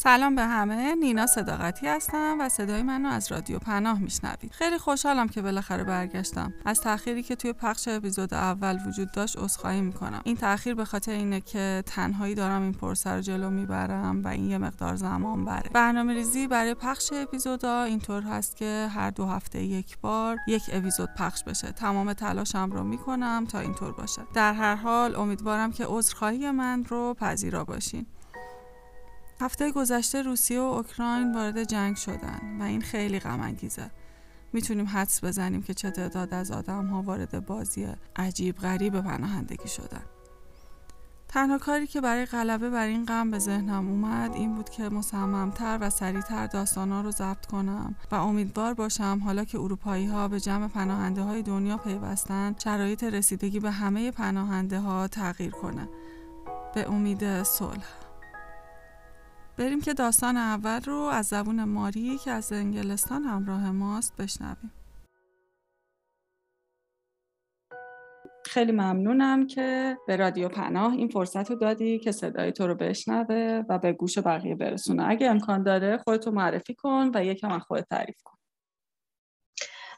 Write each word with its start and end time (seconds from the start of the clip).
سلام 0.00 0.34
به 0.34 0.42
همه 0.42 0.94
نینا 0.94 1.26
صداقتی 1.26 1.86
هستم 1.86 2.36
و 2.40 2.48
صدای 2.48 2.82
منو 2.82 3.08
از 3.08 3.32
رادیو 3.32 3.58
پناه 3.58 3.98
میشنوید. 3.98 4.52
خیلی 4.52 4.78
خوشحالم 4.78 5.28
که 5.28 5.42
بالاخره 5.42 5.84
برگشتم. 5.84 6.52
از 6.64 6.80
تأخیری 6.80 7.22
که 7.22 7.36
توی 7.36 7.52
پخش 7.52 7.88
اپیزود 7.88 8.34
اول 8.34 8.78
وجود 8.86 9.12
داشت 9.12 9.38
عذرخواهی 9.38 9.80
می‌کنم. 9.80 10.20
این 10.24 10.36
تأخیر 10.36 10.74
به 10.74 10.84
خاطر 10.84 11.12
اینه 11.12 11.40
که 11.40 11.82
تنهایی 11.86 12.34
دارم 12.34 12.62
این 12.62 12.72
پرسه 12.72 13.10
رو 13.10 13.20
جلو 13.20 13.50
می‌برم 13.50 14.24
و 14.24 14.28
این 14.28 14.50
یه 14.50 14.58
مقدار 14.58 14.96
زمان 14.96 15.44
بره. 15.44 15.70
برنامه 15.72 16.14
ریزی 16.14 16.46
برای 16.46 16.74
پخش 16.74 17.10
اپیزودا 17.12 17.82
اینطور 17.82 18.22
هست 18.22 18.56
که 18.56 18.88
هر 18.94 19.10
دو 19.10 19.26
هفته 19.26 19.62
یک 19.62 19.98
بار 19.98 20.36
یک 20.48 20.62
اپیزود 20.72 21.08
پخش 21.18 21.44
بشه. 21.44 21.72
تمام 21.72 22.12
تلاشم 22.12 22.70
رو 22.72 22.84
می‌کنم 22.84 23.46
تا 23.48 23.58
اینطور 23.58 23.92
باشه. 23.92 24.22
در 24.34 24.52
هر 24.52 24.74
حال 24.74 25.16
امیدوارم 25.16 25.72
که 25.72 25.84
عذرخواهی 25.88 26.50
من 26.50 26.84
رو 26.84 27.14
پذیرا 27.14 27.64
باشین. 27.64 28.06
هفته 29.40 29.72
گذشته 29.72 30.22
روسیه 30.22 30.60
و 30.60 30.62
اوکراین 30.62 31.34
وارد 31.34 31.64
جنگ 31.64 31.96
شدن 31.96 32.56
و 32.60 32.62
این 32.62 32.80
خیلی 32.80 33.18
غم 33.18 33.40
انگیزه 33.40 33.90
می‌تونیم 34.52 34.86
حدس 34.86 35.24
بزنیم 35.24 35.62
که 35.62 35.74
چه 35.74 35.90
تعداد 35.90 36.34
از 36.34 36.50
آدم 36.50 36.86
ها 36.86 37.02
وارد 37.02 37.46
بازی 37.46 37.86
عجیب 38.16 38.56
غریب 38.56 39.00
پناهندگی 39.00 39.68
شدن. 39.68 40.02
تنها 41.28 41.58
کاری 41.58 41.86
که 41.86 42.00
برای 42.00 42.26
غلبه 42.26 42.70
بر 42.70 42.86
این 42.86 43.04
غم 43.04 43.30
به 43.30 43.38
ذهنم 43.38 43.88
اومد 43.88 44.34
این 44.34 44.54
بود 44.54 44.70
که 44.70 44.88
مصممتر 44.88 45.78
و 45.80 45.90
سریعتر 45.90 46.46
داستانا 46.46 47.00
رو 47.00 47.10
ضبط 47.10 47.46
کنم 47.46 47.94
و 48.10 48.14
امیدوار 48.14 48.74
باشم 48.74 49.20
حالا 49.24 49.44
که 49.44 49.58
اروپایی 49.58 50.06
ها 50.06 50.28
به 50.28 50.40
جمع 50.40 50.68
پناهنده 50.68 51.22
های 51.22 51.42
دنیا 51.42 51.76
پیوستن 51.76 52.54
شرایط 52.64 53.04
رسیدگی 53.04 53.60
به 53.60 53.70
همه 53.70 54.10
پناهنده 54.10 54.80
ها 54.80 55.08
تغییر 55.08 55.50
کنه. 55.50 55.88
به 56.74 56.88
امید 56.90 57.42
صلح. 57.42 58.07
بریم 59.58 59.80
که 59.80 59.94
داستان 59.94 60.36
اول 60.36 60.80
رو 60.80 60.94
از 60.94 61.26
زبون 61.26 61.64
ماری 61.64 62.18
که 62.18 62.30
از 62.30 62.52
انگلستان 62.52 63.22
همراه 63.22 63.70
ماست 63.70 64.16
بشنویم. 64.16 64.72
خیلی 68.46 68.72
ممنونم 68.72 69.46
که 69.46 69.98
به 70.06 70.16
رادیو 70.16 70.48
پناه 70.48 70.92
این 70.92 71.08
فرصت 71.08 71.50
رو 71.50 71.56
دادی 71.56 71.98
که 71.98 72.12
صدای 72.12 72.52
تو 72.52 72.66
رو 72.66 72.74
بشنوه 72.74 73.62
و 73.68 73.78
به 73.78 73.92
گوش 73.92 74.18
بقیه 74.18 74.54
برسونه. 74.54 75.08
اگه 75.08 75.30
امکان 75.30 75.62
داره 75.62 75.98
خودتو 75.98 76.30
معرفی 76.30 76.74
کن 76.74 77.10
و 77.14 77.24
یکم 77.24 77.52
از 77.52 77.62
خودت 77.62 77.88
تعریف 77.88 78.22
کن. 78.24 78.38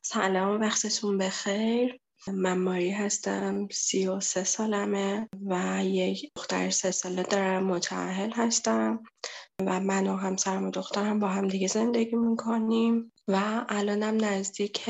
سلام 0.03 0.61
وقتتون 0.61 1.19
بخیر. 1.19 2.01
من 2.29 2.59
ماری 2.59 2.91
هستم 2.91 3.69
سی 3.71 4.07
و 4.07 4.21
سه 4.21 4.45
سالمه 4.45 5.29
و 5.47 5.83
یک 5.85 6.33
دختر 6.37 6.71
سه 6.71 6.91
ساله 6.91 7.23
دارم 7.23 7.65
متعهل 7.65 8.33
هستم. 8.33 9.03
و 9.67 9.81
من 9.81 10.07
و 10.07 10.17
همسرم 10.17 10.67
و 10.67 10.71
دخترم 10.71 11.19
با 11.19 11.29
هم 11.29 11.49
دیگه 11.49 11.67
زندگی 11.67 12.17
می‌کنیم 12.17 13.13
و 13.29 13.65
الانم 13.69 14.25
نزدیک 14.25 14.89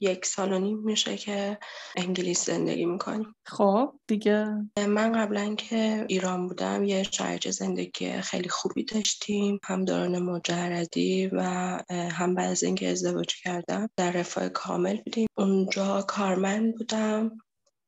یک 0.00 0.26
سال 0.26 0.52
و 0.52 0.58
نیم 0.58 0.78
میشه 0.78 1.16
که 1.16 1.58
انگلیس 1.96 2.46
زندگی 2.46 2.84
می‌کنیم. 2.84 3.34
خب 3.46 3.92
دیگه؟ 4.06 4.46
من 4.88 5.12
قبلا 5.12 5.54
که 5.54 6.04
ایران 6.08 6.48
بودم 6.48 6.84
یه 6.84 7.02
شرایط 7.02 7.48
زندگی 7.48 8.20
خیلی 8.20 8.48
خوبی 8.48 8.84
داشتیم. 8.84 9.60
هم 9.64 9.84
دوران 9.84 10.18
مجردی 10.18 11.26
و 11.26 11.42
هم 11.90 12.34
بعد 12.34 12.50
از 12.50 12.62
اینکه 12.62 12.88
ازدواج 12.88 13.34
کردم 13.42 13.88
در 13.96 14.10
رفاه 14.10 14.48
کامل 14.48 14.96
بودیم. 14.96 15.26
اونجا 15.38 16.02
کارمند 16.02 16.74
بودم. 16.74 17.38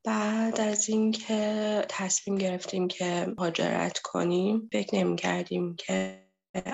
بعد 0.05 0.61
از 0.61 0.89
اینکه 0.89 1.85
تصمیم 1.89 2.39
گرفتیم 2.39 2.89
که 2.89 3.35
مهاجرت 3.39 3.99
کنیم 3.99 4.69
فکر 4.73 4.95
نمی 4.95 5.17
کردیم 5.17 5.77
که 5.77 6.27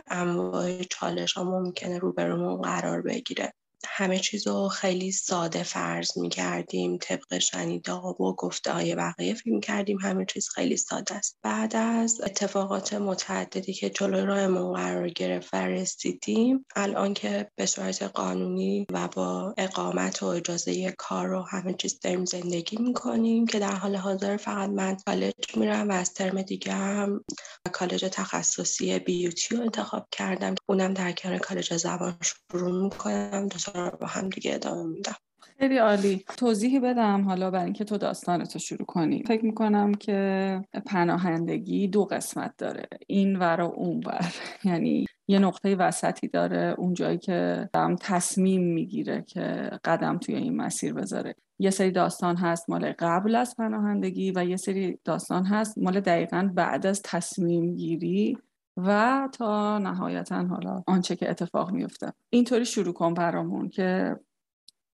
انواع 0.06 0.82
چالش 0.82 1.32
ها 1.32 1.44
ممکنه 1.44 1.98
روبرومون 1.98 2.62
قرار 2.62 3.02
بگیره. 3.02 3.52
همه 3.88 4.18
چیز 4.18 4.46
رو 4.46 4.68
خیلی 4.68 5.12
ساده 5.12 5.62
فرض 5.62 6.18
می 6.18 6.28
کردیم 6.28 6.98
طبق 7.00 7.38
شنیده 7.38 7.92
ها 7.92 8.22
و 8.22 8.34
گفته 8.36 8.72
های 8.72 8.94
بقیه 8.94 9.34
فکر 9.34 9.60
کردیم. 9.60 9.98
همه 9.98 10.24
چیز 10.24 10.48
خیلی 10.48 10.76
ساده 10.76 11.14
است. 11.14 11.38
بعد 11.42 11.76
از 11.76 12.20
اتفاقات 12.24 12.94
متعددی 12.94 13.72
که 13.72 13.90
جلوی 13.90 14.26
راهمون 14.26 14.72
قرار 14.72 15.08
گرفت 15.08 15.54
و 15.54 15.56
رسیدیم 15.56 16.66
الان 16.76 17.14
که 17.14 17.50
به 17.56 17.66
صورت 17.66 18.02
قانونی 18.02 18.86
و 18.92 19.08
با 19.08 19.54
اقامت 19.58 20.22
و 20.22 20.26
اجازه 20.26 20.94
کار 20.98 21.32
و 21.32 21.42
همه 21.42 21.74
چیز 21.74 22.00
داریم 22.00 22.24
زندگی 22.24 22.76
می‌کنیم 22.76 23.46
که 23.46 23.58
در 23.58 23.74
حال 23.74 23.96
حاضر 23.96 24.36
فقط 24.36 24.70
من 24.70 24.96
کالج 25.06 25.34
میرم 25.56 25.88
و 25.88 25.92
از 25.92 26.14
ترم 26.14 26.42
دیگه 26.42 26.72
هم 26.72 27.24
کالج 27.72 28.04
تخصصی 28.12 28.98
بیوتی 28.98 29.56
رو 29.56 29.62
انتخاب 29.62 30.08
کردم. 30.12 30.54
اونم 30.68 30.94
در 30.94 31.12
کنار 31.12 31.38
کالج 31.38 31.76
زبان 31.76 32.18
شروع 32.22 32.82
می‌کنم. 32.82 33.48
رو 33.76 33.96
با 34.00 34.06
هم 34.06 34.28
دیگه 34.28 34.54
ادامه 34.54 34.84
میدم. 34.84 35.16
خیلی 35.58 35.78
عالی. 35.78 36.24
توضیحی 36.36 36.80
بدم 36.80 37.24
حالا 37.24 37.50
برای 37.50 37.64
اینکه 37.64 37.84
تو 37.84 37.98
داستانتو 37.98 38.58
شروع 38.58 38.86
کنی. 38.86 39.22
فکر 39.26 39.44
می‌کنم 39.44 39.94
که 39.94 40.60
پناهندگی 40.86 41.88
دو 41.88 42.04
قسمت 42.04 42.54
داره. 42.58 42.88
این 43.06 43.36
ور 43.36 43.60
و 43.60 43.72
اون 43.76 44.02
ور. 44.06 44.34
یعنی 44.64 45.06
یه 45.28 45.38
نقطه 45.38 45.74
وسطی 45.74 46.28
داره. 46.28 46.74
اون 46.78 46.94
جایی 46.94 47.18
که 47.18 47.68
هم 47.76 47.96
تصمیم 48.00 48.62
می‌گیره 48.62 49.24
که 49.28 49.70
قدم 49.84 50.18
توی 50.18 50.34
این 50.34 50.56
مسیر 50.56 50.92
بذاره. 50.92 51.34
یه 51.58 51.70
سری 51.70 51.90
داستان 51.90 52.36
هست 52.36 52.70
مال 52.70 52.92
قبل 52.98 53.34
از 53.34 53.56
پناهندگی 53.56 54.32
و 54.36 54.44
یه 54.44 54.56
سری 54.56 54.98
داستان 55.04 55.44
هست 55.44 55.78
مال 55.78 56.00
دقیقا 56.00 56.50
بعد 56.54 56.86
از 56.86 57.02
تصمیم 57.04 57.74
گیری 57.74 58.38
و 58.76 59.28
تا 59.32 59.78
نهایتا 59.78 60.46
حالا 60.46 60.82
آنچه 60.86 61.16
که 61.16 61.30
اتفاق 61.30 61.70
میفته 61.70 62.12
اینطوری 62.32 62.64
شروع 62.64 62.94
کن 62.94 63.14
برامون 63.14 63.68
که 63.68 64.16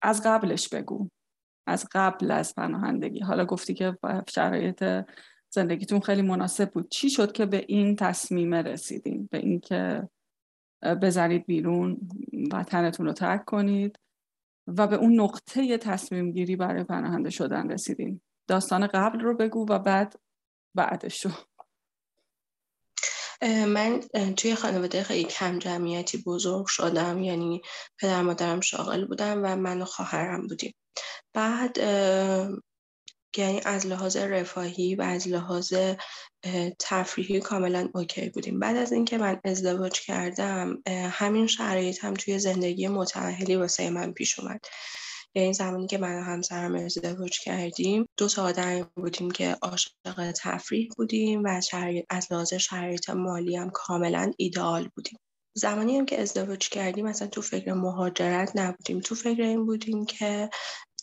از 0.01 0.21
قبلش 0.25 0.69
بگو. 0.69 1.09
از 1.67 1.87
قبل 1.91 2.31
از 2.31 2.55
پناهندگی. 2.55 3.19
حالا 3.19 3.45
گفتی 3.45 3.73
که 3.73 3.97
شرایط 4.29 5.05
زندگیتون 5.53 5.99
خیلی 5.99 6.21
مناسب 6.21 6.71
بود. 6.71 6.89
چی 6.89 7.09
شد 7.09 7.31
که 7.31 7.45
به 7.45 7.65
این 7.67 7.95
تصمیم 7.95 8.53
رسیدین؟ 8.53 9.27
به 9.31 9.37
اینکه 9.37 10.09
بذارید 11.01 11.45
بیرون 11.45 12.09
وطنتون 12.51 13.05
رو 13.05 13.13
ترک 13.13 13.45
کنید 13.45 13.99
و 14.67 14.87
به 14.87 14.95
اون 14.95 15.19
نقطه 15.21 15.77
تصمیم 15.77 16.31
گیری 16.31 16.55
برای 16.55 16.83
پناهنده 16.83 17.29
شدن 17.29 17.71
رسیدین. 17.71 18.21
داستان 18.47 18.87
قبل 18.87 19.19
رو 19.19 19.37
بگو 19.37 19.65
و 19.69 19.79
بعد 19.79 20.15
بعدش 20.75 21.25
رو. 21.25 21.31
من 23.43 23.99
توی 24.37 24.55
خانواده 24.55 25.03
خیلی 25.03 25.23
کم 25.23 25.59
جمعیتی 25.59 26.17
بزرگ 26.17 26.65
شدم 26.67 27.23
یعنی 27.23 27.61
پدر 27.99 28.21
مادرم 28.21 28.61
شاغل 28.61 29.05
بودم 29.05 29.41
و 29.43 29.55
من 29.55 29.81
و 29.81 29.85
خواهرم 29.85 30.47
بودیم. 30.47 30.75
بعد 31.33 31.77
یعنی 33.37 33.61
از 33.65 33.85
لحاظ 33.85 34.17
رفاهی 34.17 34.95
و 34.95 35.01
از 35.01 35.27
لحاظ 35.27 35.73
تفریحی 36.79 37.39
کاملا 37.39 37.89
اوکی 37.93 38.29
بودیم. 38.29 38.59
بعد 38.59 38.75
از 38.75 38.91
اینکه 38.91 39.17
من 39.17 39.39
ازدواج 39.43 39.99
کردم 39.99 40.83
همین 40.87 41.47
شرایط 41.47 42.03
هم 42.03 42.13
توی 42.13 42.39
زندگی 42.39 42.87
متعهلی 42.87 43.55
واسه 43.55 43.89
من 43.89 44.11
پیش 44.11 44.39
اومد. 44.39 44.59
یعنی 45.35 45.53
زمانی 45.53 45.87
که 45.87 45.97
من 45.97 46.19
و 46.19 46.21
همسرم 46.21 46.75
ازدواج 46.75 47.39
کردیم 47.39 48.05
دو 48.17 48.27
تا 48.27 48.43
آدم 48.43 48.91
بودیم 48.95 49.31
که 49.31 49.57
عاشق 49.61 50.31
تفریح 50.31 50.89
بودیم 50.97 51.43
و 51.43 51.59
از 52.09 52.31
لحاظ 52.31 52.53
شرایط 52.53 53.09
مالی 53.09 53.55
هم 53.55 53.69
کاملا 53.69 54.31
ایدئال 54.37 54.89
بودیم. 54.95 55.19
زمانی 55.55 55.97
هم 55.97 56.05
که 56.05 56.21
ازدواج 56.21 56.69
کردیم 56.69 57.05
اصلا 57.05 57.27
تو 57.27 57.41
فکر 57.41 57.73
مهاجرت 57.73 58.51
نبودیم. 58.55 58.99
تو 58.99 59.15
فکر 59.15 59.41
این 59.41 59.65
بودیم 59.65 60.05
که 60.05 60.49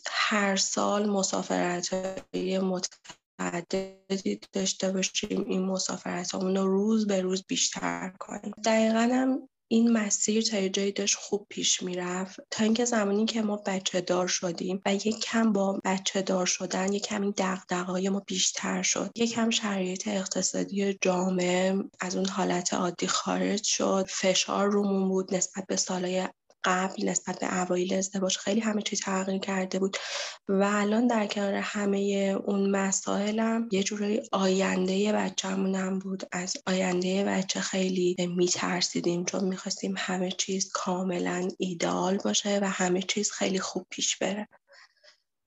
هر 0.06 0.56
سال 0.56 1.10
مسافرت 1.10 1.94
های 1.94 2.58
متعددی 2.58 4.41
داشته 4.52 4.92
باشیم. 4.92 5.44
این 5.44 5.62
مسافرت 5.62 6.34
رو 6.34 6.66
روز 6.66 7.06
به 7.06 7.20
روز 7.20 7.44
بیشتر 7.48 8.12
کنیم. 8.18 8.52
دقیقا 8.64 9.08
هم 9.12 9.48
این 9.72 9.93
مسیر 9.93 10.43
تا 10.43 10.69
جایی 10.69 10.93
داشت 10.93 11.17
خوب 11.17 11.47
پیش 11.49 11.83
می‌رفت. 11.83 12.41
تا 12.51 12.65
اینکه 12.65 12.84
زمانی 12.84 13.25
که 13.25 13.43
ما 13.43 13.57
بچه 13.57 14.01
دار 14.01 14.27
شدیم 14.27 14.83
و 14.87 14.95
یک 14.95 15.21
کم 15.21 15.53
با 15.53 15.81
بچه 15.84 16.22
دار 16.22 16.47
شدن 16.47 16.93
یک 16.93 17.03
کمی 17.03 17.34
های 17.71 18.09
ما 18.09 18.22
بیشتر 18.27 18.83
شد. 18.83 19.11
یک 19.17 19.33
کم 19.33 19.51
شرایط 19.51 20.09
اقتصادی 20.09 20.99
جامعه 21.01 21.75
از 22.01 22.17
اون 22.17 22.28
حالت 22.28 22.75
عادی 22.75 23.07
خارج 23.07 23.65
شد. 23.65 24.07
فشار 24.09 24.71
رومون 24.71 25.09
بود 25.09 25.34
نسبت 25.34 25.67
به 25.67 25.77
سالهای 25.77 26.28
قبل 26.65 27.09
نسبت 27.09 27.39
به 27.41 27.62
اوایل 27.62 27.95
ازدواج 27.95 28.36
خیلی 28.36 28.60
همه 28.60 28.83
چیز 28.83 29.01
تغییر 29.01 29.39
کرده 29.41 29.78
بود 29.78 29.97
و 30.48 30.62
الان 30.72 31.07
در 31.07 31.27
کنار 31.27 31.54
همه 31.54 31.98
اون 32.45 32.71
مسائلم 32.71 33.68
یه 33.72 33.83
جورایی 33.83 34.22
آینده 34.33 35.12
بچه‌مونم 35.12 35.98
بود. 35.98 36.22
از 36.33 36.57
آینده 36.66 37.24
بچه 37.24 37.60
خیلی 37.60 38.16
میترسیدیم 38.36 39.24
چون 39.24 39.45
می‌خواستیم 39.45 39.95
همه 39.98 40.30
چیز 40.30 40.71
کاملا 40.74 41.48
ایدال 41.59 42.16
باشه 42.16 42.59
و 42.62 42.68
همه 42.68 43.03
چیز 43.03 43.33
خیلی 43.33 43.60
خوب 43.60 43.86
پیش 43.91 44.18
بره. 44.18 44.48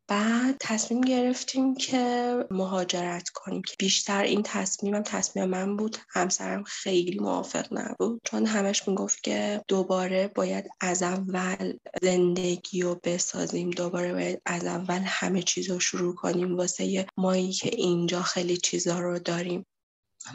بعد 0.07 0.57
تصمیم 0.59 1.01
گرفتیم 1.01 1.75
که 1.75 2.35
مهاجرت 2.51 3.29
کنیم 3.29 3.61
که 3.61 3.75
بیشتر 3.79 4.23
این 4.23 4.41
تصمیمم 4.43 5.03
تصمیم 5.03 5.45
من 5.45 5.77
بود. 5.77 5.97
همسرم 6.09 6.63
خیلی 6.63 7.19
موافق 7.19 7.67
نبود. 7.71 8.21
چون 8.23 8.45
همش 8.45 8.87
می‌گفت 8.87 9.23
که 9.23 9.61
دوباره 9.67 10.27
باید 10.27 10.65
از 10.81 11.03
اول 11.03 11.73
زندگی 12.01 12.81
رو 12.81 12.99
بسازیم 13.03 13.69
دوباره 13.69 14.13
باید 14.13 14.41
از 14.45 14.65
اول 14.65 15.01
همه 15.05 15.41
چیز 15.41 15.71
رو 15.71 15.79
شروع 15.79 16.15
کنیم 16.15 16.57
واسه 16.57 17.05
مایی 17.17 17.51
که 17.53 17.69
اینجا 17.73 18.21
خیلی 18.21 18.57
چیزا 18.57 18.99
رو 18.99 19.19
داریم. 19.19 19.65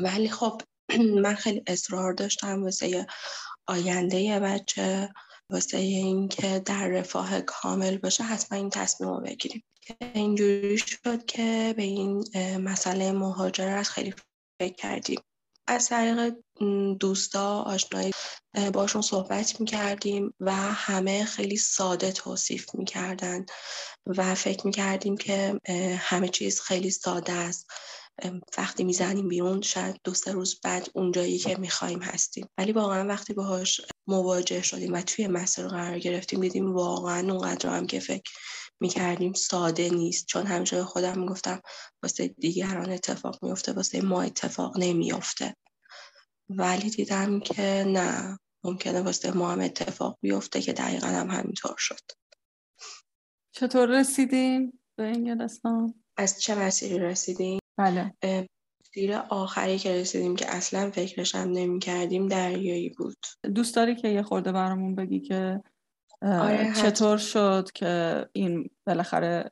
ولی 0.00 0.28
خب 0.28 0.62
من 1.22 1.34
خیلی 1.34 1.62
اصرار 1.66 2.12
داشتم 2.12 2.62
واسه 2.62 3.06
آینده 3.66 4.40
بچه. 4.40 5.08
واسه 5.52 5.78
اینکه 5.78 6.58
در 6.58 6.88
رفاه 6.88 7.40
کامل 7.40 7.98
باشه 7.98 8.24
حتما 8.24 8.58
این 8.58 8.70
تصمیم 8.70 9.10
رو 9.10 9.20
بگیریم. 9.20 9.64
اینجوری 10.14 10.78
شد 10.78 11.24
که 11.26 11.74
به 11.76 11.82
این 11.82 12.24
مسئله 12.58 13.12
مهاجرت 13.12 13.86
خیلی 13.88 14.14
فکر 14.60 14.74
کردیم. 14.74 15.20
از 15.66 15.88
طریق 15.88 16.34
دوستا 17.00 17.62
آشنایی 17.62 18.12
باشون 18.72 19.02
صحبت 19.02 19.60
می‌کردیم 19.60 20.34
و 20.40 20.52
همه 20.56 21.24
خیلی 21.24 21.56
ساده 21.56 22.12
توصیف 22.12 22.74
می‌کردن 22.74 23.46
و 24.06 24.34
فکر 24.34 24.66
می‌کردیم 24.66 25.16
که 25.16 25.60
همه 25.98 26.28
چیز 26.28 26.60
خیلی 26.60 26.90
ساده 26.90 27.32
است. 27.32 27.66
وقتی 28.58 28.84
می‌زنیم 28.84 29.28
بیرون 29.28 29.62
شاید 29.62 30.00
دو 30.04 30.14
سه 30.14 30.32
روز 30.32 30.60
بعد 30.64 30.88
اونجایی 30.94 31.38
که 31.38 31.56
می‌خوایم 31.56 32.02
هستیم. 32.02 32.48
ولی 32.58 32.72
واقعا 32.72 33.06
وقتی 33.06 33.32
باهاش 33.32 33.80
مواجه 34.08 34.62
شدیم 34.62 34.92
و 34.92 35.02
توی 35.02 35.26
مسیر 35.26 35.68
قرار 35.68 35.98
گرفتیم 35.98 36.40
دیدیم 36.40 36.74
واقعا 36.74 37.32
اونقدر 37.32 37.70
هم 37.70 37.86
که 37.86 38.00
فکر 38.00 38.32
می‌کردیم 38.80 39.32
ساده 39.32 39.90
نیست 39.90 40.26
چون 40.26 40.46
همیشه 40.46 40.84
خودم 40.84 41.18
می‌گفتم 41.18 41.60
واسه 42.02 42.28
دیگران 42.28 42.90
اتفاق 42.90 43.44
میفته 43.44 43.72
واسه 43.72 44.00
ما 44.00 44.22
اتفاق 44.22 44.78
نمیافته 44.78 45.54
ولی 46.48 46.90
دیدم 46.90 47.40
که 47.40 47.84
نه 47.86 48.38
ممکنه 48.64 49.00
واسه 49.00 49.32
ما 49.32 49.50
هم 49.52 49.60
اتفاق 49.60 50.18
بیفته 50.20 50.60
که 50.62 50.72
دقیقا 50.72 51.06
هم 51.06 51.30
همینطور 51.30 51.74
شد 51.78 52.00
چطور 53.52 54.00
رسیدیم 54.00 54.80
به 54.96 55.04
انگلستان؟ 55.04 55.94
از 56.16 56.40
چه 56.40 56.54
مسیری 56.54 56.98
رسیدیم؟ 56.98 57.58
بله 57.78 58.14
مسیر 58.90 59.14
آخری 59.14 59.78
که 59.78 60.00
رسیدیم 60.00 60.36
که 60.36 60.46
اصلا 60.48 60.90
فکرش 60.90 61.34
هم 61.34 61.50
نمی 61.50 61.78
کردیم 61.78 62.28
دریایی 62.28 62.88
بود. 62.88 63.16
دوست 63.54 63.76
داری 63.76 63.94
که 63.94 64.08
یه 64.08 64.22
خورده 64.22 64.52
برامون 64.52 64.94
بگی 64.94 65.20
که 65.20 65.62
آره 66.22 66.72
چطور 66.72 67.16
شد 67.18 67.68
که 67.74 68.26
این 68.32 68.70
بالاخره 68.86 69.50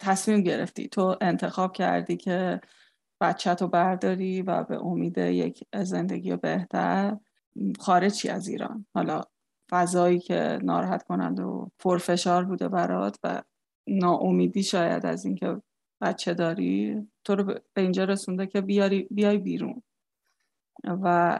تصمیم 0.00 0.42
گرفتی؟ 0.42 0.88
تو 0.88 1.16
انتخاب 1.20 1.72
کردی 1.72 2.16
که 2.16 2.60
بچه 3.20 3.54
تو 3.54 3.68
برداری 3.68 4.42
و 4.42 4.64
به 4.64 4.76
امید 4.76 5.18
یک 5.18 5.64
زندگی 5.82 6.36
بهتر 6.36 7.16
خارجی 7.80 8.28
از 8.28 8.48
ایران. 8.48 8.86
حالا 8.94 9.22
فضایی 9.70 10.18
که 10.18 10.58
ناراحت 10.62 11.02
کنند 11.02 11.40
و 11.40 11.70
پرفشار 11.78 12.44
بوده 12.44 12.68
برات 12.68 13.18
و 13.24 13.42
ناامیدی 13.88 14.62
شاید 14.62 15.06
از 15.06 15.24
اینکه 15.24 15.62
بچه 16.00 16.34
داری؟ 16.34 16.96
تو 17.24 17.34
رو 17.34 17.44
به 17.44 17.82
اینجا 17.82 18.04
رسونده 18.04 18.46
که 18.46 18.60
بیاری 18.60 19.08
بیای 19.10 19.38
بیرون. 19.38 19.82
و 20.84 21.38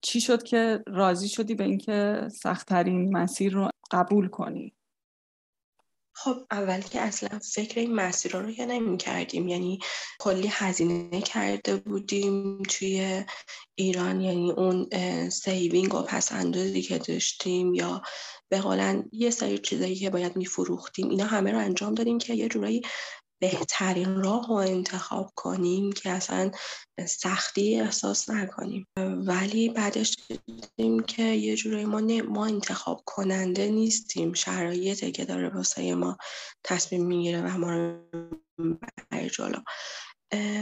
چی 0.00 0.20
شد 0.20 0.42
که 0.42 0.82
راضی 0.86 1.28
شدی 1.28 1.54
به 1.54 1.64
اینکه 1.64 2.28
سختترین 2.32 3.16
مسیر 3.16 3.52
رو 3.52 3.68
قبول 3.90 4.28
کنی؟ 4.28 4.74
خب 6.16 6.36
اول 6.50 6.80
که 6.80 7.00
اصلا 7.00 7.38
فکر 7.38 7.80
این 7.80 7.94
مسیر 7.94 8.36
رو 8.36 8.52
که 8.52 8.66
نمی 8.66 8.96
کردیم 8.96 9.48
یعنی 9.48 9.78
کلی 10.18 10.48
هزینه 10.50 11.20
کرده 11.20 11.76
بودیم 11.76 12.62
توی 12.62 13.24
ایران. 13.74 14.20
یعنی 14.20 14.50
اون 14.50 14.88
saving 15.28 15.94
و 15.94 16.02
پس‌اندازی 16.02 16.82
که 16.82 16.98
داشتیم 16.98 17.74
یا 17.74 18.02
به 18.48 18.62
یه 19.12 19.30
سری 19.30 19.58
چیزایی 19.58 19.96
که 19.96 20.10
باید 20.10 20.36
میفروختیم. 20.36 21.08
اینا 21.08 21.24
همه 21.24 21.52
رو 21.52 21.58
انجام 21.58 21.94
دادیم 21.94 22.18
که 22.18 22.34
یه 22.34 22.48
جورایی 22.48 22.82
بهترین 23.40 24.22
راه 24.22 24.46
رو 24.48 24.54
انتخاب 24.54 25.30
کنیم 25.34 25.92
که 25.92 26.10
اصلا 26.10 26.50
سختی 27.08 27.80
احساس 27.80 28.30
نکنیم. 28.30 28.86
ولی 29.26 29.68
بعدش 29.68 30.16
دیدیم 30.46 31.02
که 31.02 31.22
یه 31.22 31.56
جورایی 31.56 31.84
ما, 31.84 32.00
ما 32.28 32.46
انتخاب 32.46 33.02
کننده 33.06 33.70
نیستیم. 33.70 34.32
شرایطه 34.32 35.10
که 35.10 35.24
داره 35.24 35.48
واسه 35.48 35.94
ما 35.94 36.16
تصمیم 36.64 37.06
می‌گیره 37.06 37.42
و 37.42 37.58
ما 37.58 37.70
رو 37.70 37.94
جلو. 39.28 39.58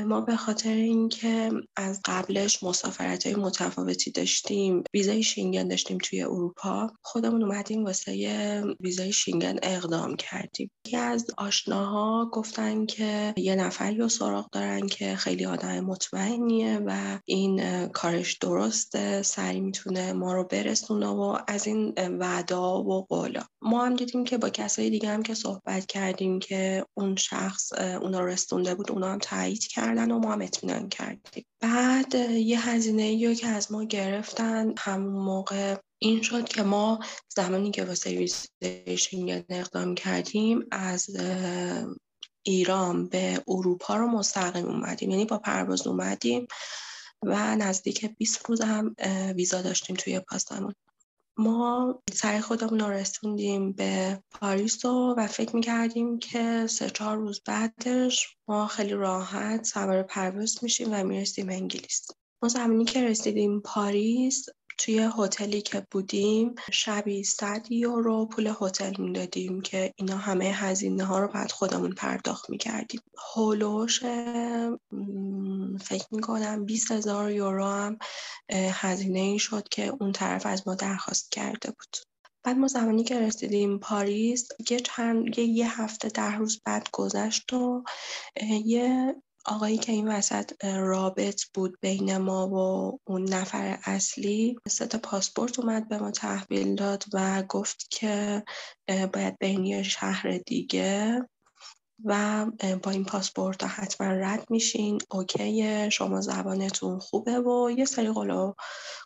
ما 0.07 0.21
به 0.21 0.37
خاطر 0.37 0.75
اینکه 0.75 1.51
از 1.77 2.01
قبلش 2.05 2.63
مسافرت 2.63 3.27
های 3.27 3.35
متفاوتی 3.35 4.11
داشتیم 4.11 4.85
ویزای 4.95 5.23
شینگن 5.23 5.69
داشتیم 5.69 5.99
توی 5.99 6.23
اروپا 6.23 6.91
خودمون 7.03 7.43
اومدیم 7.43 7.85
واسه 7.85 8.75
ویزای 8.81 9.13
شینگن 9.13 9.57
اقدام 9.63 10.17
کردیم. 10.17 10.71
یکی 10.87 10.97
از 10.97 11.27
آشناها 11.39 12.31
گفتن 12.33 12.87
که 12.87 13.35
یه 13.37 13.55
نفری 13.55 13.97
رو 13.97 14.09
سراغ 14.09 14.51
دارن 14.51 14.87
که 14.87 15.17
خیلی 15.17 15.47
آدم 15.47 15.81
مطمئنیه 15.81 16.81
و 16.87 17.19
این 17.25 17.87
کارش 17.89 18.35
درسته 18.39 19.23
سری 19.23 19.61
می‌تونه 19.61 20.13
ما 20.13 20.35
رو 20.35 20.45
برسونه 20.45 21.07
و 21.07 21.39
از 21.49 21.67
این 21.67 21.95
وعدا 21.99 22.83
و 22.83 23.07
قولا 23.09 23.43
ما 23.65 23.85
هم 23.85 23.97
دیدیم 23.97 24.25
که 24.25 24.39
با 24.39 24.49
کسای 24.49 24.91
دیگه 24.91 25.09
هم 25.09 25.23
که 25.23 25.35
صحبت 25.35 25.87
کردیم 25.87 26.39
که 26.39 26.87
اون 26.95 27.17
شخص 27.17 27.73
اونا 27.73 28.21
رسونده 28.21 28.75
بود 28.75 28.91
اونا 28.93 29.13
هم 29.13 29.19
تایید 29.19 29.67
کردن 29.67 30.11
و 30.11 30.19
ما 30.19 30.33
هم 30.33 30.43
اطمینان 30.43 30.89
کردیم. 30.89 31.45
بعد 31.61 32.15
یه 32.31 32.69
هزینه 32.69 33.03
ای 33.03 33.35
که 33.35 33.47
از 33.47 33.73
ما 33.73 33.85
گرفتن 33.85 34.75
همون 34.79 35.25
موقع 35.25 35.77
این 35.99 36.23
شد 36.23 36.49
که 36.49 36.63
ما 36.63 36.99
زمانی 37.37 37.71
که 37.71 37.85
واسه 37.85 38.11
ویزیشن 38.11 39.45
اقدام 39.49 39.95
کردیم 39.95 40.67
از 40.71 41.07
ایران 42.43 43.09
به 43.09 43.43
اروپا 43.49 43.97
رو 43.97 44.07
مستقیم 44.07 44.67
اومدیم. 44.67 45.11
یعنی 45.11 45.25
با 45.25 45.39
پرواز 45.39 45.87
اومدیم 45.87 46.47
و 47.25 47.57
نزدیک 47.57 48.17
20 48.19 48.49
روز 48.49 48.61
هم 48.61 48.95
ویزا 49.37 49.63
داشتیم 49.63 49.97
توی 49.97 50.21
پاسمون 50.21 50.75
ما 51.39 52.03
سعی 52.13 52.41
خودمون 52.41 52.81
رو 52.81 52.91
رسوندیم 52.91 53.73
به 53.73 54.23
پاریس 54.31 54.85
و, 54.85 55.15
و 55.19 55.27
فکر 55.27 55.57
می‌کردیم 55.57 56.19
که 56.19 56.67
سه 56.67 56.91
چهار 56.91 57.17
روز 57.17 57.41
بعدش 57.47 58.37
ما 58.49 58.67
خیلی 58.67 58.93
راحت 58.93 59.65
سوار 59.65 60.03
پرواز 60.03 60.59
میشیم 60.63 60.89
و 60.93 61.05
می‌رسیم 61.05 61.49
انگلیس. 61.49 62.07
ما 62.43 62.49
زمانی 62.49 62.85
که 62.85 63.05
رسیدیم 63.05 63.61
پاریس 63.61 64.47
توی 64.85 65.11
هتلی 65.19 65.63
که 65.63 65.87
بودیم 65.91 66.55
شبی 66.73 67.25
100 67.25 67.67
یورو 67.71 68.27
پول 68.27 68.53
هتل 68.61 68.93
می‌دادیم 68.99 69.61
که 69.61 69.93
اینا 69.97 70.17
همه 70.17 70.45
هزینه 70.45 71.05
ها 71.05 71.19
رو 71.19 71.29
بعد 71.29 71.53
خودمون 71.53 71.93
پرداخت 71.93 72.51
می‌کردیم. 72.51 73.01
هولوش 73.35 74.01
فکر 75.81 76.07
می‌کنم 76.11 76.65
20 76.65 76.93
هزار 76.93 77.31
یورو 77.31 77.67
هم 77.67 77.99
هزینه 78.53 79.19
این 79.19 79.39
شد 79.39 79.69
که 79.69 79.87
اون 80.01 80.13
طرف 80.13 80.47
از 80.47 80.69
ما 80.69 80.75
درخواست 80.75 81.33
کرده 81.33 81.71
بود. 81.71 81.97
بعد 82.45 82.57
ما 82.57 82.69
زمانی 82.69 83.05
که 83.05 83.21
رسیدیم 83.21 83.79
پاریس 83.79 84.49
یه 84.71 84.81
چند 84.81 85.39
یه 85.39 85.83
هفته 85.83 86.09
ده 86.09 86.37
روز 86.37 86.61
بعد 86.65 86.89
گذشت 86.93 87.53
و 87.53 87.85
یه 88.65 89.15
آقایی 89.47 89.79
که 89.79 89.93
این 89.93 90.09
وسط 90.09 90.65
رابط 90.65 91.43
بود 91.55 91.79
بین 91.81 92.17
ما 92.17 92.49
و 92.49 92.99
اون 93.05 93.23
نفر 93.23 93.79
اصلی 93.85 94.59
سه 94.69 94.87
پاسپورت 94.87 95.59
اومد 95.59 95.89
به 95.89 95.99
ما 95.99 96.11
تحویل 96.11 96.75
داد 96.75 97.05
و 97.13 97.43
گفت 97.43 97.87
که 97.91 98.45
باید 98.89 99.39
بین 99.39 99.83
شهر 99.83 100.39
دیگه 100.39 101.21
و 102.05 102.47
با 102.83 102.91
این 102.91 103.05
پاسپورت 103.05 103.65
حتما 103.65 104.07
رد 104.07 104.51
میشین. 104.51 104.99
اوکی 105.11 105.91
شما 105.91 106.21
زبانتون 106.21 106.99
خوبه 106.99 107.41
و 107.41 107.71
یه 107.71 107.85
سری 107.85 108.09
قولا 108.09 108.55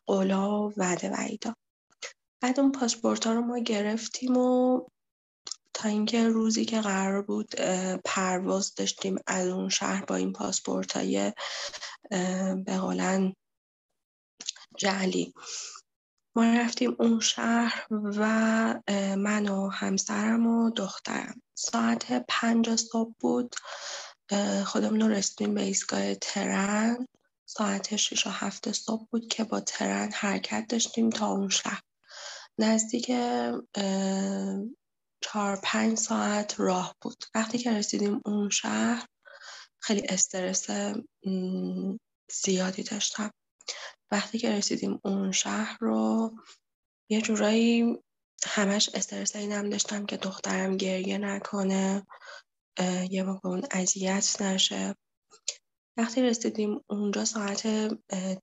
قولا 0.06 0.68
وعده 0.68 1.10
وعیدا. 1.10 1.54
بعد 2.42 2.60
اون 2.60 2.72
پاسپورت 2.72 3.26
ها 3.26 3.32
رو 3.32 3.40
ما 3.40 3.58
گرفتیم 3.58 4.36
و 4.36 4.80
تا 5.76 5.88
اینکه 5.88 6.28
روزی 6.28 6.64
که 6.64 6.80
قرار 6.80 7.22
بود 7.22 7.54
پرواز 8.04 8.74
داشتیم 8.74 9.16
از 9.26 9.48
اون 9.48 9.68
شهر 9.68 10.04
با 10.04 10.14
این 10.14 10.32
پاسپورت 10.32 10.96
های 10.96 11.32
به 12.64 12.78
قولن 12.80 13.32
جعلی. 14.78 15.34
ما 16.36 16.44
رفتیم 16.44 16.96
اون 16.98 17.20
شهر 17.20 17.86
و 17.90 18.24
من 19.16 19.48
و 19.48 19.68
همسرم 19.68 20.46
و 20.46 20.70
دخترم. 20.70 21.42
ساعت 21.54 22.24
پنج 22.28 22.76
صبح 22.76 23.12
بود. 23.20 23.54
خودمون 24.64 25.00
رو 25.00 25.08
رسیدیم 25.08 25.54
به 25.54 25.62
ایستگاه 25.62 26.14
ترن. 26.14 27.06
ساعت 27.48 27.96
شش 27.96 28.26
و 28.26 28.30
هفت 28.30 28.72
صبح 28.72 29.06
بود 29.10 29.28
که 29.28 29.44
با 29.44 29.60
ترن 29.60 30.10
حرکت 30.12 30.66
داشتیم 30.68 31.10
تا 31.10 31.26
اون 31.26 31.48
شهر. 31.48 31.80
نزدیک 32.58 33.10
چهار 35.20 35.60
پنج 35.62 35.98
ساعت 35.98 36.60
راه 36.60 36.96
بود. 37.02 37.24
وقتی 37.34 37.58
که 37.58 37.72
رسیدیم 37.72 38.20
اون 38.24 38.50
شهر 38.50 39.06
خیلی 39.82 40.06
استرس 40.08 40.66
زیادی 42.32 42.82
داشتم. 42.82 43.30
وقتی 44.10 44.38
که 44.38 44.50
رسیدیم 44.50 45.00
اون 45.04 45.32
شهر 45.32 45.76
رو 45.80 46.30
یه 47.10 47.20
جورایی 47.20 47.98
همش 48.46 48.90
استرس 48.94 49.36
اینم 49.36 49.70
داشتم 49.70 50.06
که 50.06 50.16
دخترم 50.16 50.76
گریه 50.76 51.18
نکنه 51.18 52.06
یه 53.10 53.22
موقع 53.22 53.48
اون 53.48 53.62
اذیت 53.70 54.42
نشه. 54.42 54.94
وقتی 55.98 56.22
رسیدیم 56.22 56.80
اونجا 56.90 57.24
ساعت 57.24 57.66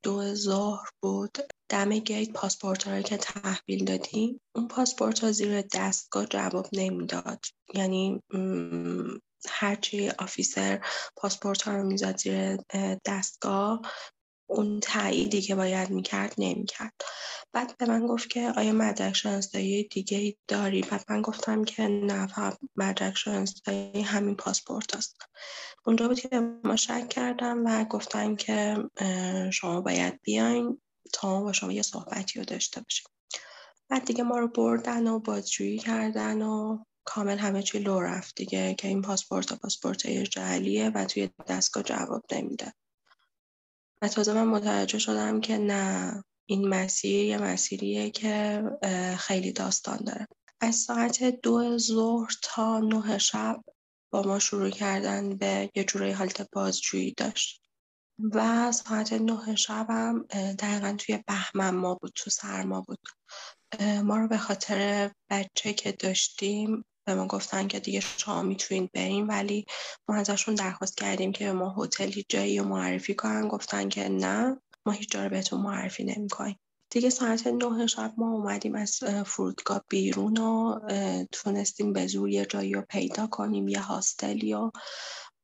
دو 0.03 0.33
ظهر 0.35 0.89
بود 1.01 1.37
دم 1.69 1.89
گیت 1.89 2.31
پاسپورت 2.31 2.87
رو 2.87 3.01
که 3.01 3.17
تحویل 3.17 3.85
دادیم 3.85 4.41
اون 4.55 4.67
پاسپورت 4.67 5.19
ها 5.19 5.31
زیر 5.31 5.61
دستگاه 5.73 6.25
جواب 6.25 6.67
نمی‌داد. 6.73 7.45
یعنی 7.73 8.21
هرچی 9.49 10.09
آفیسر 10.09 10.85
پاسپورت 11.17 11.61
ها 11.61 11.75
رو 11.75 11.83
می‌زد 11.83 12.17
زیر 12.17 12.57
دستگاه 13.05 13.81
اون 14.47 14.79
تاییدی 14.79 15.41
که 15.41 15.55
باید 15.55 15.89
می‌کرد 15.89 16.33
نمی‌کرد. 16.37 16.93
بعد 17.53 17.77
به 17.77 17.85
من 17.85 18.07
گفت 18.07 18.29
که 18.29 18.53
آیا 18.57 18.73
مدرک 18.73 19.13
شناسایی 19.13 19.83
دیگه 19.83 20.17
ای 20.17 20.35
داری؟ 20.47 20.81
بعد 20.81 21.05
من 21.09 21.21
گفتم 21.21 21.63
که 21.63 21.87
نه 21.87 22.27
فقط 22.27 22.57
مدرک 22.75 23.17
شناسایی 23.17 24.01
همین 24.01 24.35
پاسپورت 24.35 24.95
است 24.95 25.17
اونجا 25.85 26.07
بود 26.07 26.19
که 26.19 26.39
ما 26.63 26.75
شک 26.75 27.09
کردم 27.09 27.65
و 27.65 27.85
گفتن 27.85 28.35
که 28.35 28.77
شما 29.53 29.81
باید 29.81 30.21
بیاین 30.21 30.81
تا 31.13 31.41
با 31.41 31.53
شما 31.53 31.71
یه 31.71 31.81
صحبتی 31.81 32.39
رو 32.39 32.45
داشته 32.45 32.81
باشیم. 32.81 33.05
بعد 33.89 34.05
دیگه 34.05 34.23
ما 34.23 34.39
رو 34.39 34.47
بردن 34.47 35.07
و 35.07 35.19
بازجویی 35.19 35.77
کردن 35.77 36.41
و 36.41 36.83
کامل 37.05 37.37
همه 37.37 37.63
چی 37.63 37.79
لو 37.79 37.99
رفت 37.99 38.35
دیگه 38.35 38.73
که 38.73 38.87
این 38.87 39.01
پاسپورت 39.01 39.53
پاسپورت 39.53 40.07
جعلیه 40.07 40.89
و 40.89 41.05
توی 41.05 41.29
دستگاه 41.47 41.83
جواب 41.83 42.25
نمیده. 42.31 42.73
تازه 44.07 44.33
من 44.33 44.47
متوجه 44.47 44.99
شدم 44.99 45.41
که 45.41 45.57
نه 45.57 46.23
این 46.45 46.67
مسیر 46.67 47.25
یه 47.25 47.37
مسیریه 47.37 48.09
که 48.09 48.63
خیلی 49.17 49.51
داستان 49.51 49.97
داره. 49.97 50.27
از 50.61 50.75
ساعت 50.75 51.23
دو 51.23 51.77
ظهر 51.77 52.31
تا 52.41 52.79
نه 52.79 53.17
شب 53.17 53.63
با 54.11 54.21
ما 54.21 54.39
شروع 54.39 54.69
کردن 54.69 55.37
به 55.37 55.69
یه 55.75 55.83
جورای 55.83 56.11
حالت 56.11 56.51
بازجویی 56.51 57.13
داشت. 57.17 57.61
و 58.19 58.71
ساعت 58.71 59.13
نه 59.13 59.55
شب 59.55 59.85
هم 59.89 60.25
دقیقا 60.59 60.95
توی 60.97 61.23
بهمن 61.27 61.69
ما 61.69 61.95
بود 61.95 62.11
تو 62.15 62.29
سرما 62.29 62.81
بود. 62.81 62.99
ما 64.03 64.17
رو 64.17 64.27
به 64.27 64.37
خاطر 64.37 65.11
بچه 65.29 65.73
که 65.73 65.91
داشتیم 65.91 66.85
به 67.05 67.15
ما 67.15 67.27
گفتن 67.27 67.67
که 67.67 67.79
دیگه 67.79 67.99
شما 68.19 68.41
می‌تونید 68.41 68.91
بریم 68.91 69.29
ولی 69.29 69.65
ما 70.09 70.15
ازشون 70.15 70.55
درخواست 70.55 70.97
کردیم 70.97 71.31
که 71.31 71.45
به 71.45 71.53
ما 71.53 71.75
هتلی 71.77 72.25
جایی 72.29 72.59
رو 72.59 72.65
معرفی 72.65 73.15
کنن. 73.15 73.47
گفتن 73.47 73.89
که 73.89 74.09
نه 74.09 74.61
ما 74.85 74.93
هیچ 74.93 75.11
جا 75.11 75.23
رو 75.23 75.29
بهتون 75.29 75.61
معرفی 75.61 76.03
نمی‌کنیم. 76.03 76.59
دیگه 76.91 77.09
ساعت 77.09 77.47
نه 77.47 77.87
شب 77.87 78.13
ما 78.17 78.31
اومدیم 78.31 78.75
از 78.75 78.99
فرودگاه 79.25 79.81
بیرون 79.89 80.37
و 80.37 80.79
تونستیم 81.31 81.93
به 81.93 82.07
زور 82.07 82.29
یه 82.29 82.45
جایی 82.45 82.73
رو 82.73 82.81
پیدا 82.89 83.27
کنیم 83.27 83.67
یه 83.67 83.81
hostel 83.81 84.43
ی 84.43 84.53
و 84.53 84.71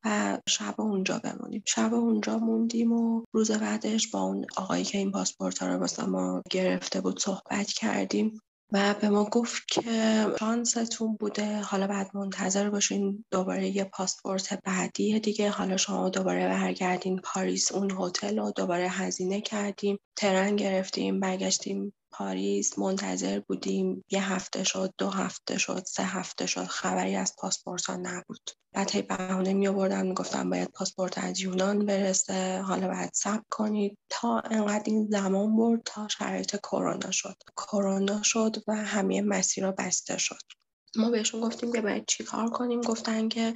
و 0.06 0.38
شب 0.50 0.82
اونجا 0.82 1.20
بمونیم. 1.20 1.63
شب 1.68 1.94
اونجا 1.94 2.38
موندیم 2.38 2.92
و 2.92 3.24
روز 3.34 3.51
بعدش 3.51 4.08
با 4.08 4.22
اون 4.22 4.46
آقایی 4.58 4.84
که 4.84 4.98
این 4.98 5.12
پاسپورت 5.12 5.60
ها 5.60 5.68
رو 5.68 5.80
واسه 5.80 6.06
ما 6.06 6.42
گرفته 6.51 7.01
بود 7.01 7.20
صحبت 7.20 7.68
کردیم. 7.68 8.42
و 8.72 8.96
به 9.02 9.10
ما 9.10 9.24
گفت 9.24 9.68
که 9.68 10.26
شانستون 10.40 11.16
بوده. 11.16 11.62
حالا 11.62 11.88
بعد 11.88 12.12
منتظر 12.14 12.70
باشین 12.70 13.26
دوباره 13.32 13.68
یه 13.68 13.84
پاسپورت 13.84 14.64
بعدی 14.64 15.20
دیگه. 15.20 15.50
حالا 15.50 15.78
شما 15.78 16.10
دوباره 16.10 16.48
برگردین 16.48 17.20
پاریس 17.24 17.72
اون 17.72 17.92
هتل 18.00 18.40
رو 18.40 18.52
دوباره 18.56 18.90
هزینه 18.90 19.42
کردیم. 19.42 20.00
ترن 20.16 20.56
گرفتیم 20.56 21.20
برگشتیم 21.20 21.94
پاریس 22.12 22.80
منتظر 22.80 23.39
بودیم 23.39 24.06
یه 24.10 24.34
هفته 24.34 24.63
شد 24.63 24.94
دو 24.98 25.10
هفته 25.10 25.58
شد 25.58 25.84
سه 25.88 26.04
هفته 26.04 26.46
شد 26.46 26.66
خبری 26.66 27.16
از 27.16 27.36
پاسپورت 27.38 27.86
ها 27.86 27.96
نبود. 27.96 28.51
بعد 28.74 28.92
هی 28.92 29.01
بهونه 29.01 29.54
می 29.54 29.68
آوردن 29.68 30.08
می‌گفتن 30.08 30.50
باید 30.50 30.72
پاسپورت 30.72 31.18
از 31.18 31.39
یونان 31.39 31.86
برسه 31.86 32.62
حالا 32.62 32.88
باید 32.88 33.12
صبر 33.13 33.44
کنید. 33.50 33.98
تا 34.10 34.39
انقدر 34.39 34.84
این 34.86 35.08
زمان 35.12 35.56
برد 35.58 35.82
تا 35.86 36.08
شرایط 36.08 36.56
کرونا 36.56 37.12
شد. 37.12 37.36
کرونا 37.58 38.24
شد 38.24 38.56
و 38.68 38.75
همه 38.75 39.22
مسیرها 39.22 39.72
بسته 39.72 40.18
شد. 40.18 40.36
ما 40.96 41.10
بهشون 41.10 41.42
گفتیم 41.42 41.74
که 41.74 41.82
باید 41.82 42.06
چی 42.08 42.24
کار 42.24 42.50
کنیم؟ 42.50 42.82
گفتن 42.82 43.30
که 43.30 43.54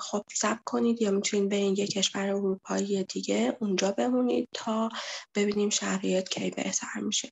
خب 0.00 0.22
صبر 0.34 0.60
کنید 0.64 1.02
یا 1.02 1.10
می‌تونید 1.10 1.48
برین 1.48 1.74
یه 1.76 1.86
کشور 1.86 2.28
اروپایی 2.28 3.04
دیگه 3.04 3.56
اونجا 3.60 3.92
بمونید 3.92 4.48
تا 4.54 4.88
ببینیم 5.34 5.70
شرایط 5.70 6.28
کی 6.28 6.50
بهتر 6.50 7.00
میشه. 7.02 7.30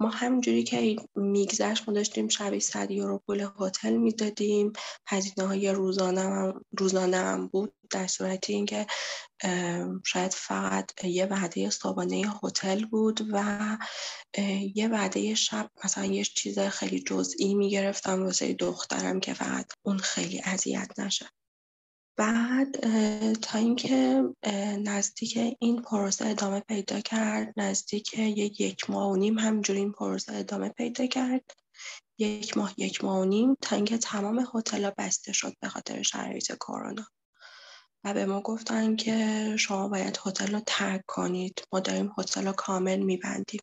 ما 0.00 0.08
همونجوری 0.08 0.62
که 0.62 0.96
میگذشت 1.14 1.88
ما 1.88 1.94
داشتیم 1.94 2.28
شبی 2.28 2.60
صد 2.60 2.90
یورو 2.90 3.18
پول 3.26 3.48
هتل 3.60 3.96
می‌دادیم. 3.96 4.72
هزینه 5.08 5.46
های 5.48 5.70
روزانه 5.72 6.20
هم, 6.20 6.64
روزانه 6.78 7.16
هم 7.16 7.48
بود 7.48 7.74
در 7.90 8.06
صورتی 8.06 8.52
اینکه 8.52 8.86
شاید 10.06 10.32
فقط 10.32 11.04
یه 11.04 11.26
وعده 11.26 11.70
صابانه 11.70 12.22
هتل 12.42 12.84
بود 12.84 13.28
و 13.32 13.58
یه 14.74 14.88
وعده 14.88 15.34
شب 15.34 15.70
مثلا 15.84 16.04
یه 16.04 16.24
چیز 16.24 16.58
خیلی 16.58 17.00
جزئی 17.00 17.54
می‌گرفتم 17.54 18.22
واسه 18.22 18.54
دخترم 18.54 19.20
که 19.20 19.34
فقط 19.34 19.72
اون 19.82 19.98
خیلی 19.98 20.40
اذیت 20.44 20.98
نشه. 20.98 21.26
بعد 22.16 22.80
تا 23.34 23.58
اینکه 23.58 24.24
نزدیک 24.84 25.56
این 25.60 25.82
پروسه 25.82 26.26
ادامه 26.26 26.60
پیدا 26.60 27.00
کرد 27.00 27.52
نزدیک 27.56 28.14
یک 28.18 28.60
یک 28.60 28.90
ماه 28.90 29.10
و 29.10 29.16
نیم 29.16 29.38
همینجوری 29.38 29.78
این 29.78 29.92
پروسه 29.92 30.34
ادامه 30.34 30.68
پیدا 30.68 31.06
کرد. 31.06 31.50
یک 32.18 32.56
ماه 32.56 32.74
یک 32.76 33.04
ماه 33.04 33.18
و 33.20 33.24
نیم 33.24 33.56
تا 33.60 33.76
اینکه 33.76 33.98
تمام 33.98 34.46
هتل‌ها 34.54 34.92
بسته 34.98 35.32
شد 35.32 35.54
به 35.60 35.68
خاطر 35.68 36.02
شرایط 36.02 36.52
کرونا. 36.52 37.06
و 38.04 38.14
به 38.14 38.26
ما 38.26 38.40
گفتن 38.40 38.96
که 38.96 39.56
شما 39.58 39.88
باید 39.88 40.18
هتل 40.26 40.52
رو 40.52 40.60
ترک 40.66 41.04
کنید. 41.06 41.62
ما 41.72 41.80
داریم 41.80 42.12
هتل 42.18 42.46
رو 42.46 42.52
کامل 42.52 42.98
میبندیم. 42.98 43.60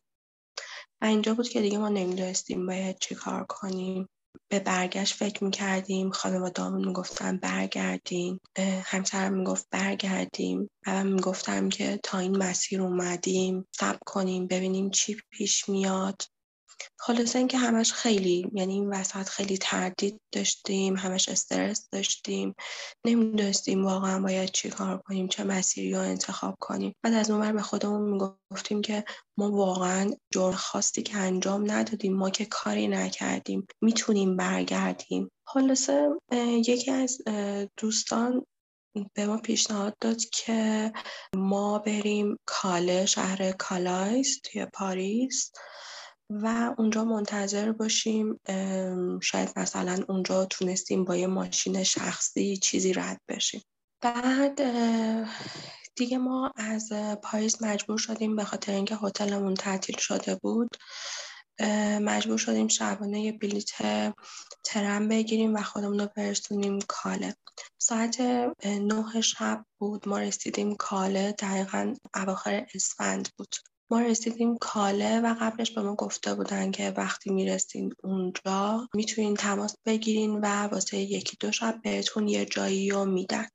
و 1.00 1.04
اینجا 1.04 1.34
بود 1.34 1.48
که 1.48 1.60
دیگه 1.60 1.78
ما 1.78 1.88
نمی‌دونستیم 1.88 2.66
باید 2.66 2.98
چی 2.98 3.14
کار 3.14 3.44
کنیم. 3.48 4.08
به 4.50 4.60
برگشت 4.60 5.14
فکر 5.14 5.44
می‌کردیم 5.44 6.10
خانواده‌هامون 6.10 6.84
می‌گفتن 6.86 7.36
برگردین 7.36 8.38
همسرم 8.84 9.34
می‌گفت 9.34 9.66
برگردیم. 9.70 10.70
و 10.86 10.90
من 11.04 11.12
می‌گفتم 11.12 11.68
که 11.68 12.00
تا 12.02 12.18
این 12.18 12.36
مسیر 12.36 12.82
اومدیم 12.82 13.66
صبر 13.72 13.98
کنیم 14.06 14.46
ببینیم 14.46 14.90
چی 14.90 15.16
پیش 15.30 15.68
میاد. 15.68 16.22
خلاصه 16.98 17.38
اینکه 17.38 17.58
همش 17.58 17.92
خیلی 17.92 18.50
یعنی 18.52 18.72
این 18.72 18.88
وسط 18.90 19.28
خیلی 19.28 19.58
تردید 19.58 20.20
داشتیم 20.32 20.96
همش 20.96 21.28
استرس 21.28 21.88
داشتیم 21.92 22.54
نمی‌دونستیم 23.06 23.84
واقعا 23.84 24.20
باید 24.20 24.50
چی 24.50 24.70
کار 24.70 24.98
کنیم 24.98 25.28
چه 25.28 25.44
مسیری 25.44 25.94
رو 25.94 26.00
انتخاب 26.00 26.56
کنیم. 26.60 26.94
بعد 27.02 27.14
از 27.14 27.30
اون 27.30 27.52
به 27.52 27.62
خودمون 27.62 28.10
می‌گفتیم 28.10 28.82
که 28.82 29.04
ما 29.38 29.50
واقعا 29.50 30.10
جرم 30.34 30.52
خاصی 30.52 31.02
که 31.02 31.16
انجام 31.16 31.70
ندادیم 31.70 32.16
ما 32.16 32.30
که 32.30 32.44
کاری 32.44 32.88
نکردیم 32.88 33.66
می‌تونیم 33.80 34.36
برگردیم. 34.36 35.30
خلاصه 35.46 36.08
یکی 36.66 36.90
از 36.90 37.18
دوستان 37.76 38.46
به 39.14 39.26
ما 39.26 39.38
پیشنهاد 39.38 39.96
داد 40.00 40.20
که 40.32 40.92
ما 41.36 41.78
بریم 41.78 42.36
کاله 42.46 43.06
شهر 43.06 43.52
کالایس 43.52 44.40
توی 44.44 44.66
پاریس. 44.66 45.52
و 46.42 46.74
اونجا 46.78 47.04
منتظر 47.04 47.72
باشیم. 47.72 48.40
شاید 49.22 49.52
مثلا 49.56 50.04
اونجا 50.08 50.44
تونستیم 50.44 51.04
با 51.04 51.16
یه 51.16 51.26
ماشین 51.26 51.82
شخصی 51.82 52.56
چیزی 52.56 52.92
رد 52.92 53.20
بشیم. 53.28 53.62
بعد 54.00 54.60
دیگه 55.96 56.18
ما 56.18 56.52
از 56.56 56.92
پاریس 57.22 57.62
مجبور 57.62 57.98
شدیم 57.98 58.36
به 58.36 58.44
خاطر 58.44 58.72
اینکه 58.72 58.96
هتلمون 59.02 59.54
تعطیل 59.54 59.96
شده 59.98 60.34
بود 60.34 60.76
مجبور 62.00 62.38
شدیم 62.38 62.68
شبانه 62.68 63.20
یه 63.20 63.32
بلیت 63.32 63.70
ترم 64.64 65.08
بگیریم 65.08 65.54
و 65.54 65.62
خودمون 65.62 66.00
رو 66.00 66.08
برسونیم 66.16 66.78
کاله. 66.88 67.34
ساعت 67.78 68.20
نه 68.64 69.20
شب 69.20 69.64
بود. 69.78 70.08
ما 70.08 70.18
رسیدیم 70.18 70.76
کاله. 70.76 71.32
دقیقا 71.32 71.94
اواخر 72.14 72.66
اسفند 72.74 73.28
بود. 73.38 73.54
ما 73.92 74.00
رسیدیم 74.00 74.58
کاله 74.58 75.20
و 75.20 75.34
قبلش 75.40 75.70
به 75.70 75.82
ما 75.82 75.94
گفته 75.94 76.34
بودن 76.34 76.70
که 76.70 76.94
وقتی 76.96 77.30
می‌رسین 77.30 77.92
اونجا 78.04 78.88
می‌تونین 78.94 79.34
تماس 79.34 79.74
بگیرین 79.86 80.30
و 80.30 80.46
واسه 80.46 80.98
یکی 80.98 81.36
دو 81.40 81.52
شب 81.52 81.80
بهتون 81.82 82.28
یه 82.28 82.44
جایی 82.44 82.90
رو 82.90 83.04
میدن. 83.04 83.48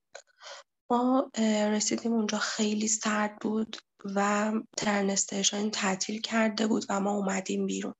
ما 0.91 1.32
رسیدیم 1.72 2.13
اونجا 2.13 2.38
خیلی 2.38 2.88
سرد 2.88 3.39
بود 3.41 3.77
و 4.15 4.51
ترن 4.77 5.10
استیشن 5.10 5.70
تعطیل 5.70 6.22
کرده 6.22 6.67
بود 6.67 6.86
و 6.89 7.00
ما 7.00 7.12
اومدیم 7.12 7.65
بیرون. 7.65 7.94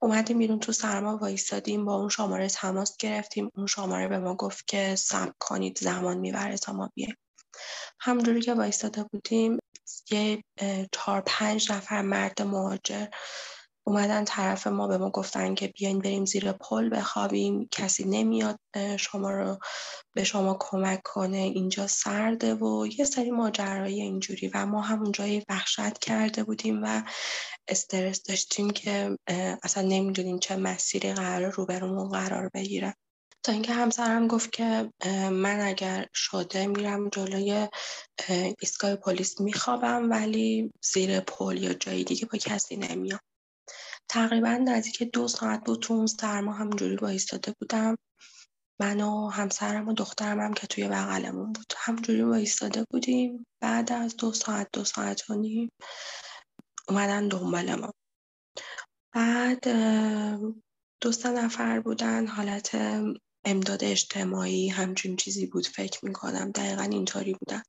اومدیم 0.00 0.38
بیرون 0.38 0.58
تو 0.58 0.72
سرما 0.72 1.16
وایستادیم 1.16 1.84
با 1.84 1.94
اون 1.94 2.08
شماره 2.08 2.48
تماس 2.48 2.96
گرفتیم. 2.96 3.50
اون 3.56 3.66
شماره 3.66 4.08
به 4.08 4.18
ما 4.18 4.34
گفت 4.34 4.66
که 4.66 4.94
صبر 4.96 5.32
کنید 5.40 5.78
زمان 5.78 6.18
می‌بره 6.18 6.56
تا 6.56 6.72
ما 6.72 6.90
بیایم. 6.94 7.16
همونجوری 8.00 8.40
که 8.40 8.54
وایستاده 8.54 9.04
بودیم 9.12 9.58
یه 10.10 10.44
چهار 10.92 11.22
پنج 11.26 11.72
نفر 11.72 12.02
مرد 12.02 12.42
مهاجر 12.42 13.06
اومدن 13.86 14.24
طرف 14.24 14.66
ما 14.66 14.86
به 14.86 14.98
ما 14.98 15.10
گفتن 15.10 15.54
که 15.54 15.68
بیاین 15.68 15.98
بریم 15.98 16.24
زیر 16.24 16.52
پل 16.52 16.96
بخوابیم 16.96 17.68
کسی 17.70 18.04
نمیاد 18.04 18.58
شما 18.98 19.30
رو 19.30 19.58
به 20.14 20.24
شما 20.24 20.56
کمک 20.60 21.00
کنه 21.04 21.36
اینجا 21.36 21.86
سرده 21.86 22.54
و 22.54 22.86
یه 22.98 23.04
سری 23.04 23.30
ماجرای 23.30 24.00
اینجوری 24.00 24.48
و 24.54 24.66
ما 24.66 24.80
همون 24.80 25.12
جایی 25.12 25.44
وحشت 25.48 25.98
کرده 25.98 26.44
بودیم 26.44 26.80
و 26.84 27.02
استرس 27.68 28.22
داشتیم 28.22 28.70
که 28.70 29.18
اصلا 29.62 29.82
نمی‌دونیم 29.82 30.38
چه 30.38 30.56
مسیری 30.56 31.12
قرار 31.12 31.50
روبرومون 31.50 32.08
قرار 32.08 32.50
بگیره. 32.54 32.94
تا 33.44 33.52
اینکه 33.52 33.72
همسرم 33.72 34.26
گفت 34.28 34.52
که 34.52 34.92
من 35.32 35.60
اگر 35.60 36.06
شده 36.14 36.66
میرم 36.66 37.08
جلوی 37.08 37.68
ایستگاه 38.60 38.96
پلیس 38.96 39.40
میخوابم 39.40 40.10
ولی 40.10 40.72
زیر 40.82 41.20
پل 41.20 41.62
یا 41.62 41.74
جایی 41.74 42.04
دیگه 42.04 42.26
با 42.26 42.38
کسی 42.38 42.76
نمیام. 42.76 43.20
تقریبا 44.08 44.48
نزدیک 44.48 45.02
دو 45.02 45.28
ساعت 45.28 45.64
بود 45.64 45.80
تو 45.80 45.94
اون 45.94 46.06
سرما 46.06 46.52
همونجوری 46.52 46.96
وایستاده 46.96 47.54
بودم. 47.60 47.96
من 48.80 49.00
و 49.00 49.28
همسرم 49.28 49.88
و 49.88 49.92
دخترم 49.92 50.40
هم 50.40 50.54
که 50.54 50.66
توی 50.66 50.88
بغلمون 50.88 51.52
بود. 51.52 51.72
همونجوری 51.76 52.22
وایستاده 52.22 52.84
بودیم. 52.90 53.46
بعد 53.60 53.92
از 53.92 54.16
دو 54.16 54.32
ساعت 54.32 54.68
دو 54.72 54.84
ساعت 54.84 55.30
و 55.30 55.34
نیم 55.34 55.70
اومدن 56.88 57.28
دنبال 57.28 57.74
ما. 57.74 57.92
بعد 59.14 59.68
دو 61.00 61.12
سه 61.12 61.30
نفر 61.30 61.80
بودن 61.80 62.26
حالت 62.26 62.76
امداد 63.44 63.84
اجتماعی 63.84 64.68
همچین 64.68 65.16
چیزی 65.16 65.46
بود 65.46 65.66
فکر 65.66 66.04
می‌کنم 66.04 66.50
دقیقا 66.50 66.82
اینطوری 66.82 67.34
بودن. 67.34 67.62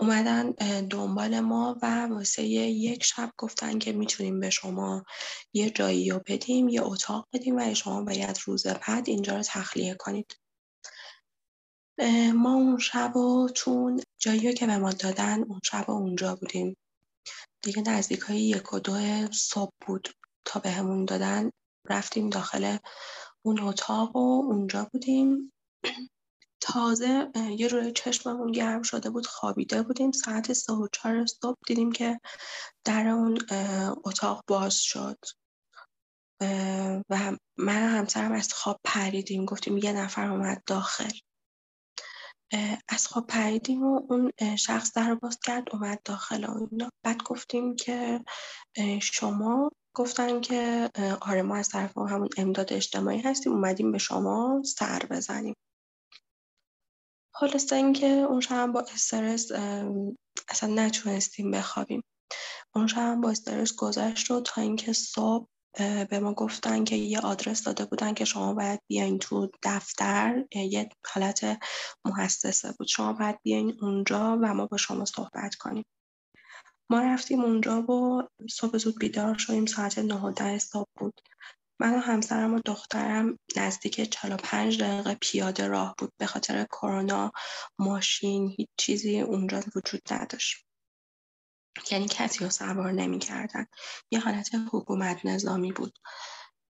اومدن 0.00 0.50
دنبال 0.90 1.40
ما 1.40 1.78
و 1.82 2.06
واسه 2.06 2.42
یک 2.42 3.04
شب 3.04 3.30
گفتن 3.38 3.78
که 3.78 3.92
می‌تونیم 3.92 4.40
به 4.40 4.50
شما 4.50 5.04
یه 5.52 5.70
جایی 5.70 6.10
رو 6.10 6.20
بدیم 6.26 6.68
یه 6.68 6.82
اتاق 6.82 7.28
بدیم 7.32 7.56
و 7.56 7.74
شما 7.74 8.02
باید 8.02 8.38
روز 8.44 8.66
بعد 8.66 9.08
اینجا 9.08 9.36
رو 9.36 9.42
تخلیه 9.42 9.94
کنید. 9.94 10.36
ما 12.34 12.54
اون 12.54 12.78
شب 12.78 13.16
و 13.16 13.48
چون 13.48 14.00
جایی 14.18 14.54
که 14.54 14.66
به 14.66 14.76
ما 14.76 14.92
دادن 14.92 15.42
اون 15.42 15.60
شب 15.64 15.90
اونجا 15.90 16.34
بودیم. 16.34 16.76
دیگه 17.62 17.82
نزدیک 17.82 18.20
های 18.20 18.40
یک 18.40 18.72
و 18.72 18.78
دو 18.78 19.26
صبح 19.32 19.72
بود 19.86 20.08
تا 20.44 20.60
به 20.60 21.04
دادن 21.08 21.50
رفتیم 21.88 22.30
داخل 22.30 22.76
اون 23.46 23.60
اتاق 23.60 24.16
و 24.16 24.42
اونجا 24.46 24.88
بودیم. 24.92 25.52
تازه 26.60 27.30
یه 27.58 27.68
روی 27.68 27.92
چشممون 27.92 28.52
گرم 28.52 28.82
شده 28.82 29.10
بود 29.10 29.26
خوابیده 29.26 29.82
بودیم. 29.82 30.12
ساعت 30.12 30.52
سه 30.52 30.72
و 30.72 30.88
چهار 30.92 31.26
صبح 31.26 31.58
دیدیم 31.66 31.92
که 31.92 32.20
در 32.84 33.08
اون 33.08 33.38
اتاق 34.04 34.44
باز 34.46 34.76
شد. 34.76 35.18
و 37.10 37.36
من 37.56 37.88
همسرم 37.88 38.32
از 38.32 38.52
خواب 38.52 38.80
پریدیم. 38.84 39.44
گفتیم 39.44 39.76
یه 39.76 39.92
نفر 39.92 40.30
اومد 40.30 40.62
داخل. 40.66 41.18
از 42.88 43.06
خواب 43.06 43.26
پریدیم 43.26 43.82
و 43.82 44.00
اون 44.10 44.32
شخص 44.58 44.92
در 44.92 45.14
باز 45.14 45.38
کرد 45.44 45.68
اومد 45.72 46.02
داخل 46.04 46.44
و 46.44 46.68
بعد 47.04 47.22
گفتیم 47.22 47.76
که 47.76 48.24
شما 49.02 49.70
گفتن 49.96 50.40
که 50.40 50.90
آره 51.20 51.42
ما 51.42 51.56
از 51.56 51.68
طرف 51.68 51.98
همون 51.98 52.28
امداد 52.36 52.72
اجتماعی 52.72 53.20
هستیم 53.20 53.52
اومدیم 53.52 53.92
به 53.92 53.98
شما 53.98 54.62
سر 54.64 54.98
بزنیم. 55.10 55.54
خلاصه 57.34 57.76
اینکه 57.76 58.06
اون 58.06 58.40
شب 58.40 58.66
با 58.66 58.80
استرس 58.80 59.52
اصلا 60.48 60.74
نتونستیم 60.74 61.50
بخوابیم. 61.50 62.02
اون 62.74 62.86
شب 62.86 63.14
با 63.22 63.30
استرس 63.30 63.76
گذشت 63.76 64.30
رو 64.30 64.40
تا 64.40 64.60
اینکه 64.60 64.92
صبح 64.92 65.48
به 66.10 66.20
ما 66.22 66.34
گفتن 66.34 66.84
که 66.84 66.96
یه 66.96 67.20
آدرس 67.20 67.62
داده 67.62 67.84
بودن 67.84 68.14
که 68.14 68.24
شما 68.24 68.54
باید 68.54 68.80
بیاین 68.88 69.18
تو 69.18 69.50
دفتر 69.62 70.44
یه 70.54 70.88
حالت 71.06 71.58
محسسه 72.04 72.74
بود. 72.78 72.86
شما 72.86 73.12
باید 73.12 73.42
بیاین 73.42 73.78
اونجا 73.82 74.38
و 74.42 74.54
ما 74.54 74.66
با 74.66 74.76
شما 74.76 75.04
صحبت 75.04 75.54
کنیم. 75.54 75.84
ما 76.90 77.00
رفتیم 77.00 77.40
اونجا 77.40 77.82
و 77.82 78.22
صبح 78.50 78.78
زود 78.78 78.98
بیدار 78.98 79.38
شدیم 79.38 79.66
ساعت 79.66 79.98
نه 79.98 80.22
و 80.22 80.30
ده 80.30 80.58
صبح 80.58 80.90
بود. 80.98 81.20
من 81.80 81.94
و 81.94 81.98
همسرم 81.98 82.54
و 82.54 82.60
دخترم 82.64 83.38
نزدیک 83.56 84.10
45 84.10 84.82
دقیقه 84.82 85.16
پیاده 85.20 85.68
راه 85.68 85.94
بود. 85.98 86.12
به 86.18 86.26
خاطر 86.26 86.64
کرونا 86.64 87.32
ماشین 87.78 88.54
هیچ 88.56 88.68
چیزی 88.76 89.20
اونجا 89.20 89.60
وجود 89.76 90.02
نداشت. 90.10 90.66
یعنی 91.90 92.06
کسی 92.08 92.44
رو 92.44 92.50
سوار 92.50 92.92
نمی 92.92 93.18
کردن. 93.18 93.66
یه 94.10 94.20
حالت 94.20 94.50
حکومت 94.72 95.26
نظامی 95.26 95.72
بود. 95.72 95.98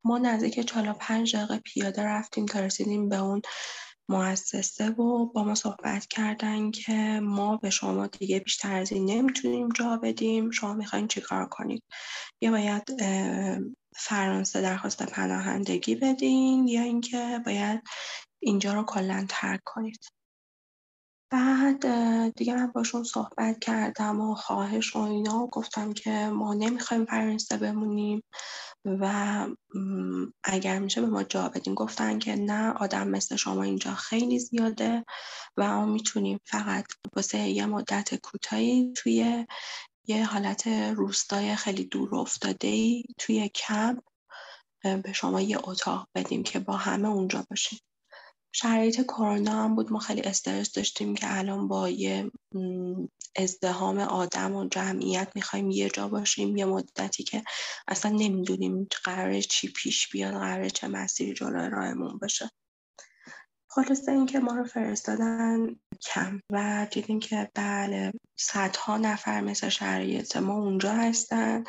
ما 0.06 0.17
نزدیک 0.17 0.60
45 0.60 1.36
دقیقه 1.36 1.58
پیاده 1.58 2.04
رفتیم 2.04 2.45
تا 2.45 2.60
رسیدیم 2.60 3.10
به 3.10 3.17
اون 3.17 3.41
مؤسسه 4.12 4.89
و 4.89 5.26
با 5.26 5.43
ما 5.43 5.56
صحبت 5.56 6.08
کردن 6.08 6.71
که 6.71 7.19
ما 7.24 7.58
به 7.58 7.69
شما 7.69 8.08
دیگه 8.08 8.39
بیشتر 8.39 8.76
از 8.76 8.91
این 8.91 9.06
نمی‌تونیم 9.06 9.69
جا 9.69 9.97
بدیم. 9.97 10.52
شما 10.52 10.74
می‌خواین 10.74 11.08
چیکار 11.08 11.45
کنید؟ 11.45 11.84
یا 12.41 12.52
باید 12.52 12.84
فرانسه 13.95 14.62
درخواست 14.62 15.04
پناهندگی 15.04 15.95
بدین 15.95 16.67
یا 16.67 16.82
اینکه 16.82 17.41
باید 17.45 17.82
اینجا 18.39 18.74
رو 18.74 18.84
کلا 18.84 19.26
ترک 19.30 19.62
کنید؟ 19.65 20.00
بعد 21.32 21.86
دیگه 22.36 22.56
من 22.56 22.67
باشون 22.72 23.04
صحبت 23.04 23.60
کردم 23.60 24.22
و 24.22 24.36
خواهش 24.36 24.96
و 24.96 25.00
اینا 25.00 25.48
گفتم 25.48 25.94
که 25.94 26.12
ما 26.34 26.54
نمی‌خوایم 26.54 27.06
فرانسه 27.06 27.58
بمونیم 27.58 28.24
و 28.86 29.48
اگر 30.44 30.80
میشه 30.80 31.02
به 31.02 31.08
ما 31.08 31.24
جا 31.24 31.50
بدین. 31.50 31.76
گفتن 31.76 32.20
که 32.20 32.36
نه 32.36 32.72
آدم 32.74 33.08
مثل 33.08 33.36
شما 33.36 33.63
اینجا 33.63 33.94
خیلی 33.96 34.39
زیاده 34.39 35.06
و 35.58 35.67
ما 35.67 35.86
می‌تونیم 35.86 36.39
فقط 36.46 36.86
واسه 37.15 37.39
یه 37.39 37.65
مدت 37.65 38.15
کوتاهی 38.15 38.94
توی 38.98 39.46
یه 40.08 40.26
حالت 40.26 40.67
روستای 40.67 41.56
خیلی 41.56 41.84
دور 41.86 42.15
افتاده 42.15 43.04
توی 43.20 43.50
کمپ 43.50 44.00
به 44.84 45.13
شما 45.13 45.41
یه 45.41 45.60
اتاق 45.63 46.08
بدیم 46.15 46.44
که 46.44 46.60
با 46.60 46.78
همه 46.78 47.10
اونجا 47.10 47.46
باشیم. 47.50 47.80
شرایط 48.52 49.02
کرونا 49.02 49.64
هم 49.64 49.76
بود. 49.76 49.92
ما 49.92 50.00
خیلی 50.00 50.22
استرس 50.22 50.72
داشتیم 50.72 51.16
که 51.16 51.38
الان 51.38 51.68
با 51.68 51.90
یه 51.90 52.32
ازدهام 53.36 54.00
آدم 54.00 54.56
و 54.56 54.68
جمعیت 54.68 55.32
می‌خوایم 55.36 55.72
یه 55.72 55.90
جا 55.90 56.08
باشیم. 56.08 56.58
یه 56.58 56.66
مدتی 56.66 57.24
که 57.24 57.44
اصلا 57.88 58.12
نمی‌دونیم 58.12 58.88
قرار 59.04 59.42
چی 59.42 59.68
پیش 59.68 60.10
بیاد 60.10 60.34
قرار 60.34 60.70
چه 60.70 60.88
مسیری 60.88 61.34
جلوی 61.34 61.70
راهمون 61.70 62.18
باشه. 62.18 62.52
خلاصه 63.68 64.12
اینکه 64.12 64.40
ما 64.40 64.56
رو 64.56 64.64
فرستادن 64.64 65.76
کم 66.02 66.40
و 66.52 66.88
دیدیم 66.92 67.20
که 67.20 67.50
بله 67.56 68.12
صدها 68.40 68.98
نفر 68.98 69.42
مثل 69.42 69.70
شرایط 69.70 70.38
ما 70.38 70.58
اونجا 70.58 70.94
هستن 70.94 71.64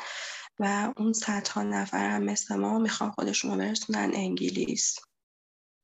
و 0.59 0.93
اون 0.97 1.13
صدها 1.13 1.63
نفر 1.63 2.09
هم 2.09 2.23
مثل 2.23 2.55
ما 2.55 2.79
می‌خوان 2.79 3.11
خودشون 3.11 3.51
رو 3.51 3.57
برسونن 3.57 4.11
انگلیس. 4.13 4.95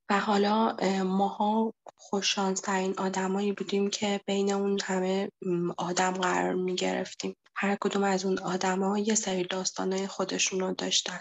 و 0.10 0.19
حالا 0.19 0.76
ماها 1.04 1.74
خوششانسترین 1.95 2.93
آدمایی 2.98 3.52
بودیم 3.52 3.89
که 3.89 4.22
بین 4.26 4.54
اون 4.54 4.80
همه 4.84 5.32
آدم 5.78 6.12
قرار 6.12 6.54
می 6.54 6.76
گرفتیم 6.76 7.36
هر 7.56 7.78
کدوم 7.82 8.04
از 8.04 8.26
اون 8.26 8.39
آدما 8.39 8.98
یه 8.98 9.15
سری 9.15 9.43
داستانهای 9.43 10.08
خودشون 10.08 10.60
رو 10.60 10.74
داشتن. 10.74 11.19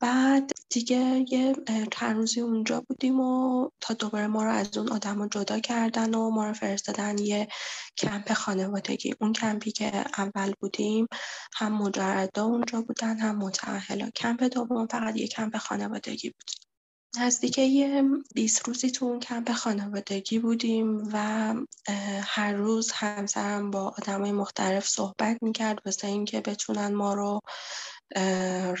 بعد 0.00 0.50
دیگه 0.70 1.24
یه 1.28 1.56
چند 1.92 2.16
روزی 2.16 2.40
اونجا 2.40 2.80
بودیم 2.88 3.20
و 3.20 3.68
تا 3.80 3.94
دوباره 3.94 4.26
ما 4.26 4.44
رو 4.44 4.50
از 4.50 4.78
اون 4.78 4.92
آدما 4.92 5.28
جدا 5.28 5.60
کردن 5.60 6.14
و 6.14 6.30
ما 6.30 6.46
رو 6.46 6.52
فرستادن 6.52 7.18
یه 7.18 7.48
کمپ 7.96 8.32
خانوادگی. 8.32 9.14
اون 9.20 9.32
کمپی 9.32 9.72
که 9.72 10.04
اول 10.18 10.52
بودیم 10.60 11.06
هم 11.54 11.72
مجردا 11.72 12.44
اونجا 12.44 12.82
بودن 12.82 13.18
هم 13.18 13.36
متعهلا 13.36 14.10
کمپ 14.16 14.42
دوم 14.42 14.86
فقط 14.86 15.16
یه 15.16 15.28
کمپ 15.28 15.56
خانوادگی 15.56 16.30
بود. 16.30 16.69
نزدیک 17.18 17.58
یه 17.58 18.02
20 18.34 18.68
روزی 18.68 18.90
تو 18.90 19.04
اون 19.04 19.20
کمپ 19.20 19.52
خانوادگی 19.52 20.38
بودیم 20.38 21.08
و 21.12 21.54
هر 22.22 22.52
روز 22.52 22.92
همسرم 22.92 23.70
با 23.70 23.94
آدمای 23.98 24.32
مختلف 24.32 24.88
صحبت 24.88 25.42
می‌کرد 25.42 25.82
واسه 25.86 26.06
اینکه 26.06 26.40
بتونن 26.40 26.94
ما 26.94 27.14
رو 27.14 27.40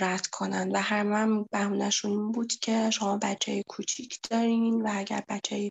رد 0.00 0.26
کنن 0.26 0.70
و 0.72 0.78
هر 0.78 1.02
من 1.02 1.44
بهونهشون 1.44 2.32
بود 2.32 2.52
که 2.52 2.90
شما 2.90 3.18
بچه 3.22 3.62
کوچیک 3.68 4.18
دارین 4.30 4.82
و 4.82 4.88
اگر 4.92 5.22
بچه 5.28 5.70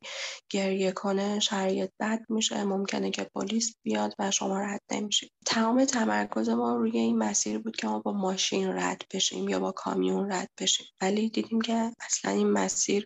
گریه 0.49 0.91
کنه 0.91 1.39
شرایط 1.39 1.89
بد 1.99 2.19
میشه 2.29 2.63
ممکنه 2.63 3.11
که 3.11 3.23
پلیس 3.23 3.75
بیاد 3.83 4.15
و 4.19 4.31
شما 4.31 4.59
رد 4.59 4.81
نمیشید 4.91 5.31
تمام 5.45 5.85
تمرکز 5.85 6.49
ما 6.49 6.75
روی 6.75 6.97
این 6.97 7.17
مسیر 7.17 7.59
بود 7.59 7.75
که 7.75 7.87
ما 7.87 7.99
با 7.99 8.11
ماشین 8.11 8.67
رد 8.67 9.01
بشیم 9.13 9.49
یا 9.49 9.59
با 9.59 9.71
کامیون 9.71 10.31
رد 10.31 10.49
بشیم. 10.59 10.87
ولی 11.01 11.29
دیدیم 11.29 11.61
که 11.61 11.91
اصلا 12.01 12.31
این 12.31 12.49
مسیر 12.49 13.05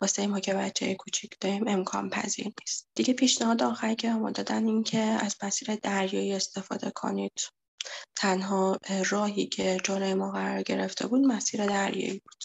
واسه 0.00 0.26
ما 0.26 0.40
که 0.40 0.54
بچه 0.54 0.94
کوچیک 0.94 1.36
داریم 1.40 1.68
امکان 1.68 2.10
پذیر 2.10 2.52
نیست. 2.60 2.88
دیگه 2.94 3.14
پیشنهاد 3.14 3.62
آخری 3.62 3.96
که 3.96 4.10
ما 4.10 4.30
دادن 4.30 4.66
این 4.66 4.82
که 4.82 4.98
از 4.98 5.36
مسیر 5.42 5.74
دریایی 5.74 6.32
استفاده 6.32 6.90
کنید. 6.90 7.40
تنها 8.16 8.78
راهی 9.10 9.46
که 9.46 9.78
جلوی 9.84 10.14
ما 10.14 10.30
قرار 10.30 10.62
گرفته 10.62 11.06
بود 11.06 11.20
مسیر 11.20 11.66
دریایی 11.66 12.22
بود. 12.24 12.44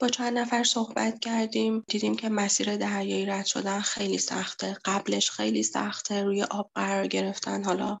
با 0.00 0.08
چند 0.08 0.38
نفر 0.38 0.64
صحبت 0.64 1.18
کردیم 1.18 1.84
دیدیم 1.88 2.16
که 2.16 2.28
مسیر 2.28 2.76
دریایی 2.76 3.26
رد 3.26 3.46
شدن 3.46 3.80
خیلی 3.80 4.18
سخته 4.18 4.76
قبلش 4.84 5.30
خیلی 5.30 5.62
سخته 5.62 6.22
روی 6.22 6.42
آب 6.42 6.70
قرار 6.74 7.06
گرفتن. 7.06 7.64
حالا 7.64 7.98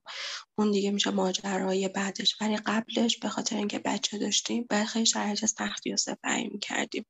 اون 0.58 0.70
دیگه 0.70 0.90
میشه 0.90 1.10
ماجرای 1.10 1.88
بعدش. 1.88 2.36
ولی 2.40 2.56
قبلش 2.56 3.18
به 3.18 3.28
خاطر 3.28 3.56
اینکه 3.56 3.78
بچه 3.78 4.18
داشتیم 4.18 4.66
باید 4.70 4.86
خیلی 4.86 5.06
شرایط 5.06 5.44
سختی 5.44 5.92
و 5.92 5.96
سپری 5.96 6.48
می‌کردیم. 6.48 7.04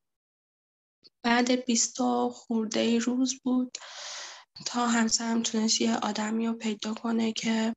بعد 1.22 1.64
بیستا 1.64 2.28
خورده 2.28 2.98
روز 2.98 3.40
بود. 3.44 3.78
تا 4.66 4.86
همسرم 4.86 5.42
تونست 5.42 5.80
یه 5.80 5.96
آدمی 5.96 6.46
رو 6.46 6.52
پیدا 6.52 6.94
کنه 6.94 7.32
که 7.32 7.74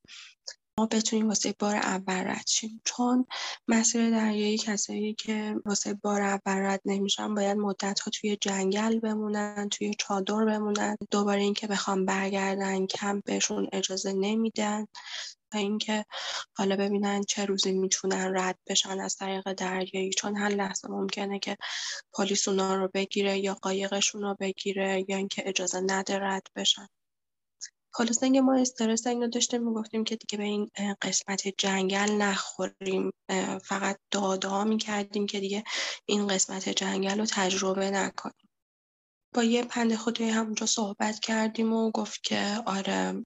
ما 0.79 0.85
بتونیم 0.85 1.27
واسه 1.27 1.55
بار 1.59 1.75
اول 1.75 2.13
رد 2.27 2.47
شیم. 2.47 2.81
چون 2.85 3.25
مسیر 3.67 4.09
دریایی 4.09 4.57
کسایی 4.57 5.13
که 5.13 5.55
واسه 5.65 5.93
بار 5.93 6.21
اول 6.21 6.57
رد 6.57 6.81
نمیشن 6.85 7.35
باید 7.35 7.57
مدت 7.57 7.99
ها 7.99 8.11
توی 8.11 8.38
جنگل 8.41 8.99
بمونن 8.99 9.69
توی 9.71 9.93
چادر 9.99 10.45
بمونن. 10.45 10.97
دوباره 11.11 11.41
اینکه 11.41 11.67
بخوام 11.67 12.05
برگردن 12.05 12.85
کم 12.85 13.21
بهشون 13.25 13.67
اجازه 13.73 14.13
نمیدن 14.13 14.85
تا 15.51 15.59
اینکه 15.59 16.05
حالا 16.53 16.75
ببینن 16.75 17.23
چه 17.23 17.45
روزی 17.45 17.71
می‌تونن 17.73 18.38
رد 18.38 18.59
بشن 18.67 18.99
از 18.99 19.15
طریق 19.15 19.53
دریایی. 19.53 20.09
چون 20.09 20.38
هر 20.38 20.49
لحظه 20.49 20.89
ممکنه 20.89 21.39
که 21.39 21.57
پلیس 22.13 22.47
اونا 22.47 22.75
رو 22.75 22.89
بگیره 22.93 23.39
یا 23.39 23.53
قایقشون 23.53 24.21
رو 24.21 24.35
بگیره 24.39 25.05
یا 25.09 25.17
اینکه 25.17 25.43
اجازه 25.49 25.81
نده 25.88 26.19
رد 26.19 26.47
بشن. 26.55 26.88
خلاص 27.97 28.23
اینکه 28.23 28.41
ما 28.41 28.55
استرس 28.55 29.08
اینو 29.08 29.27
داشتیم 29.27 29.63
می‌گفتیم 29.63 30.03
که 30.03 30.15
دیگه 30.15 30.38
به 30.38 30.43
این 30.43 30.69
قسمت 31.01 31.47
جنگل 31.58 32.12
نخوریم. 32.12 33.12
فقط 33.63 33.99
دادا 34.12 34.63
می‌کردیم 34.63 35.25
که 35.25 35.39
دیگه 35.39 35.63
این 36.05 36.27
قسمت 36.27 36.69
جنگل 36.69 37.19
رو 37.19 37.25
تجربه 37.25 37.91
نکنیم. 37.91 38.49
با 39.34 39.43
یه 39.43 39.63
پند 39.63 39.95
خودی 39.95 40.23
همونجا 40.23 40.65
صحبت 40.65 41.19
کردیم 41.19 41.73
و 41.73 41.91
گفت 41.91 42.23
که 42.23 42.58
آره 42.65 43.25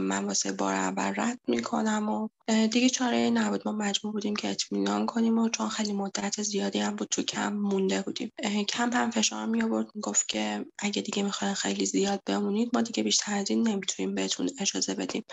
من 0.00 0.24
واسه 0.24 0.52
بار 0.52 0.74
اول 0.74 1.12
رد 1.16 1.38
می‌کنم 1.48 2.08
و 2.08 2.28
دیگه 2.46 2.88
چاره 2.88 3.30
نبود. 3.30 3.62
ما 3.68 3.72
مجبور 3.72 4.12
بودیم 4.12 4.36
که 4.36 4.50
اطمینان 4.50 5.06
کنیم 5.06 5.38
و 5.38 5.48
چون 5.48 5.68
خیلی 5.68 5.92
مدت 5.92 6.42
زیادی 6.42 6.78
هم 6.78 6.96
بود 6.96 7.08
تو 7.08 7.22
کم 7.22 7.52
مونده 7.52 8.02
بودیم. 8.02 8.32
کم 8.68 8.92
هم 8.92 9.10
فشار 9.10 9.46
می 9.46 9.62
آورد 9.62 9.86
گفت 10.02 10.28
که 10.28 10.66
اگه 10.78 11.02
دیگه 11.02 11.22
می‌خواین 11.22 11.54
خیلی 11.54 11.86
زیاد 11.86 12.22
بمونید 12.26 12.70
ما 12.74 12.82
دیگه 12.82 13.02
بیشتر 13.02 13.34
از 13.34 13.50
این 13.50 13.68
نمی‌تونیم 13.68 14.14
بهتون 14.14 14.50
اجازه 14.60 14.94
بدیم. 14.94 15.24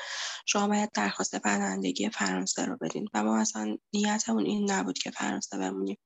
شما 0.46 0.68
باید 0.68 0.92
درخواست 0.94 1.36
پناهندگی 1.36 2.10
فرانسه 2.10 2.66
رو 2.66 2.78
بدین. 2.82 3.08
و 3.14 3.24
ما 3.24 3.40
اصلا 3.40 3.78
نیتمون 3.94 4.46
این 4.46 4.72
نبود 4.72 4.98
که 4.98 5.12
فرانسه 5.12 5.58
بمونیم. 5.58 5.98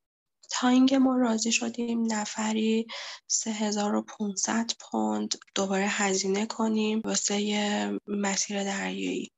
تا 0.51 0.67
اینکه 0.67 0.99
ما 0.99 1.17
راضی 1.17 1.51
شدیم 1.51 2.13
نفری 2.13 2.87
3500 3.27 4.71
پوند 4.79 5.35
دوباره 5.55 5.87
هزینه 5.87 6.45
کنیم 6.45 7.01
واسه 7.05 7.99
مسیر 8.07 8.63
دریایی. 8.63 9.31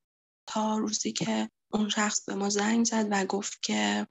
تا 0.48 0.78
روزی 0.78 1.12
که 1.12 1.50
اون 1.74 1.90
شخص 1.90 2.26
به 2.26 2.36
ما 2.36 2.50
زنگ 2.50 2.86
زد 2.86 3.08
و 3.12 3.26
گفت 3.26 3.64
که 3.64 4.08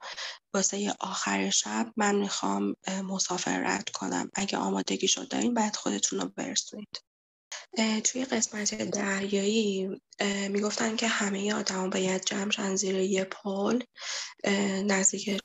واسه 0.53 0.95
آخر 0.99 1.49
شب 1.49 1.93
من 1.97 2.15
می‌خوام 2.15 2.75
مسافر 3.03 3.59
رد 3.59 3.89
کنم. 3.89 4.29
اگه 4.33 4.57
آمادگی 4.57 5.07
شد 5.07 5.27
دارین 5.27 5.53
باید 5.53 5.75
خودتون 5.75 6.19
رو 6.19 6.29
برسونید. 6.29 7.03
توی 8.03 8.25
قسمت 8.25 8.75
دریایی 8.75 9.89
می‌گفتن 10.49 10.95
که 10.95 11.07
همه 11.07 11.53
آدما 11.53 11.87
باید 11.87 12.25
جمع 12.25 12.51
شن 12.51 12.75
زیر 12.75 12.95
یه 12.95 13.23
پل 13.23 13.79
نزدیک 14.85 15.41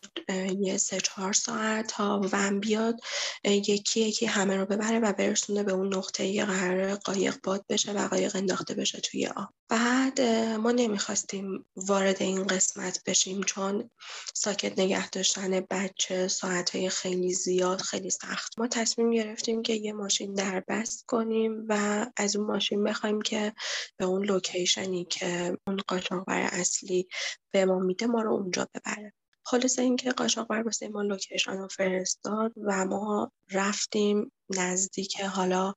یه 0.58 0.76
سه 0.76 1.00
چهار 1.00 1.32
ساعت 1.32 1.86
تا 1.86 2.20
ون 2.32 2.60
بیاد 2.60 3.00
یکی 3.44 4.00
یکی 4.00 4.26
همه 4.26 4.56
رو 4.56 4.66
ببره 4.66 4.98
و 4.98 5.12
برسونه 5.12 5.62
به 5.62 5.72
اون 5.72 5.94
نقطه 5.94 6.26
یه 6.26 6.44
قرار 6.44 6.94
قایق 6.94 7.36
باد 7.42 7.64
بشه 7.68 7.92
و 7.92 8.08
قایق 8.08 8.36
انداخته 8.36 8.74
بشه 8.74 9.00
توی 9.00 9.26
آب. 9.26 9.48
بعد 9.68 10.20
ما 10.60 10.72
نمی‌خواستیم 10.72 11.64
وارد 11.76 12.22
این 12.22 12.46
قسمت 12.46 13.00
بشیم 13.06 13.42
چون 13.42 13.90
ساکت 14.34 14.78
نگه 14.78 15.10
داشتن 15.10 15.60
بچه 15.60 16.28
ساعتهای 16.28 16.88
خیلی 16.90 17.34
زیاد 17.34 17.80
خیلی 17.80 18.10
سخت. 18.10 18.58
ما 18.58 18.68
تصمیم 18.68 19.10
گرفتیم 19.10 19.62
که 19.62 19.72
یه 19.72 19.92
ماشین 19.92 20.34
در 20.34 20.64
بست 20.68 21.04
کنیم 21.06 21.64
و 21.68 22.06
از 22.16 22.36
اون 22.36 22.46
ماشین 22.46 22.84
بخوایم 22.84 23.22
که 23.22 23.52
به 23.96 24.04
اون 24.04 24.22
location 24.58 24.99
ی 24.99 25.04
که 25.04 25.58
اون 25.66 25.76
قاچاقبر 25.88 26.48
اصلی 26.52 27.08
به 27.50 27.64
ما 27.64 27.78
میده 27.78 28.06
ما 28.06 28.22
رو 28.22 28.32
اونجا 28.32 28.68
ببره. 28.74 29.12
خلاصه 29.44 29.82
اینکه 29.82 30.10
قاچاقبر 30.10 30.62
واسه 30.62 30.88
ما 30.88 31.02
location 31.02 31.58
رو 31.58 31.68
فرستاد 31.68 32.52
و 32.56 32.84
ما 32.84 33.32
رفتیم 33.50 34.32
نزدیک 34.50 35.20
حالا 35.20 35.74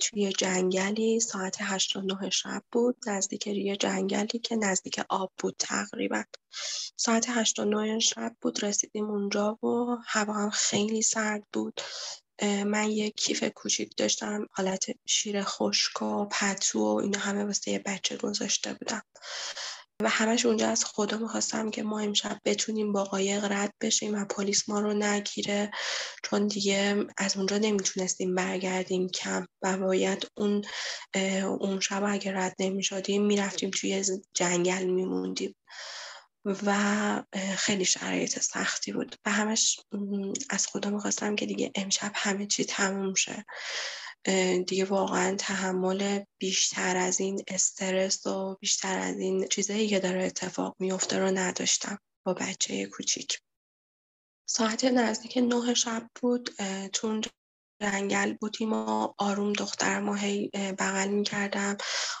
توی 0.00 0.32
جنگلی. 0.32 1.20
ساعت 1.20 1.56
هشت 1.60 1.96
و 1.96 2.00
نه 2.00 2.30
شب 2.30 2.62
بود 2.72 2.96
نزدیک 3.06 3.46
یه 3.46 3.76
جنگلی 3.76 4.38
که 4.38 4.56
نزدیک 4.56 5.00
آب 5.08 5.32
بود 5.38 5.56
تقریبا. 5.58 6.22
ساعت 6.96 7.26
هشت 7.28 7.58
و 7.58 7.64
نه 7.64 7.98
شب 7.98 8.36
بود 8.40 8.64
رسیدیم 8.64 9.04
اونجا 9.04 9.58
و 9.62 9.96
هوا 10.06 10.34
هم 10.34 10.50
خیلی 10.50 11.02
سرد 11.02 11.42
بود. 11.52 11.80
من 12.42 12.90
یه 12.90 13.10
کیف 13.10 13.44
کوچیک 13.54 13.96
داشتم 13.96 14.46
حالت 14.52 14.86
شیر 15.06 15.42
خشک 15.42 16.02
و 16.02 16.24
پتو 16.24 16.80
و 16.80 16.96
اینا 16.96 17.18
همه 17.18 17.44
واسه 17.44 17.70
یه 17.70 17.78
بچه 17.78 18.16
گذاشته 18.16 18.74
بودم. 18.74 19.02
و 20.02 20.08
همش 20.08 20.46
اونجا 20.46 20.68
از 20.68 20.84
خدا 20.84 21.16
می‌خواستم 21.16 21.70
که 21.70 21.82
ما 21.82 22.00
امشب 22.00 22.38
بتونیم 22.44 22.92
با 22.92 23.04
قایق 23.04 23.44
رد 23.44 23.74
بشیم 23.80 24.14
و 24.14 24.24
پلیس 24.24 24.68
ما 24.68 24.80
رو 24.80 24.94
نگیره. 24.94 25.70
چون 26.24 26.46
دیگه 26.46 27.06
از 27.16 27.36
اونجا 27.36 27.58
نمی‌تونستیم 27.58 28.34
برگردیم 28.34 29.08
کم 29.08 29.46
و 29.62 29.76
باید 29.78 30.26
اون 30.36 30.62
اون 31.60 31.80
شب 31.80 32.02
اگه 32.06 32.32
رد 32.36 32.54
نمی‌شدیم 32.58 33.26
می‌رفتیم 33.26 33.70
توی 33.70 34.04
جنگل 34.34 34.84
میموندیم. 34.84 35.56
و 36.44 37.22
خیلی 37.56 37.84
شرایط 37.84 38.38
سختی 38.38 38.92
بود 38.92 39.16
و 39.26 39.30
همش 39.30 39.80
از 40.50 40.66
خدا 40.66 40.90
می‌خواستم 40.90 41.36
که 41.36 41.46
دیگه 41.46 41.72
امشب 41.74 42.12
همه 42.14 42.46
چی 42.46 42.64
تموم 42.64 43.14
شه. 43.14 43.44
دیگه 44.66 44.84
واقعا 44.84 45.36
تحمل 45.36 46.20
بیشتر 46.38 46.96
از 46.96 47.20
این 47.20 47.42
استرس 47.48 48.26
و 48.26 48.56
بیشتر 48.60 48.98
از 48.98 49.18
این 49.18 49.48
چیزایی 49.48 49.88
که 49.88 50.00
داره 50.00 50.24
اتفاق 50.24 50.76
میفته 50.78 51.18
رو 51.18 51.30
نداشتم 51.30 51.98
با 52.26 52.34
بچه 52.34 52.86
کوچیک. 52.86 53.38
ساعت 54.48 54.84
نزدیک 54.84 55.38
نه 55.38 55.74
شب 55.74 56.10
بود 56.20 56.50
تو 56.92 57.20
جنگل 57.82 58.32
بودیم 58.32 58.72
و 58.72 59.08
آروم 59.18 59.52
دختر 59.52 60.00
هی 60.16 60.50
بغل 60.78 61.08
می‌کردم 61.08 61.76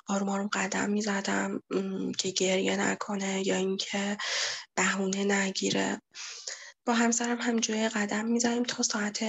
آروم 0.08 0.28
آروم 0.28 0.48
قدم 0.52 0.90
می‌زدم 0.90 1.62
که 2.18 2.30
گریه 2.30 2.76
نکنه 2.76 3.46
یا 3.46 3.56
اینکه 3.56 4.16
بهونه 4.76 5.24
نگیره. 5.24 6.02
با 6.90 6.96
همسرم 6.96 7.40
همجوری 7.40 7.88
قدم 7.88 8.24
می‌زنیم 8.24 8.62
تا 8.62 8.82
ساعت 8.82 9.24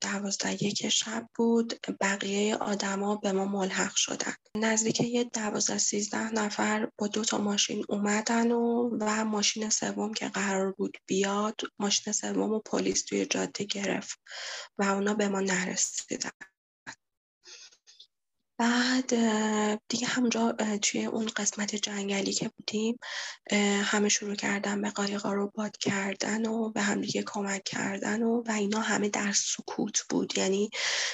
دوازده 0.00 0.64
یک 0.64 0.88
شب 0.88 1.28
بود. 1.36 1.86
بقیه 2.00 2.56
آدما 2.56 3.16
به 3.16 3.32
ما 3.32 3.44
ملحق 3.44 3.94
شدن. 3.94 4.32
نزدیک 4.56 5.00
یه 5.00 5.24
دوازده 5.24 5.78
سیزده 5.78 6.30
نفر 6.34 6.88
با 6.98 7.06
دو 7.06 7.24
تا 7.24 7.38
ماشین 7.38 7.84
اومدن 7.88 8.52
و 8.52 8.90
و 9.00 9.24
ماشین 9.24 9.70
سوم 9.70 10.14
که 10.14 10.28
قرار 10.28 10.72
بود 10.72 10.98
بیاد 11.06 11.60
ماشین 11.78 12.12
سوم 12.12 12.52
و 12.52 12.58
پلیس 12.58 13.04
توی 13.04 13.26
جاده 13.26 13.64
گرفت 13.64 14.18
و 14.78 14.84
اونا 14.84 15.14
به 15.14 15.28
ما 15.28 15.40
نرسیدن. 15.40 16.30
بعد 18.58 19.14
دیگه 19.88 20.06
همونجا 20.06 20.56
توی 20.82 21.04
اون 21.04 21.26
قسمت 21.36 21.74
جنگلی 21.74 22.32
که 22.32 22.48
بودیم 22.48 22.98
همه 23.82 24.08
شروع 24.08 24.34
کردن 24.34 24.82
به 24.82 24.90
قایقا 24.90 25.32
رو 25.32 25.50
باد 25.54 25.76
کردن 25.76 26.46
و 26.46 26.70
به 26.70 26.80
هم 26.82 27.00
دیگه 27.00 27.22
کمک 27.26 27.64
کردن 27.64 28.22
و 28.22 28.42
و 28.46 28.50
اینا 28.50 28.80
همه 28.80 29.08
در 29.08 29.32
سکوت 29.32 30.02
بود. 30.10 30.38
یعنی 30.38 30.70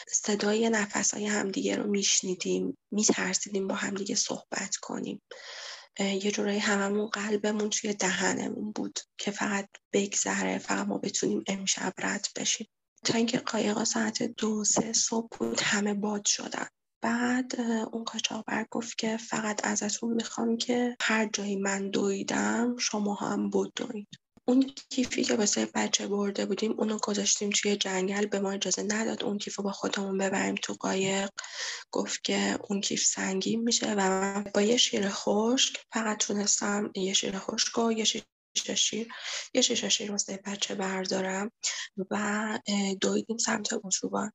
صدای 0.08 0.70
نفس 0.70 1.14
های 1.14 1.26
همدیگه 1.26 1.76
رو 1.76 1.90
میشنیدیم 1.90 2.78
میترسیدیم 2.90 3.68
با 3.68 3.74
همدیگه 3.74 4.14
صحبت 4.14 4.76
کنیم. 4.76 5.22
یه 5.98 6.30
جورایی 6.30 6.58
هممون 6.58 7.06
قلبمون 7.06 7.70
توی 7.70 7.94
دهنمون 7.94 8.72
بود 8.72 8.98
که 9.18 9.30
فقط 9.30 9.68
بگذره 9.92 10.58
فقط 10.58 10.86
ما 10.86 10.98
بتونیم 10.98 11.44
امشب 11.46 11.92
رد 11.98 12.26
بشیم. 12.36 12.66
تا 13.04 13.18
اینکه 13.18 13.38
قایقا 13.38 13.84
ساعت 13.84 14.22
دو 14.22 14.64
سه 14.64 14.92
صبح 14.92 15.28
بود 15.38 15.60
همه 15.60 15.94
باد 15.94 16.24
شدن. 16.24 16.66
بعد 17.04 17.60
اون 17.92 18.04
قاچاقبر 18.04 18.66
گفت 18.70 18.98
که 18.98 19.16
فقط 19.16 19.66
ازتون 19.66 20.14
می‌خوام 20.14 20.56
که 20.56 20.96
هر 21.02 21.30
جایی 21.34 21.56
من 21.56 21.90
دویدم 21.90 22.76
شما 22.78 23.14
هم 23.14 23.50
بود 23.50 23.72
دوید. 23.76 24.08
اون 24.48 24.72
کیفی 24.90 25.24
که 25.24 25.36
واسه 25.36 25.68
بچه 25.74 26.08
برده 26.08 26.46
بودیم 26.46 26.74
اونو 26.78 26.98
گذاشتیم 27.02 27.50
توی 27.50 27.76
جنگل 27.76 28.26
به 28.26 28.40
ما 28.40 28.52
اجازه 28.52 28.82
نداد 28.82 29.24
اون 29.24 29.38
کیف 29.38 29.56
رو 29.56 29.64
با 29.64 29.72
خودمون 29.72 30.18
ببریم 30.18 30.54
تو 30.54 30.74
قایق. 30.80 31.30
گفت 31.92 32.24
که 32.24 32.58
اون 32.70 32.80
کیف 32.80 33.04
سنگین 33.04 33.62
میشه 33.62 33.94
و 33.94 33.96
من 33.96 34.44
با 34.54 34.62
یه 34.62 34.76
شیر 34.76 35.08
خشک 35.08 35.84
فقط 35.92 36.18
تونستم 36.18 36.92
یه 36.96 37.12
شیر 37.12 37.38
خشک 37.38 37.78
و 37.78 37.92
یه 37.92 38.04
شیشه 38.04 38.74
شیر 38.76 39.08
یه 39.54 39.62
شیشه 39.62 39.88
شیر 39.88 40.12
واسه 40.12 40.40
بچه 40.46 40.74
بردارم 40.74 41.52
و 42.10 42.58
دویدیم 43.00 43.38
سمت 43.38 43.72
اتوبان. 43.72 44.32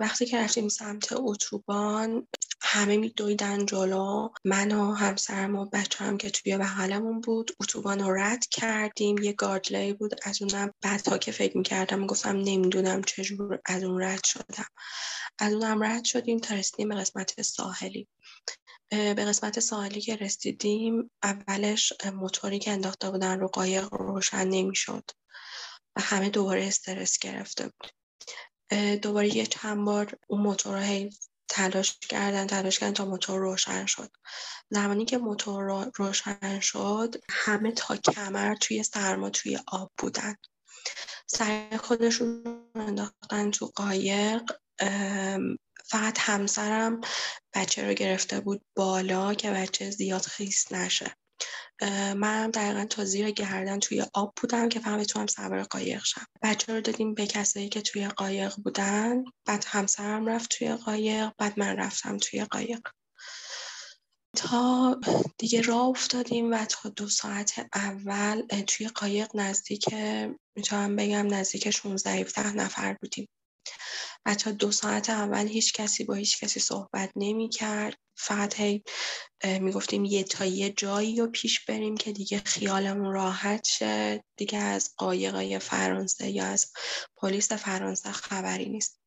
وقتی 0.00 0.26
که 0.26 0.38
رفتیم 0.38 0.68
سمت 0.68 1.12
اتوبان 1.12 2.26
همه 2.62 2.96
میدویدن 2.96 3.66
جلو. 3.66 4.28
من 4.44 4.72
و 4.72 4.92
همسرم 4.94 5.56
و 5.56 5.64
بچه 5.72 6.04
هم 6.04 6.18
که 6.18 6.30
توی 6.30 6.56
بغلمون 6.58 7.20
بود 7.20 7.50
اتوبان 7.60 8.00
رو 8.00 8.14
رد 8.14 8.46
کردیم. 8.46 9.18
یه 9.18 9.32
گاردلی 9.32 9.92
بود 9.92 10.14
از 10.22 10.42
اونم. 10.42 10.72
بعدها 10.82 11.18
که 11.18 11.32
فکر 11.32 11.56
می‌کردم 11.56 12.06
گفتم 12.06 12.36
نمی‌دونم 12.36 13.02
چجور 13.02 13.60
از 13.66 13.82
اون 13.84 14.02
رد 14.02 14.24
شدم. 14.24 14.66
از 15.38 15.52
اونم 15.52 15.82
رد 15.84 16.04
شدیم 16.04 16.38
تا 16.38 16.54
رسیدیم 16.54 16.88
به 16.88 16.94
قسمت 16.94 17.42
ساحلی. 17.42 18.08
به 18.90 19.14
قسمت 19.14 19.60
ساحلی 19.60 20.00
که 20.00 20.16
رسیدیم 20.16 21.10
اولش 21.22 21.92
موتوری 22.14 22.58
که 22.58 22.70
انداخته 22.70 23.10
بودن 23.10 23.40
رو 23.40 23.48
قایق 23.48 23.94
روشن 23.94 24.48
نمی‌شد 24.48 25.04
و 25.96 26.00
همه 26.00 26.30
دوباره 26.30 26.66
استرس 26.66 27.18
گرفته 27.18 27.64
بود. 27.64 27.90
دوباره 29.02 29.36
یه 29.36 29.46
چند 29.46 29.84
بار 29.84 30.18
اون 30.26 30.40
موتور 30.40 30.78
هی 30.78 31.10
تلاش 31.48 31.98
کردن 32.08 32.46
تلاش 32.46 32.78
کردن 32.78 32.94
تا 32.94 33.04
موتور 33.04 33.40
روشن 33.40 33.86
شد. 33.86 34.10
زمانی 34.70 35.04
که 35.04 35.18
موتور 35.18 35.90
روشن 35.96 36.60
شد 36.60 37.14
همه 37.30 37.72
تا 37.72 37.96
کمر 37.96 38.54
توی 38.54 38.82
سرما 38.82 39.30
توی 39.30 39.58
آب 39.66 39.92
بودن. 39.98 40.36
سر 41.26 41.80
خودشون 41.82 42.44
انداختن 42.74 43.50
تو 43.50 43.66
قایق. 43.66 44.42
فقط 45.84 46.18
همسرم 46.18 47.00
بچه 47.54 47.88
رو 47.88 47.94
گرفته 47.94 48.40
بود 48.40 48.62
بالا 48.76 49.34
که 49.34 49.50
بچه 49.50 49.90
زیاد 49.90 50.22
خیس 50.22 50.72
نشه. 50.72 51.16
من 52.16 52.50
دقیقا 52.50 52.84
تا 52.84 53.04
زیر 53.04 53.30
گردن 53.30 53.78
توی 53.78 54.04
آب 54.14 54.32
بودم 54.36 54.68
که 54.68 54.80
فقط 54.80 55.00
بتونم 55.00 55.26
سوار 55.26 55.62
قایق 55.62 56.04
شم. 56.04 56.26
بچه 56.42 56.74
رو 56.74 56.80
دادیم 56.80 57.14
به 57.14 57.26
کسایی 57.26 57.68
که 57.68 57.80
توی 57.80 58.08
قایق 58.08 58.54
بودن. 58.56 59.24
بعد 59.44 59.64
همسرم 59.68 60.26
رفت 60.26 60.50
توی 60.50 60.74
قایق. 60.74 61.30
بعد 61.38 61.58
من 61.58 61.76
رفتم 61.76 62.18
توی 62.18 62.44
قایق. 62.44 62.80
تا 64.36 65.00
دیگه 65.38 65.62
راه 65.62 65.86
افتادیم 65.86 66.52
و 66.52 66.64
تا 66.64 66.88
دو 66.88 67.08
ساعت 67.08 67.66
اول 67.74 68.42
توی 68.66 68.88
قایق 68.88 69.28
نزدیک 69.34 69.94
می‌تونم 70.56 70.96
بگم 70.96 71.34
نزدیک 71.34 71.70
16 71.70 72.52
نفر 72.52 72.96
بودیم. 73.00 73.28
و 74.28 74.34
تا 74.34 74.50
دو 74.50 74.72
ساعت 74.72 75.10
اول 75.10 75.48
هیچ 75.48 75.72
کسی 75.72 76.04
با 76.04 76.14
هیچ 76.14 76.44
کسی 76.44 76.60
صحبت 76.60 77.10
نمی 77.16 77.48
کرد 77.48 77.98
فقط 78.18 78.60
هی 78.60 78.82
می‌گفتیم 79.44 80.04
یه 80.04 80.24
تا 80.24 80.44
یه 80.44 80.70
جایی 80.70 81.16
رو 81.20 81.26
پیش 81.26 81.64
بریم 81.64 81.96
که 81.96 82.12
دیگه 82.12 82.42
خیالمون 82.44 83.12
راحت 83.12 83.64
شه. 83.64 84.24
دیگه 84.36 84.58
از 84.58 84.94
قایقای 84.96 85.58
فرانسه 85.58 86.30
یا 86.30 86.44
از 86.44 86.72
پلیس 87.16 87.52
فرانسه 87.52 88.12
خبری 88.12 88.68
نیست. 88.68 89.00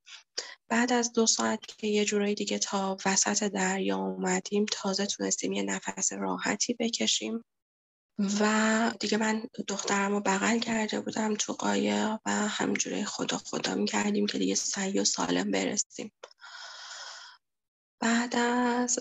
بعد 0.69 0.93
از 0.93 1.13
دو 1.13 1.25
ساعت 1.27 1.60
که 1.65 1.88
یه 1.88 2.05
جورایی 2.05 2.36
دیگه 2.36 2.60
تا 2.60 2.97
وسط 3.05 3.43
دریا 3.43 3.97
اومدیم 3.97 4.65
تازه 4.71 5.05
تونستیم 5.05 5.53
یه 5.53 5.63
نفس 5.63 6.13
راحتی 6.13 6.73
بکشیم. 6.79 7.43
و 8.19 8.91
دیگه 9.00 9.17
من 9.17 9.43
دخترم 9.67 10.12
رو 10.12 10.19
بغل 10.19 10.60
کرده 10.60 11.02
بودم 11.02 11.36
تو 11.36 11.54
قایق 11.54 12.17
و 12.26 12.32
همجوری 12.32 13.06
خدا 13.06 13.38
خدا 13.38 13.76
می‌کردیم 13.76 14.26
که 14.26 14.38
دیگه 14.38 14.56
سعی 14.56 15.00
و 15.00 15.04
سالم 15.04 15.52
برسیم. 15.52 16.12
بعد 18.00 18.36
از 18.36 19.00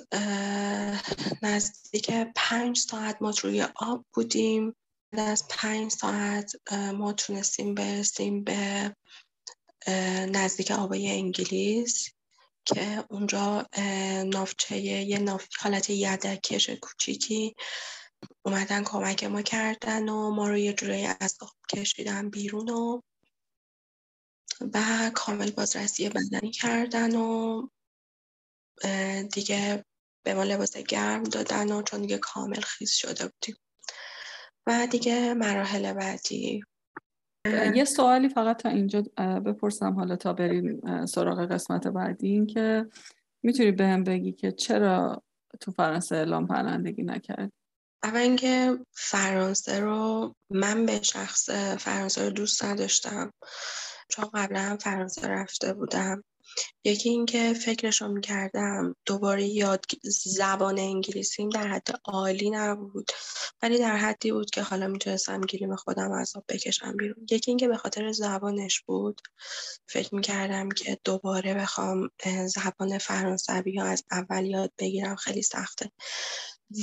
نزدیک 1.42 2.10
پنج 2.36 2.78
ساعت 2.78 3.16
ما 3.22 3.32
روی 3.42 3.66
آب 3.76 4.04
بودیم. 4.14 4.76
بعد 5.12 5.28
از 5.28 5.44
پنج 5.48 5.92
ساعت 5.92 6.52
ما 6.72 7.12
تونستیم 7.12 7.74
برسیم 7.74 8.44
به 8.44 8.94
نزدیک 10.32 10.70
آبای 10.70 11.10
انگلیس 11.10 12.08
که 12.64 13.04
اونجا 13.10 13.66
نافچه 14.26 14.78
یه 14.78 15.18
ناف... 15.18 15.46
حالت 15.58 15.90
یدکش 15.90 16.70
کوچیکی 16.70 17.54
اومدن 18.42 18.84
کمک 18.84 19.24
ما 19.24 19.42
کردن 19.42 20.08
و 20.08 20.30
ما 20.30 20.48
رو 20.48 20.56
یه 20.56 20.72
جوری 20.72 21.06
از 21.20 21.38
آب 21.40 21.50
کشیدن 21.70 22.30
بیرون 22.30 22.68
و 22.68 23.00
و 24.74 25.10
کامل 25.14 25.50
بازرسی 25.50 26.08
بدنی 26.08 26.50
کردن 26.50 27.16
و 27.16 27.68
دیگه 29.32 29.84
به 30.22 30.34
ما 30.34 30.44
لباس 30.44 30.76
گرم 30.76 31.22
دادن 31.22 31.72
و 31.72 31.82
چون 31.82 32.00
دیگه 32.00 32.18
کامل 32.18 32.60
خیز 32.60 32.90
شده 32.92 33.24
بودیم. 33.24 33.56
و 34.66 34.86
دیگه 34.90 35.34
مراحل 35.34 35.92
بعدی. 35.92 36.62
یه 37.74 37.84
سوالی 37.84 38.28
فقط 38.28 38.62
تا 38.62 38.68
اینجا 38.68 39.02
بپرسم 39.18 39.92
حالا 39.92 40.16
تا 40.16 40.32
بریم 40.32 40.80
سراغ 41.06 41.52
قسمت 41.52 41.86
بعدی 41.86 42.28
این 42.28 42.46
که 42.46 42.86
می‌تونی 43.42 43.72
بهم 43.72 44.04
بگی 44.04 44.32
که 44.32 44.52
چرا 44.52 45.22
تو 45.60 45.70
فرانسه 45.70 46.16
اعلام 46.16 46.46
پناهندگی 46.46 47.02
نکرد 47.02 47.52
اول 48.02 48.20
اینکه 48.20 48.78
فرانسه 48.92 49.80
رو 49.80 50.34
من 50.50 50.86
به 50.86 51.02
شخص 51.02 51.50
فرانسه 51.78 52.24
رو 52.24 52.30
دوست 52.30 52.64
نداشتم. 52.64 53.32
چون 54.08 54.24
قبلا 54.34 54.60
هم 54.60 54.76
فرانسه 54.76 55.28
رفته 55.28 55.72
بودم. 55.72 56.24
یکی 56.84 57.08
اینکه 57.08 57.54
فکرشو 57.54 58.08
می‌کردم 58.08 58.96
دوباره 59.06 59.44
یاد 59.44 59.84
زبان 60.24 60.78
انگلیسیم 60.78 61.48
در 61.48 61.68
حد 61.68 61.88
عالی 62.04 62.50
نبود. 62.50 63.10
ولی 63.62 63.78
در 63.78 63.96
حدی 63.96 64.32
بود 64.32 64.50
که 64.50 64.62
حالا 64.62 64.86
می‌تونستم 64.88 65.40
گیریم 65.40 65.76
خودم 65.76 66.12
از 66.12 66.36
آب 66.36 66.44
بکشم 66.48 66.96
بیرون. 66.96 67.26
یکی 67.30 67.50
اینکه 67.50 67.68
به 67.68 67.76
خاطر 67.76 68.12
زبانش 68.12 68.80
بود 68.80 69.20
فکر 69.86 70.14
می‌کردم 70.14 70.68
که 70.68 70.98
دوباره 71.04 71.54
بخوام 71.54 72.10
زبان 72.46 72.98
فرانسوی 72.98 73.78
ها 73.78 73.86
از 73.86 74.04
اول 74.10 74.46
یاد 74.46 74.72
بگیرم. 74.78 75.16
خیلی 75.16 75.42
سخته. 75.42 75.90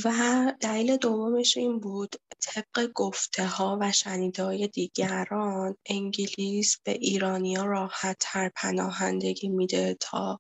و 0.06 0.12
دلیل 0.60 0.98
دومش 0.98 1.58
این 1.58 1.80
بود 1.80 2.16
طبق 2.40 2.88
گفته 2.96 3.46
ها 3.46 3.78
و 3.82 3.92
شنیده 3.92 4.44
های 4.44 4.68
دیگران 4.68 5.76
انگلیس 5.86 6.78
به 6.84 6.92
ایرانیا 6.92 7.66
راحت 7.66 8.18
تر 8.20 8.52
پناهندگی 8.56 9.50
میده 9.50 9.98
تا 10.00 10.40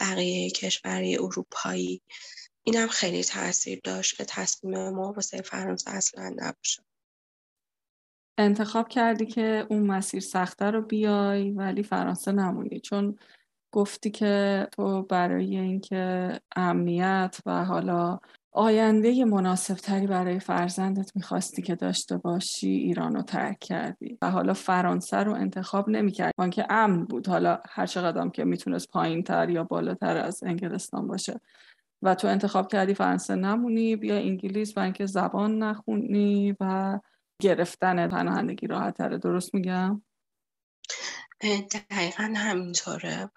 بقیه 0.00 0.50
کشوری 0.50 1.16
اروپایی. 1.16 2.02
اینم 2.62 2.88
خیلی 2.88 3.24
تاثیر 3.24 3.80
داشت 3.84 4.16
که 4.16 4.24
تصمیم 4.24 4.90
ما 4.90 5.12
واسه 5.12 5.42
فرانسه 5.42 5.90
اصلا 5.90 6.34
نباشه. 6.36 6.82
انتخاب 8.38 8.88
کردی 8.88 9.26
که 9.26 9.66
اون 9.70 9.82
مسیر 9.86 10.20
سخته 10.20 10.64
رو 10.64 10.82
بیای 10.82 11.50
ولی 11.50 11.82
فرانسه 11.82 12.32
نمونی. 12.32 12.80
چون 12.80 13.18
گفتی 13.72 14.10
که 14.10 14.66
تو 14.72 15.02
برای 15.02 15.58
اینکه 15.58 16.32
امنیت 16.56 17.38
و 17.46 17.64
حالا 17.64 18.18
آینده 18.56 19.24
مناسب 19.24 19.74
تری 19.74 20.06
برای 20.06 20.40
فرزندت 20.40 21.16
می‌خواستی 21.16 21.62
که 21.62 21.74
داشته 21.74 22.16
باشی 22.16 22.70
ایران 22.70 23.14
رو 23.14 23.22
ترک 23.22 23.58
کردی 23.58 24.18
و 24.22 24.30
حالا 24.30 24.54
فرانسه 24.54 25.16
رو 25.16 25.32
انتخاب 25.32 25.88
نمی‌کردی. 25.88 26.50
که 26.50 26.66
امن 26.70 27.04
بود. 27.04 27.28
حالا 27.28 27.60
هر 27.68 27.86
چقدر 27.86 28.28
که 28.28 28.44
می‌تونست 28.44 28.90
پایین 28.90 29.22
تر 29.22 29.50
یا 29.50 29.64
بالاتر 29.64 30.16
از 30.16 30.42
انگلستان 30.42 31.06
باشه. 31.06 31.40
و 32.02 32.14
تو 32.14 32.28
انتخاب 32.28 32.72
کردی 32.72 32.94
فرانسه 32.94 33.34
نمونی 33.34 33.96
بیا 33.96 34.16
انگلیس 34.16 34.76
و 34.76 34.80
اینکه 34.80 35.06
زبان 35.06 35.62
نخونی 35.62 36.56
و 36.60 36.98
گرفتن 37.42 38.08
پناهندگی 38.08 38.66
راحت 38.66 38.96
تره. 38.96 39.18
درست 39.18 39.54
میگم؟ 39.54 40.02
دقیقا 41.90 42.34
همینطوره. 42.36 43.30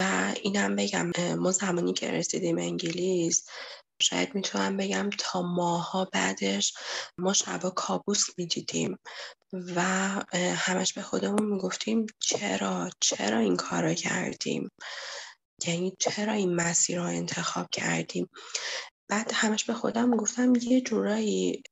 و 0.00 0.32
اینم 0.42 0.76
بگم 0.76 1.10
ما 1.38 1.50
زمانی 1.50 1.92
که 1.92 2.10
رسیدیم 2.10 2.58
انگلیس 2.58 3.48
شاید 4.02 4.34
می‌تونم 4.34 4.76
بگم 4.76 5.10
تا 5.18 5.42
ماها 5.42 6.04
بعدش 6.12 6.74
ما 7.18 7.32
شبا 7.32 7.70
کابوس 7.70 8.24
می‌دیدیم 8.38 8.98
و 9.52 9.82
همش 10.56 10.92
به 10.92 11.02
خودمون 11.02 11.46
می‌گفتیم 11.46 12.06
چرا 12.20 12.90
چرا 13.00 13.38
این 13.38 13.56
کارا 13.56 13.94
کردیم؟ 13.94 14.68
یعنی 15.66 15.96
چرا 15.98 16.32
این 16.32 16.54
مسیر 16.54 16.98
رو 16.98 17.04
انتخاب 17.04 17.66
کردیم؟ 17.72 18.28
بعد 19.08 19.30
همش 19.34 19.64
به 19.64 19.74
خودم 19.74 20.16
گفتم 20.16 20.52
یه 20.62 20.80
جورایی 20.80 21.62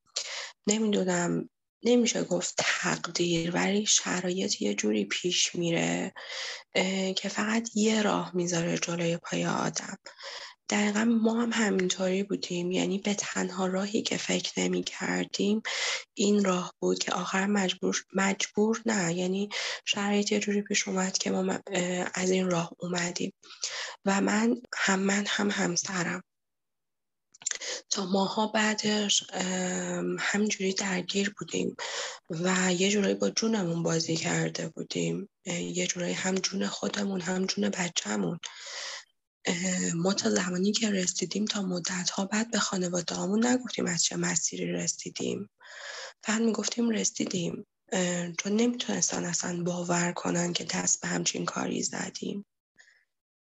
نمی‌دونم 0.67 1.49
نمیشه 1.85 2.25
گفت 2.25 2.55
تقدیر 2.59 3.51
ولی 3.55 3.87
شرایط 3.87 4.63
یه 4.63 4.75
جوری 4.75 5.05
پیش 5.05 5.55
میره 5.55 6.13
که 7.17 7.29
فقط 7.29 7.69
یه 7.75 8.03
راه 8.03 8.37
می‌ذاره 8.37 8.79
جلوی 8.79 9.17
پای 9.17 9.47
آدم. 9.47 9.97
دقیقا 10.73 11.05
ما 11.05 11.43
هم 11.43 11.53
همینطوری 11.53 12.23
بودیم. 12.23 12.71
یعنی 12.71 12.99
به 12.99 13.15
تنها 13.15 13.67
راهی 13.67 14.03
که 14.03 14.17
فکر 14.17 14.61
نمی 14.61 14.83
کردیم 14.83 15.63
این 16.15 16.45
راه 16.45 16.75
بود 16.79 16.99
که 16.99 17.13
آخر 17.13 17.47
مجبور 17.47 18.05
مجبور 18.15 18.83
نه. 18.87 19.15
یعنی 19.15 19.49
شرایط 19.85 20.33
یه 20.33 20.41
جوری 20.41 20.63
پیش 20.63 20.89
اومد 20.89 21.19
که 21.19 21.31
ما 21.31 21.59
از 22.15 22.31
این 22.31 22.51
راه 22.51 22.73
اومدیم. 22.79 23.33
و 24.05 24.21
من 24.21 24.57
هم 24.75 25.01
من 25.01 25.25
هم 25.29 25.51
همسرم. 25.51 26.23
تا 27.91 28.07
ماها 28.07 28.47
بعدش 28.47 29.25
همجوری 30.19 30.75
درگیر 30.75 31.35
بودیم 31.39 31.77
و 32.31 32.73
یه 32.73 32.91
جورایی 32.91 33.15
با 33.15 33.31
جونمون 33.31 33.83
بازی 33.83 34.17
کرده 34.17 34.69
بودیم. 34.69 35.29
یه 35.47 35.87
جورایی 35.87 36.15
هم 36.15 36.35
جون 36.35 36.67
خودمون 36.67 37.21
هم 37.21 37.47
جون 37.47 37.69
بچهمون. 37.69 38.39
ما 39.95 40.15
تا 40.15 40.31
زمانی 40.31 40.73
که 40.73 40.91
رسیدیم 40.91 41.45
تا 41.45 41.63
مدت 41.63 42.11
ها 42.11 42.25
بعد 42.25 42.51
به 42.51 42.59
خانواده 42.59 43.15
همون 43.15 43.47
نگفتیم 43.47 43.87
از 43.87 44.05
چه 44.05 44.17
مسیری 44.17 44.73
رسیدیم. 44.73 45.51
فقط 46.25 46.41
می‌گفتیم 46.41 46.91
رسیدیم. 46.91 47.67
چون 48.39 48.53
نمی‌تونستن 48.57 49.25
اصلا 49.25 49.63
باور 49.63 50.13
کنن 50.13 50.53
که 50.53 50.65
دست 50.65 51.01
به 51.01 51.09
همچین 51.09 51.45
کاری 51.45 51.83
زدیم. 51.83 52.45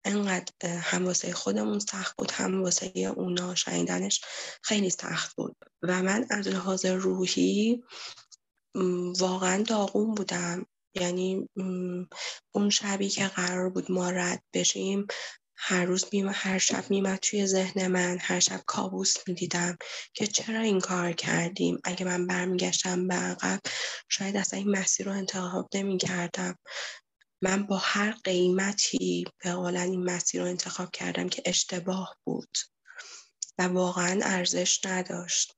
انقدر 0.05 0.67
هم 0.67 1.05
واسه 1.05 1.33
خودمون 1.33 1.79
سخت 1.79 2.17
بود 2.17 2.31
هم 2.31 2.63
واسه 2.63 2.91
اونا 3.15 3.55
شنیدنش 3.55 4.21
خیلی 4.63 4.89
سخت 4.89 5.35
بود. 5.35 5.55
و 5.81 6.03
من 6.03 6.25
از 6.29 6.47
لحاظ 6.47 6.85
روحی 6.85 7.83
واقعا 9.17 9.63
داغون 9.63 10.15
بودم. 10.15 10.65
یعنی 10.95 11.49
اون 12.51 12.69
شبی 12.69 13.09
که 13.09 13.27
قرار 13.27 13.69
بود 13.69 13.91
ما 13.91 14.09
رد 14.09 14.43
بشیم 14.53 15.07
هر 15.63 15.85
روز 15.85 16.05
میم 16.13 16.29
هر 16.33 16.57
شب 16.57 16.89
میمد 16.89 17.19
توی 17.19 17.47
ذهن 17.47 17.87
من 17.87 18.17
هر 18.21 18.39
شب 18.39 18.61
کابوس 18.65 19.27
می‌دیدم 19.27 19.77
که 20.13 20.27
چرا 20.27 20.59
این 20.59 20.79
کار 20.79 21.11
کردیم. 21.11 21.79
اگه 21.83 22.05
من 22.05 22.27
برمیگشتم 22.27 23.07
به 23.07 23.15
عقب 23.15 23.59
شاید 24.09 24.37
اصلا 24.37 24.59
این 24.59 24.69
مسیر 24.69 25.05
رو 25.05 25.11
انتخاب 25.11 25.69
نمی‌کردم. 25.73 26.55
من 27.41 27.63
با 27.63 27.77
هر 27.77 28.11
قیمتی 28.23 29.25
به 29.43 29.55
این 29.55 30.03
مسیر 30.03 30.41
رو 30.41 30.47
انتخاب 30.47 30.91
کردم 30.91 31.29
که 31.29 31.41
اشتباه 31.45 32.17
بود 32.23 32.57
و 33.59 33.63
واقعا 33.63 34.19
ارزش 34.23 34.85
نداشت. 34.85 35.55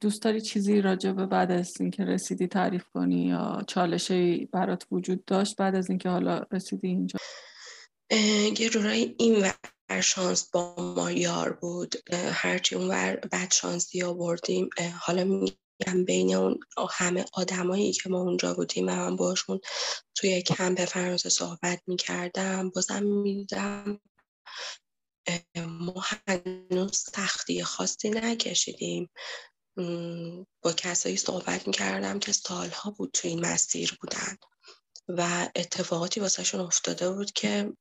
دوست 0.00 0.22
داری 0.22 0.40
چیزی 0.40 0.80
راجع 0.80 1.12
به 1.12 1.26
بعد 1.26 1.50
از 1.50 1.80
اینکه 1.80 2.04
رسیدی 2.04 2.46
تعریف 2.46 2.84
کنی 2.88 3.26
یا 3.26 3.62
چالشی 3.68 4.48
برات 4.52 4.86
وجود 4.90 5.24
داشت 5.24 5.56
بعد 5.56 5.74
از 5.74 5.90
اینکه 5.90 6.08
حالا 6.08 6.42
رسیدی 6.52 6.88
اینجا؟ 6.88 7.18
یه 8.10 8.68
جورایی 8.70 9.14
این 9.18 9.52
ور 9.90 10.00
شانس 10.00 10.50
با 10.50 10.94
ما 10.96 11.10
یار 11.10 11.52
بود. 11.52 11.94
هرچی 12.14 12.74
اون 12.74 12.88
ور 12.88 13.16
بد 13.16 13.52
شانسی 13.52 14.02
آوردیم. 14.02 14.70
حالا 15.00 15.24
میگم 15.24 16.04
بین 16.06 16.34
اون 16.34 16.60
همه 16.90 17.24
آدمایی 17.32 17.92
که 17.92 18.08
ما 18.08 18.20
اونجا 18.20 18.54
بودیم 18.54 18.84
من 18.84 19.16
باشون 19.16 19.60
توی 20.14 20.42
کمپ 20.42 20.84
فرانسه 20.84 21.28
صحبت 21.28 21.82
می‌کردم. 21.86 22.70
بازم 22.70 23.02
می‌دیدم 23.02 24.00
ما 25.56 26.04
هنوز 26.28 26.98
سختی 26.98 27.64
خاصی 27.64 28.10
نکشیدیم. 28.10 29.10
با 30.62 30.72
کسایی 30.76 31.16
صحبت 31.16 31.66
می‌کردم 31.66 32.18
که 32.18 32.32
سالها 32.32 32.90
بود 32.90 33.10
توی 33.12 33.30
این 33.30 33.46
مسیر 33.46 33.98
بودن. 34.00 34.36
و 35.08 35.48
اتفاقاتی 35.56 36.20
واسهشون 36.20 36.60
افتاده 36.60 37.10
بود 37.10 37.32
که 37.32 37.72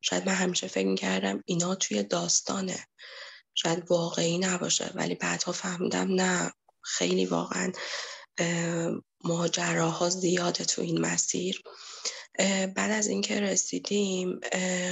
شاید 0.00 0.26
من 0.26 0.34
همیشه 0.34 0.66
فکر 0.66 0.86
می‌کردم 0.86 1.42
اینا 1.46 1.74
توی 1.74 2.02
داستانه. 2.02 2.86
شاید 3.54 3.90
واقعی 3.90 4.38
نباشه 4.38 4.90
ولی 4.94 5.14
بعدها 5.14 5.52
فهمیدم 5.52 6.14
نه. 6.14 6.52
خیلی 6.82 7.26
واقعا 7.26 7.72
ماجراها 9.24 10.10
زیاده 10.10 10.64
تو 10.64 10.82
این 10.82 11.00
مسیر. 11.00 11.62
بعد 12.74 12.90
از 12.90 13.06
اینکه 13.06 13.40
رسیدیم 13.40 14.40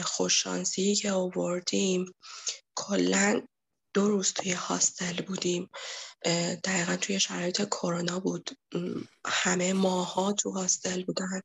خوششانسی 0.02 0.94
که 0.94 1.10
آوردیم 1.10 2.14
کلا 2.74 3.42
دو 3.96 4.08
روز 4.08 4.32
توی 4.32 4.52
هاستل 4.52 5.22
بودیم. 5.22 5.70
دقیقا 6.64 6.96
توی 6.96 7.20
شرایط 7.20 7.62
کرونا 7.64 8.20
بود. 8.20 8.50
همه 9.26 9.72
ماها 9.72 10.32
تو 10.32 10.50
هاستل 10.50 11.04
بودن. 11.04 11.40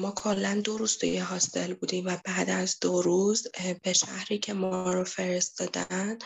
ما 0.00 0.10
کلا 0.10 0.60
دو 0.64 0.78
روز 0.78 0.98
توی 0.98 1.18
هاستل 1.18 1.74
بودیم 1.74 2.06
و 2.06 2.16
بعد 2.24 2.50
از 2.50 2.76
دو 2.80 3.02
روز 3.02 3.46
به 3.82 3.92
شهری 3.92 4.38
که 4.38 4.52
ما 4.52 4.92
رو 4.92 5.04
فرستادن 5.04 6.18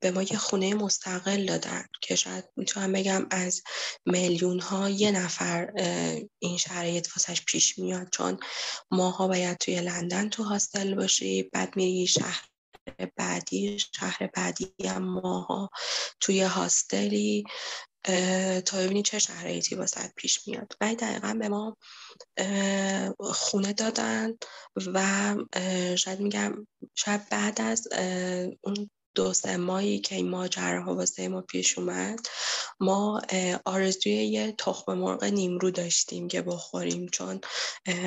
به 0.00 0.10
ما 0.14 0.22
یه 0.22 0.36
خونه 0.38 0.74
مستقل 0.74 1.46
دادن 1.46 1.84
که 2.00 2.16
شاید 2.16 2.44
می‌تونم 2.56 2.92
بگم 2.92 3.26
از 3.30 3.62
میلیون 4.06 4.60
ها 4.60 4.90
یه 4.90 5.10
نفر 5.10 5.72
این 6.38 6.58
شرایط 6.58 7.08
واسش 7.16 7.42
پیش 7.44 7.78
میاد. 7.78 8.08
چون 8.10 8.38
ماها 8.90 9.28
باید 9.28 9.58
توی 9.58 9.80
لندن 9.80 10.28
تو 10.28 10.42
هاستل 10.42 10.94
باشی 10.94 11.42
بعد 11.42 11.76
میری 11.76 12.06
شهر 12.06 12.48
بعدی 13.16 13.78
شهر 13.78 14.30
بعدی 14.34 14.74
هم 14.84 15.04
ماها 15.04 15.70
توی 16.20 16.42
هاستلی 16.42 17.44
تا 18.64 18.78
ببینی 18.78 19.02
چه 19.02 19.18
شرایطی 19.18 19.74
واسه 19.74 20.12
پیش 20.16 20.48
میاد. 20.48 20.72
و 20.80 20.94
دقیقا 20.94 21.36
به 21.38 21.48
ما 21.48 21.76
خونه 23.20 23.72
دادن 23.72 24.34
و 24.94 25.36
شاید 25.96 26.20
میگم 26.20 26.66
شاید 26.94 27.28
بعد 27.28 27.60
از 27.60 27.88
اون 28.60 28.90
دو 29.14 29.32
سه 29.32 29.56
ماهی 29.56 29.98
که 29.98 30.14
این 30.14 30.28
ماجراها 30.28 30.94
واسه 30.94 31.28
ما 31.28 31.40
پیش 31.42 31.78
اومد 31.78 32.18
ما 32.80 33.22
آرزوی 33.64 34.12
یه 34.12 34.54
تخم 34.58 34.94
مرغ 34.94 35.24
نیمرو 35.24 35.70
داشتیم 35.70 36.28
که 36.28 36.42
بخوریم. 36.42 37.08
چون 37.08 37.40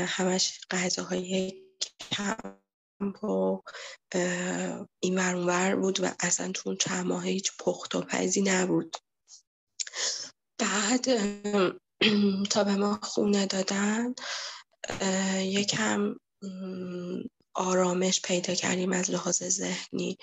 همش 0.07 0.59
غذاهای 0.71 1.63
کم 2.11 2.37
و 3.01 3.61
این 4.99 5.19
ور 5.45 5.75
بود 5.75 5.99
و 6.03 6.11
اصلا 6.19 6.51
تو 6.51 6.69
اون 6.69 6.77
چند 6.77 7.05
ماه 7.05 7.25
هیچ 7.25 7.51
پخت 7.59 7.95
و 7.95 8.01
پزی 8.01 8.41
نبود. 8.41 8.97
بعد 10.57 11.05
تا 12.51 12.63
به 12.63 12.75
ما 12.75 12.99
خونه 13.03 13.45
دادن 13.45 14.13
یکم 15.39 16.15
آرامش 17.53 18.21
پیدا 18.21 18.53
کردیم 18.53 18.93
از 18.93 19.11
لحاظ 19.11 19.43
ذهنی. 19.43 20.17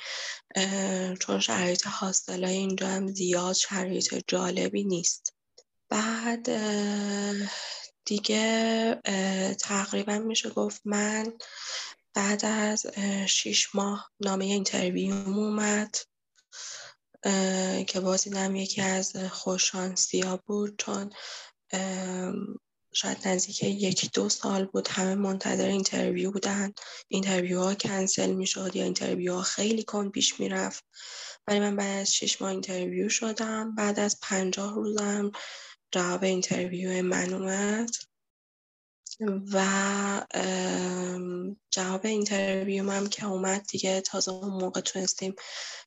چون 1.20 1.40
شرایط 1.40 1.86
hostel 1.87 2.39
های 2.39 2.57
اینجا 2.56 2.88
هم 2.88 3.06
زیاد 3.06 3.54
شرایط 3.54 4.24
جالبی 4.28 4.84
نیست. 4.84 5.34
بعد 5.88 6.48
دیگه 8.04 8.94
تقریبا 9.60 10.18
میشه 10.18 10.50
گفت 10.50 10.80
من 10.84 11.32
بعد 12.16 12.44
از 12.44 12.87
شیش 13.29 13.74
ماه 13.74 14.11
نامه 14.20 14.44
interview 14.44 15.29
م 15.29 15.38
اومد 15.38 15.96
که 17.87 18.00
باز 18.00 18.24
دیدم 18.24 18.57
یکی 18.57 18.83
از 18.83 19.16
خوششانسی 19.16 20.20
ها 20.20 20.37
بود 20.46 20.79
چون 20.79 21.11
شاید 22.92 23.29
نزدیک 23.29 23.62
یکی 23.62 24.11
دو 24.14 24.29
سال 24.29 24.64
بود 24.64 24.88
همه 24.88 25.14
منتظر 25.14 25.66
interview 25.66 26.31
بودن. 26.31 26.72
interview 27.09 27.61
ها 27.61 27.74
کنسل 27.74 28.33
می 28.33 28.46
شد 28.46 28.76
یا 28.76 28.85
interview 28.85 29.35
ها 29.35 29.42
خیلی 29.42 29.83
کند 29.83 30.11
پیش 30.11 30.40
می 30.40 30.48
رفت 30.48 30.85
ولی 31.46 31.61
من 31.61 31.76
بعد 31.76 32.00
از 32.00 32.14
شش 32.14 32.42
ماه 32.42 32.50
interview 32.50 33.09
شدم. 33.09 33.74
بعد 33.74 34.00
از 34.00 34.20
پنجاه 34.22 34.74
روزم 34.74 35.31
جواب 35.92 36.24
interview 36.24 37.02
من 37.02 37.33
اومد 37.33 37.90
و 39.52 40.26
جواب 41.76 42.06
interview 42.07 42.90
هم 42.90 43.06
که 43.06 43.26
اومد 43.26 43.66
دیگه 43.70 44.00
تازه 44.00 44.32
اون 44.32 44.62
موقع 44.62 44.80
تونستیم 44.80 45.34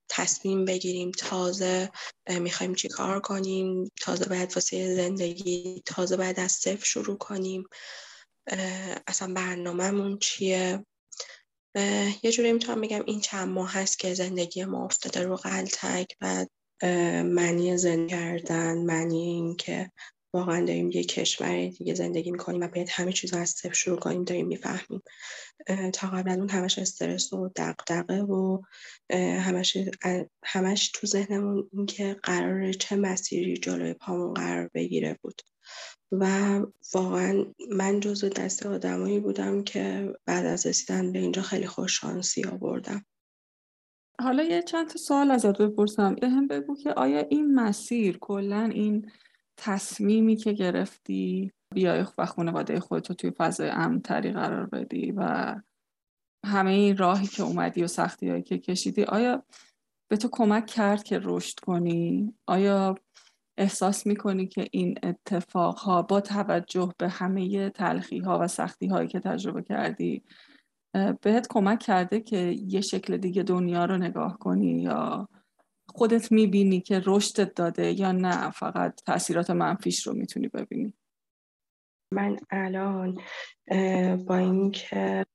تصمیم 0.10 0.65
بگیریم 0.65 1.12
تازه 1.12 1.89
می‌خوایم 2.30 2.75
چی 2.75 2.88
کار 2.88 3.19
کنیم 3.19 3.91
تازه 4.02 4.25
باید 4.25 4.54
واسه 4.56 4.95
زندگی 4.95 5.84
تازه 5.86 6.17
باید 6.17 6.39
از 6.39 6.52
صفر 6.52 6.86
شروع 6.86 7.17
کنیم. 7.17 7.63
اصلا 9.08 9.34
برنامهمون 9.34 10.17
چیه؟ 10.17 10.86
یه 12.23 12.32
جوری 12.32 12.52
می‌تونم 12.54 12.81
بگم 12.81 13.04
این 13.06 13.21
چند 13.21 13.48
ماه 13.48 13.73
هست 13.73 14.00
که 14.00 14.13
زندگی 14.13 14.65
ما 14.65 14.85
افتاده 14.85 15.23
رو 15.23 15.35
قلتک 15.35 16.15
و 16.21 16.46
معنی 17.23 17.77
زندگی 17.77 18.08
کردن 18.08 18.77
معنی 18.77 19.21
این 19.21 19.56
که 19.56 19.92
واقعا 20.34 20.65
داریم 20.65 20.92
یه 20.92 21.04
کشور 21.04 21.67
دیگه 21.67 21.94
زندگی 21.94 22.32
می‌کنیم 22.32 22.62
و 22.62 22.67
باید 22.67 22.90
همه 22.92 23.13
چیز 23.13 23.34
از 23.34 23.50
صفر 23.50 23.73
شروع 23.73 24.00
کنیم 24.00 24.23
داریم 24.23 24.48
می‌فهمیم. 24.48 25.02
تا 25.94 26.08
قبل 26.08 26.32
اون 26.32 26.50
همش 26.50 26.80
استرس 26.80 27.34
و 27.34 27.50
دقدقه 27.56 28.21
و 28.21 28.62
همش, 29.13 29.77
همش 30.44 30.92
تو 30.94 31.08
ذهنمون 31.08 31.69
این 31.73 31.86
که 31.86 32.15
قرار 32.23 32.73
چه 32.73 32.96
مسیری 32.96 33.58
جلوی 33.58 33.94
پامون 33.94 34.34
قرار 34.34 34.69
بگیره 34.73 35.19
بود. 35.21 35.42
و 36.12 36.25
واقعا 36.94 37.46
من 37.71 38.00
جزو 38.00 38.30
دست 38.30 38.65
آدمایی 38.65 39.19
بودم 39.19 39.63
که 39.63 40.13
بعد 40.25 40.46
از 40.46 40.65
رسیدن 40.65 41.12
به 41.12 41.19
اینجا 41.19 41.42
خیلی 41.42 41.67
خوش 41.67 42.00
شانسی 42.00 42.44
آوردم. 42.44 43.06
حالا 44.21 44.44
یه 44.44 44.62
چند 44.62 44.90
تا 44.90 44.98
سوال 44.98 45.32
ازت 45.32 45.58
بپرسم. 45.58 46.15
به 46.15 46.30
هم 46.30 46.48
بگو 46.48 46.75
که 46.75 46.94
آیا 46.94 47.19
این 47.19 47.56
مسیر 47.56 48.17
کلا 48.17 48.63
این 48.73 49.12
تصمیمی 49.62 50.36
که 50.36 50.54
گرفتی 50.54 51.52
بیای 51.76 52.06
و 52.18 52.26
خانواده 52.26 52.80
خودتو 52.80 53.14
توی 53.14 53.32
فضای 53.32 53.70
امنتری 53.70 54.32
قرار 54.32 54.66
بدی 54.66 55.12
و 55.12 55.56
همه 56.46 56.72
این 56.72 56.98
راهی 56.98 57.28
که 57.28 57.44
اومدی 57.44 57.84
و 57.84 57.88
سختی 57.88 58.30
هایی 58.30 58.44
که 58.44 58.58
کشیدی 58.58 59.04
آیا 59.04 59.44
به 60.12 60.18
تو 60.18 60.30
کمک 60.32 60.66
کرد 60.66 61.04
که 61.04 61.20
رشد 61.24 61.60
کنی؟ 61.60 62.34
آیا 62.48 62.96
احساس 63.58 64.08
می‌کنی 64.08 64.48
که 64.48 64.68
این 64.72 64.96
اتفاق 65.04 65.78
ها 65.78 66.02
با 66.02 66.22
توجه 66.22 66.94
به 66.98 67.10
همه 67.10 67.70
تلخی 67.70 68.20
ها 68.20 68.40
و 68.40 68.48
سختی 68.48 68.88
هایی 68.88 69.08
که 69.08 69.20
تجربه 69.20 69.64
کردی 69.64 70.24
بهت 71.22 71.48
کمک 71.50 71.80
کرده 71.80 72.20
که 72.22 72.38
یه 72.68 72.82
شکل 72.82 73.18
دیگه 73.18 73.44
دنیا 73.44 73.86
رو 73.86 73.98
نگاه 73.98 74.38
کنی 74.38 74.82
یا 74.82 75.28
خودت 75.96 76.31
می‌بینی 76.31 76.81
که 76.81 77.02
رشدت 77.06 77.54
داده 77.56 78.00
یا 78.00 78.12
نه؟ 78.12 78.52
فقط 78.52 79.02
تاثیرات 79.06 79.50
منفیش 79.50 80.08
رو 80.08 80.13
می‌تونی 80.13 80.48
ببینی. 80.48 80.94
من 82.13 82.37
الان 82.50 83.21
با 84.25 84.37
اینکه 84.37 85.25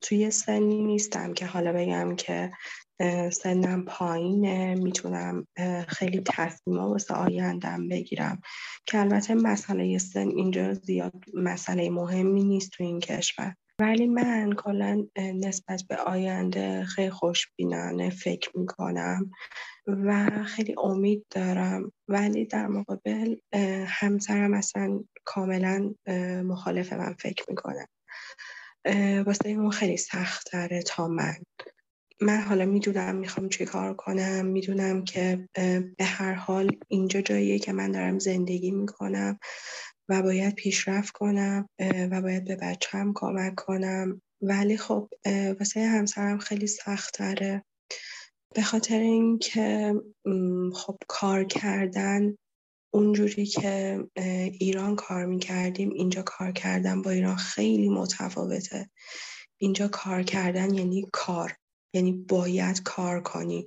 توی 0.00 0.30
سنی 0.30 0.82
نیستم 0.82 1.34
که 1.34 1.46
حالا 1.46 1.72
بگم 1.72 2.16
که 2.16 2.50
سنم 3.32 3.84
پایینه 3.84 4.74
می‌تونم 4.74 5.46
خیلی 5.88 6.22
تصمیما 6.26 6.90
واسه 6.90 7.14
آیندم 7.14 7.88
بگیرم. 7.88 8.40
که 8.86 8.98
البته 8.98 9.34
مسئله 9.34 9.98
سن 9.98 10.28
اینجا 10.28 10.74
زیاد 10.74 11.24
مسئله 11.34 11.90
مهمی 11.90 12.44
نیست 12.44 12.70
تو 12.70 12.84
این 12.84 13.00
کشور. 13.00 13.54
ولی 13.80 14.06
من 14.06 14.52
کلا 14.52 15.06
نسبت 15.18 15.82
به 15.88 15.96
آینده 15.96 16.84
خیلی 16.84 17.10
خوشبینانه 17.10 18.10
فکر 18.10 18.50
می‌کنم 18.58 19.30
و 19.86 20.28
خیلی 20.44 20.74
امید 20.84 21.26
دارم. 21.30 21.92
ولی 22.08 22.44
در 22.46 22.66
مقابل 22.66 23.36
همسرم 23.86 24.54
اصلا 24.54 25.00
کاملا 25.24 25.94
مخالف 26.44 26.92
من 26.92 27.14
فکر 27.20 27.44
می‌کنم 27.48 27.86
واسه 29.26 29.48
اون 29.48 29.70
خیلی 29.70 29.96
سخت 29.96 30.48
تا 30.86 31.08
من. 31.08 31.34
من 32.20 32.40
حالا 32.40 32.66
می‌دونم 32.66 33.16
می‌خوام 33.16 33.48
چی 33.48 33.64
کار 33.64 33.94
کنم 33.94 34.46
می‌دونم 34.46 35.04
که 35.04 35.48
به 35.98 36.04
هر 36.04 36.34
حال 36.34 36.76
اینجا 36.88 37.20
جاییه 37.20 37.58
که 37.58 37.72
من 37.72 37.92
دارم 37.92 38.18
زندگی 38.18 38.70
می‌کنم. 38.70 39.38
و 40.12 40.22
باید 40.22 40.54
پیشرفت 40.54 41.12
کنم 41.12 41.68
و 42.10 42.22
باید 42.22 42.44
به 42.44 42.56
بچم 42.56 43.12
کمک 43.14 43.54
کنم. 43.54 44.22
ولی 44.42 44.76
خب 44.76 45.08
واسه 45.58 45.80
همسرم 45.80 46.38
خیلی 46.38 46.66
سختره 46.66 47.64
به 48.54 48.62
خاطر 48.62 48.98
اینکه 48.98 49.94
خب 50.74 50.98
کار 51.08 51.44
کردن 51.44 52.36
اونجوری 52.94 53.46
که 53.46 54.04
ایران 54.60 54.96
کار 54.96 55.26
می‌کردیم 55.26 55.90
اینجا 55.90 56.22
کار 56.22 56.52
کردن 56.52 57.02
با 57.02 57.10
ایران 57.10 57.36
خیلی 57.36 57.88
متفاوته. 57.88 58.90
اینجا 59.60 59.88
کار 59.88 60.22
کردن 60.22 60.74
یعنی 60.74 61.08
کار 61.12 61.54
یعنی 61.94 62.12
باید 62.12 62.82
کار 62.82 63.20
کنی. 63.20 63.66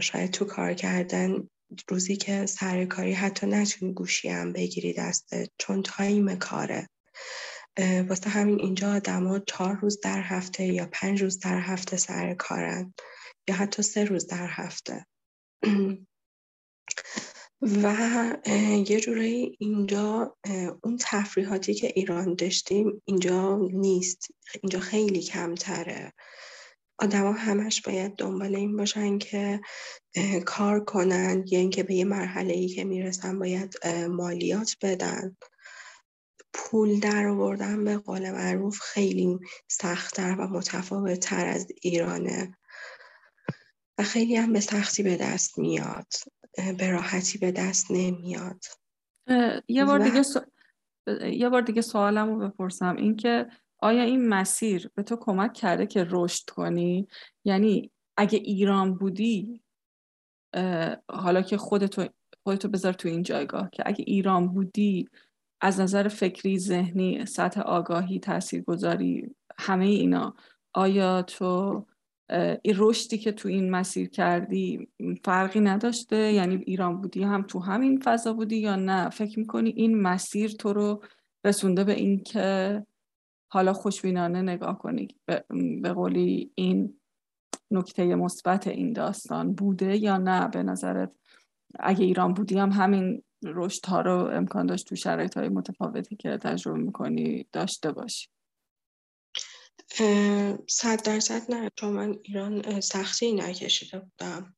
شاید 0.00 0.30
تو 0.30 0.44
کار 0.44 0.74
کردن 0.74 1.48
روزی 1.88 2.16
که 2.16 2.46
سر 2.46 2.84
کاری 2.84 3.12
حتی 3.12 3.46
نتونی 3.46 3.92
گوشی 3.92 4.28
هم 4.28 4.52
بگیری 4.52 4.92
دسته 4.92 5.48
چون 5.58 5.82
تایم 5.82 6.36
کاره. 6.36 6.88
واسه 8.08 8.30
همین 8.30 8.60
اینجا 8.60 8.92
آدما 8.92 9.38
چهار 9.38 9.74
روز 9.74 10.00
در 10.00 10.20
هفته 10.20 10.66
یا 10.66 10.88
پنج 10.92 11.22
روز 11.22 11.38
در 11.38 11.60
هفته 11.60 11.96
سر 11.96 12.34
کارن 12.34 12.94
یا 13.48 13.54
حتی 13.54 13.82
سه 13.82 14.04
روز 14.04 14.26
در 14.26 14.46
هفته. 14.50 15.06
و 17.82 17.94
یه 18.88 19.00
جورایی 19.00 19.56
اینجا 19.60 20.36
اون 20.84 20.96
تفریحاتی 21.00 21.74
که 21.74 21.92
ایران 21.96 22.34
داشتیم 22.34 23.02
اینجا 23.04 23.56
نیست. 23.72 24.28
اینجا 24.62 24.80
خیلی 24.80 25.22
کمتره. 25.22 26.12
آدما 27.02 27.32
همش 27.32 27.82
باید 27.82 28.16
دنبال 28.16 28.54
این 28.54 28.76
باشن 28.76 29.18
که 29.18 29.60
کار 30.46 30.84
کنن 30.84 31.44
یا 31.46 31.58
اینکه 31.58 31.82
به 31.82 31.94
یه 31.94 32.04
مرحله 32.04 32.52
ای 32.52 32.68
که 32.68 32.84
می‌رسن 32.84 33.38
باید 33.38 33.74
مالیات 34.10 34.76
بدن. 34.82 35.36
پول 36.54 37.00
در 37.00 37.26
آوردن 37.26 37.84
به 37.84 37.96
قول 37.96 38.30
معروف 38.30 38.78
خیلی 38.78 39.38
سختتر 39.68 40.36
و 40.38 40.48
متفاوت 40.48 41.20
تر 41.20 41.46
از 41.46 41.66
ایرانه. 41.82 42.56
و 43.98 44.02
خیلی 44.02 44.36
هم 44.36 44.52
به 44.52 44.60
سختی 44.60 45.02
به 45.02 45.16
دست 45.16 45.58
میاد 45.58 46.06
به 46.78 46.90
راحتی 46.90 47.38
به 47.38 47.52
دست 47.52 47.86
نمیاد. 47.90 48.64
یه 49.68 49.84
بار 49.84 49.98
دیگه 49.98 50.22
یه 51.32 51.48
بار 51.48 51.62
دیگه 51.62 51.82
سوالم 51.82 52.28
رو 52.28 52.48
بپرسم. 52.48 52.96
اینکه 52.96 53.46
آیا 53.82 54.02
این 54.02 54.28
مسیر 54.28 54.90
به 54.94 55.02
تو 55.02 55.16
کمک 55.16 55.52
کرده 55.52 55.86
که 55.86 56.06
رشد 56.10 56.50
کنی؟ 56.50 57.08
یعنی 57.44 57.90
اگه 58.16 58.38
ایران 58.38 58.94
بودی 58.94 59.62
حالا 61.08 61.42
که 61.42 61.56
خودتو 61.56 62.06
خودتو 62.42 62.68
بذار 62.68 62.92
تو 62.92 63.08
این 63.08 63.22
جایگاه 63.22 63.70
که 63.72 63.82
اگه 63.86 64.04
ایران 64.08 64.48
بودی 64.48 65.08
از 65.60 65.80
نظر 65.80 66.08
فکری 66.08 66.58
ذهنی 66.58 67.26
سطح 67.26 67.60
آگاهی 67.60 68.18
تاثیرگذاری 68.18 69.34
همه 69.58 69.84
اینا 69.84 70.34
آیا 70.72 71.22
تو 71.22 71.86
این 72.62 72.74
رشدی 72.76 73.18
که 73.18 73.32
تو 73.32 73.48
این 73.48 73.70
مسیر 73.70 74.08
کردی 74.08 74.88
فرقی 75.24 75.60
نداشته؟ 75.60 76.32
یعنی 76.32 76.56
ایران 76.56 77.00
بودی 77.00 77.22
هم 77.22 77.42
تو 77.42 77.58
همین 77.58 78.00
فضا 78.04 78.32
بودی 78.32 78.56
یا 78.56 78.76
نه؟ 78.76 79.10
فکر 79.10 79.38
می‌کنی 79.38 79.70
این 79.76 80.02
مسیر 80.02 80.50
تو 80.50 80.72
رو 80.72 81.02
رسونده 81.44 81.84
به 81.84 81.92
این 81.92 82.22
که 82.22 82.86
حالا 83.52 83.72
خوشبینانه 83.72 84.42
نگاه 84.42 84.78
کنی 84.78 85.08
به 85.82 85.92
قولی 85.92 86.52
این 86.54 87.00
نکته 87.70 88.14
مثبت 88.14 88.66
این 88.66 88.92
داستان 88.92 89.54
بوده 89.54 89.96
یا 89.96 90.16
نه؟ 90.16 90.48
به 90.48 90.62
نظرت 90.62 91.12
اگه 91.80 92.04
ایران 92.04 92.34
بودی 92.34 92.58
هم 92.58 92.70
همین 92.70 93.22
رشد 93.44 93.86
ها 93.86 94.00
رو 94.00 94.30
امکان 94.32 94.66
داشت 94.66 94.86
تو 94.86 94.96
شرایط 94.96 95.36
های 95.36 95.48
متفاوتی 95.48 96.16
که 96.16 96.38
تجربه 96.42 96.78
می‌کنی 96.78 97.46
داشته 97.52 97.92
باشی؟ 97.92 98.28
صد 100.68 101.02
درصد 101.04 101.54
نه 101.54 101.70
چون 101.76 101.92
من 101.92 102.18
ایران 102.22 102.80
سختی 102.80 103.32
نکشیده 103.32 103.98
بودم. 103.98 104.56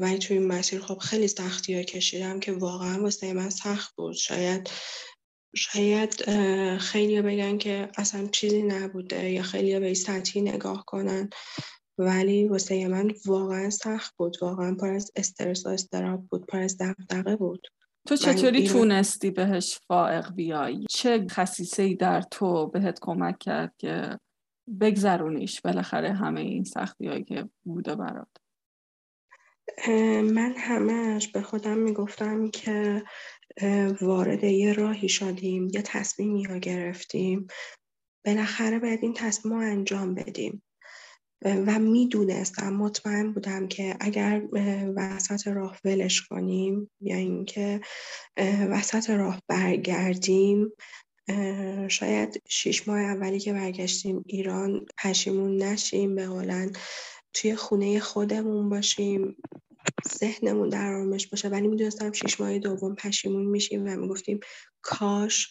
ولی 0.00 0.18
توی 0.18 0.38
این 0.38 0.46
مسیر 0.46 0.80
خب 0.80 0.98
خیلی 0.98 1.28
سختی 1.28 1.74
ها 1.74 1.82
کشیدم 1.82 2.40
که 2.40 2.52
واقعا 2.52 3.02
واسه 3.02 3.32
من 3.32 3.50
سخت 3.50 3.96
بود. 3.96 4.14
شاید 4.14 4.70
شاید 5.54 6.30
خیلی 6.78 7.22
بگن 7.22 7.58
که 7.58 7.88
اصلا 7.98 8.26
چیزی 8.26 8.62
نبوده 8.62 9.30
یا 9.30 9.42
خیلی 9.42 9.80
به 9.80 9.94
سطحی 9.94 10.40
نگاه 10.40 10.84
کنن. 10.86 11.30
ولی 11.98 12.48
واسه 12.48 12.88
من 12.88 13.12
واقعا 13.26 13.70
سخت 13.70 14.16
بود. 14.16 14.36
واقعا 14.42 14.74
پر 14.74 14.88
از 14.88 15.12
استرس 15.16 15.66
و 15.66 15.68
استراب 15.68 16.26
بود. 16.30 16.46
پر 16.46 16.60
از 16.60 16.78
دقدقه 16.78 17.36
بود. 17.36 17.66
تو 18.08 18.16
چطوری 18.16 18.58
ایران... 18.58 18.76
تونستی 18.76 19.30
بهش 19.30 19.80
فائق 19.88 20.34
بیایی؟ 20.34 20.86
چه 20.90 21.26
خصیصه 21.30 21.82
ای 21.82 21.94
در 21.94 22.22
تو 22.22 22.66
بهت 22.66 22.98
کمک 23.02 23.38
کرد 23.38 23.74
که 23.78 24.18
بگذرونیش 24.80 25.60
بالاخره 25.60 26.12
همه 26.12 26.40
این 26.40 26.64
سختی 26.64 27.06
هایی 27.06 27.24
که 27.24 27.48
بوده 27.64 27.94
برات؟ 27.94 28.28
من 30.22 30.54
همش 30.56 31.28
به 31.28 31.42
خودم 31.42 31.78
می‌گفتم 31.78 32.50
که 32.50 33.04
وارد 34.00 34.44
یه 34.44 34.72
راهی 34.72 35.08
شدیم 35.08 35.68
یه 35.74 35.82
تصمیمی 35.82 36.44
ها 36.44 36.56
گرفتیم. 36.58 37.46
بالاخره 38.26 38.78
باید 38.78 38.98
این 39.02 39.14
تصمیم 39.14 39.54
رو 39.54 39.60
انجام 39.60 40.14
بدیم. 40.14 40.62
و 41.42 41.78
می‌دونستم 41.78 42.72
مطمئن 42.72 43.32
بودم 43.32 43.68
که 43.68 43.96
اگر 44.00 44.42
وسط 44.96 45.48
راه 45.48 45.78
ولش 45.84 46.22
کنیم 46.22 46.90
یا 47.00 47.16
اینکه 47.16 47.80
وسط 48.70 49.10
راه 49.10 49.42
برگردیم 49.48 50.72
شاید 51.88 52.42
شیش 52.48 52.88
ماه 52.88 53.00
اولی 53.00 53.40
که 53.40 53.52
برگشتیم 53.52 54.22
ایران 54.26 54.86
پشیمون 54.98 55.62
نشیم 55.62 56.14
به 56.14 56.26
قولن 56.26 56.72
توی 57.34 57.56
خونه 57.56 58.00
خودمون 58.00 58.68
باشیم. 58.68 59.36
ذهنمون 60.18 60.68
در 60.68 60.86
آرامش 60.86 61.26
باشه. 61.26 61.48
ولی 61.48 61.68
می‌دونستم 61.68 62.12
شیش 62.12 62.40
ماه 62.40 62.58
دوم 62.58 62.94
پشیمون 62.94 63.46
میشیم 63.46 63.86
و 63.86 63.96
می‌گفتیم 63.96 64.40
کاش 64.82 65.50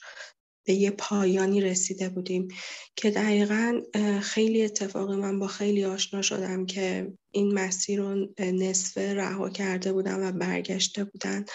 به 0.67 0.73
یه 0.73 0.91
پایانی 0.91 1.61
رسیده 1.61 2.09
بودیم. 2.09 2.47
که 2.95 3.11
دقیقا 3.11 3.81
خیلی 4.21 4.63
اتفاقی 4.63 5.15
من 5.15 5.39
با 5.39 5.47
خیلی 5.47 5.85
آشنا 5.85 6.21
شدم 6.21 6.65
که 6.65 7.13
این 7.31 7.53
مسیر 7.53 8.01
رو 8.01 8.27
نصفه 8.39 9.13
رها 9.13 9.49
کرده 9.49 9.93
بودن 9.93 10.27
و 10.27 10.31
برگشته 10.31 11.03
بودن 11.03 11.45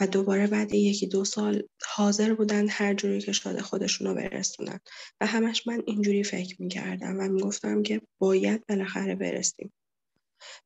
و 0.00 0.06
دوباره 0.06 0.46
بعد 0.46 0.74
یکی 0.74 1.06
دو 1.06 1.24
سال 1.24 1.62
حاضر 1.86 2.34
بودن 2.34 2.68
هر 2.68 2.94
جوری 2.94 3.20
که 3.20 3.32
شده 3.32 3.62
خودشون 3.62 4.06
رو 4.06 4.14
برسونن. 4.14 4.80
و 5.20 5.26
همش 5.26 5.66
من 5.66 5.82
اینجوری 5.86 6.24
فکر 6.24 6.62
می‌کردم 6.62 7.16
و 7.20 7.28
می‌گفتم 7.28 7.82
که 7.82 8.00
باید 8.20 8.66
بالاخره 8.68 9.14
برسیم. 9.14 9.72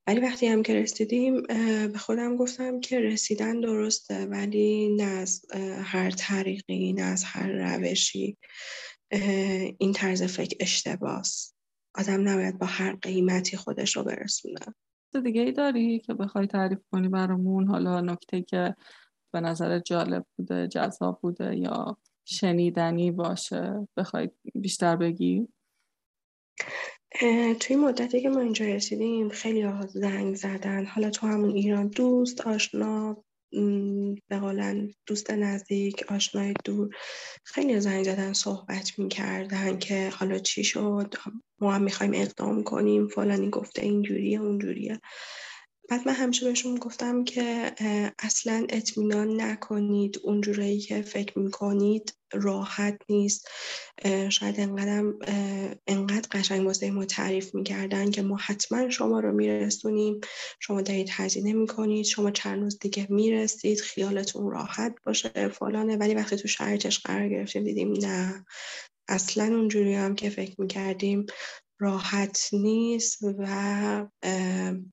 ولی 0.06 0.20
وقتی 0.20 0.46
هم 0.46 0.62
که 0.62 0.74
رسیدیم 0.74 1.42
به 1.92 1.98
خودم 1.98 2.36
گفتم 2.36 2.80
که 2.80 3.00
رسیدن 3.00 3.60
درسته 3.60 4.26
ولی 4.26 4.96
نه 4.96 5.04
از 5.04 5.44
هر 5.82 6.10
طریقی 6.10 6.92
نه 6.92 7.02
از 7.02 7.24
هر 7.24 7.48
روشی 7.48 8.38
این 9.78 9.92
طرز 9.92 10.22
فکر 10.22 10.56
اشتباس. 10.60 11.54
آدم 11.94 12.28
نباید 12.28 12.58
با 12.58 12.66
هر 12.66 12.96
قیمتی 13.02 13.56
خودش 13.56 13.96
رو 13.96 14.04
برسونه. 14.04 14.60
دیگه 15.24 15.40
ای 15.40 15.52
داری 15.52 15.98
که 15.98 16.14
بخوای 16.14 16.46
تعریف 16.46 16.78
کنی 16.92 17.08
برامون؟ 17.08 17.68
حالا 17.68 18.00
نکته 18.00 18.42
که 18.42 18.74
به 19.32 19.40
نظر 19.40 19.78
جالب 19.78 20.26
بوده 20.36 20.68
جذاب 20.68 21.18
بوده 21.22 21.56
یا 21.56 21.98
شنیدنی 22.24 23.10
باشه 23.10 23.88
بخوای 23.96 24.30
بیشتر 24.54 24.96
بگی؟ 24.96 25.48
توی 27.60 27.76
مدتی 27.76 28.20
که 28.20 28.28
ما 28.28 28.40
اینجا 28.40 28.64
رسیدیم 28.64 29.28
خیلی 29.28 29.62
ها 29.62 29.86
زنگ 29.86 30.34
زدن. 30.34 30.86
حالا 30.86 31.10
تو 31.10 31.26
همون 31.26 31.50
ایران 31.50 31.88
دوست 31.88 32.40
آشنا 32.40 33.24
به 34.28 34.40
دوست 35.06 35.30
نزدیک 35.30 36.04
آشنای 36.08 36.54
دور 36.64 36.94
خیلی 37.44 37.80
زنگ 37.80 38.04
زدن 38.04 38.32
صحبت 38.32 38.98
می‌کردن 38.98 39.78
که 39.78 40.10
حالا 40.14 40.38
چی 40.38 40.64
شد؟ 40.64 41.14
ما 41.60 41.72
هم 41.72 41.82
می‌خوایم 41.82 42.12
اقدام 42.14 42.62
کنیم 42.62 43.08
فلانی 43.08 43.50
گفته 43.50 43.82
اینجوریه 43.82 44.40
اونجوریه. 44.40 45.00
بعد 45.88 46.06
من 46.08 46.14
همیشه 46.14 46.46
بهشون 46.46 46.74
گفتم 46.74 47.24
که 47.24 47.72
اصلا 48.18 48.66
اطمینان 48.68 49.40
نکنید 49.40 50.20
اونجوری 50.24 50.78
که 50.78 51.02
فکر 51.02 51.38
می‌کنید 51.38 52.14
راحت 52.32 52.98
نیست. 53.08 53.48
شاید 54.28 54.60
انقدر 54.60 55.04
انقدر 55.86 56.28
قشنگ 56.32 56.66
واسه 56.66 56.90
ما 56.90 57.04
تعریف 57.04 57.54
می‌کردن 57.54 58.10
که 58.10 58.22
ما 58.22 58.36
حتما 58.36 58.90
شما 58.90 59.20
رو 59.20 59.32
میرسونیم. 59.32 60.20
شما 60.60 60.82
دارید 60.82 61.08
هزینه 61.12 61.52
می‌کنید 61.52 62.04
شما 62.04 62.30
چند 62.30 62.62
روز 62.62 62.78
دیگه 62.78 63.06
می‌رسید 63.10 63.80
خیالتون 63.80 64.50
راحت 64.50 64.94
باشه 65.06 65.48
فلانه. 65.48 65.96
ولی 65.96 66.14
وقتی 66.14 66.36
تو 66.36 66.48
شرایطش 66.48 67.00
قرار 67.00 67.28
گرفتیم 67.28 67.64
دیدیم 67.64 67.92
نه. 67.92 68.44
اصلا 69.08 69.44
اونجوری 69.44 69.94
هم 69.94 70.14
که 70.14 70.30
فکر 70.30 70.60
می‌کردیم 70.60 71.26
راحت 71.78 72.48
نیست 72.52 73.18
و 73.22 74.08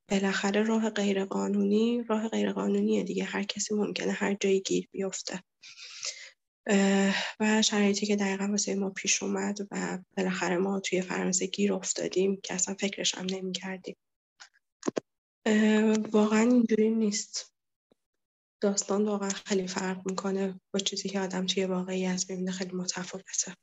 بالاخره 0.10 0.64
راه 0.64 0.90
غیرقانونی 0.90 2.04
راه 2.04 2.28
غیرقانونیه 2.28 3.04
دیگه. 3.04 3.24
هر 3.24 3.44
کسی 3.44 3.76
ممکنه 3.76 4.12
هر 4.12 4.34
جایی 4.34 4.62
گیر 4.62 4.88
بیفته. 4.92 5.44
و 7.40 7.62
شرایطی 7.62 8.06
که 8.06 8.16
دقیقا 8.16 8.48
واسه 8.48 8.76
ما 8.76 8.90
پیش 8.90 9.24
اومد 9.24 9.58
و 9.72 10.00
بالاخره 10.18 10.58
ما 10.58 10.80
توی 10.80 11.02
فرانسه 11.02 11.46
گیر 11.46 11.74
افتادیم 11.74 12.40
که 12.44 12.54
اصلا 12.54 12.76
فکرش 12.80 13.16
هم 13.16 13.26
نمی 13.30 13.52
کردیم 13.52 13.96
واقعا 16.12 16.42
اینجوری 16.42 16.90
نیست. 16.90 17.54
داستان 18.62 19.06
واقعا 19.06 19.30
خیلی 19.30 19.68
فرق 19.68 20.10
می‌کنه 20.10 20.60
با 20.74 20.80
چیزی 20.80 21.10
که 21.10 21.20
آدم 21.20 21.46
توی 21.46 21.66
واقعی 21.66 22.06
از 22.06 22.26
می‌بینه 22.30 22.52
خیلی 22.52 22.76
متفاوته. 22.76 23.56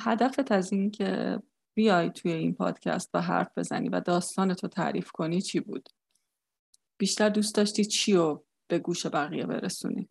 هدفت 0.00 0.52
از 0.52 0.72
این 0.72 0.90
که 0.90 1.38
بیای 1.76 2.10
توی 2.10 2.32
این 2.32 2.54
پادکست 2.54 3.10
و 3.14 3.20
حرف 3.20 3.58
بزنی 3.58 3.88
و 3.88 4.00
داستان 4.00 4.54
تو 4.54 4.68
تعریف 4.68 5.10
کنی 5.10 5.42
چی 5.42 5.60
بود؟ 5.60 5.88
بیشتر 6.98 7.28
دوست 7.28 7.54
داشتی 7.54 7.84
چی 7.84 8.12
رو 8.12 8.44
به 8.68 8.78
گوش 8.78 9.06
بقیه 9.06 9.46
برسونی؟ 9.46 10.08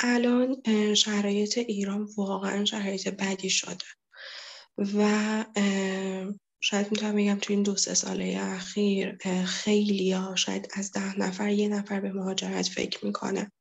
الان 0.00 0.56
شرایط 0.94 1.58
ایران 1.58 2.08
واقعا 2.16 2.64
شرایط 2.64 3.08
بدی 3.08 3.50
شده 3.50 3.84
و 4.78 5.44
شاید 6.60 6.90
می‌تونم 6.90 7.16
بگم 7.16 7.38
تو 7.38 7.52
این 7.52 7.62
دو 7.62 7.76
سه 7.76 7.94
ساله 7.94 8.38
اخیر 8.40 9.18
خیلی 9.44 10.12
ها 10.12 10.36
شاید 10.36 10.68
از 10.74 10.92
ده 10.92 11.18
نفر 11.18 11.48
یه 11.48 11.68
نفر 11.68 12.00
به 12.00 12.12
مهاجرت 12.12 12.68
فکر 12.68 13.06
می‌کنه 13.06 13.52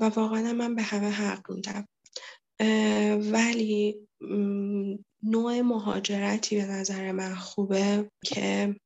و 0.00 0.10
واقعا 0.16 0.52
من 0.52 0.74
به 0.74 0.82
همه 0.82 1.10
حق 1.10 1.50
میدم 1.50 1.88
ولی 3.32 4.08
نوع 5.22 5.60
مهاجرتی 5.60 6.56
به 6.56 6.64
نظر 6.64 7.12
من 7.12 7.34
خوبه 7.34 8.10
که 8.24 8.76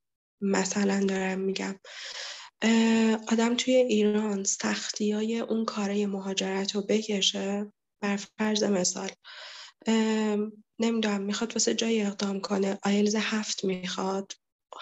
مثلا 0.41 1.05
دارم 1.07 1.41
میگم. 1.41 1.79
آدم 3.29 3.55
توی 3.57 3.75
ایران 3.75 4.45
سختی 4.45 5.13
های 5.13 5.39
اون 5.41 5.65
کاره 5.65 6.07
مهاجرت 6.07 6.75
رو 6.75 6.83
بکشه 6.89 7.73
بر 8.03 8.17
فرض 8.17 8.63
مثال. 8.63 9.11
نمی‌دونم 10.79 11.23
می‌خواد 11.23 11.53
واسه 11.53 11.75
جای 11.75 12.03
اقدام 12.03 12.41
کنه 12.41 12.79
آیلز 12.83 13.15
هفت 13.15 13.65
می‌خواد 13.65 14.33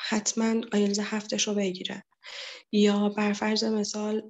حتما 0.08 0.60
آیلز 0.72 0.98
هفتش 0.98 1.48
رو 1.48 1.54
بگیره. 1.54 2.04
یا 2.72 3.08
بر 3.08 3.32
فرض 3.32 3.64
مثال 3.64 4.22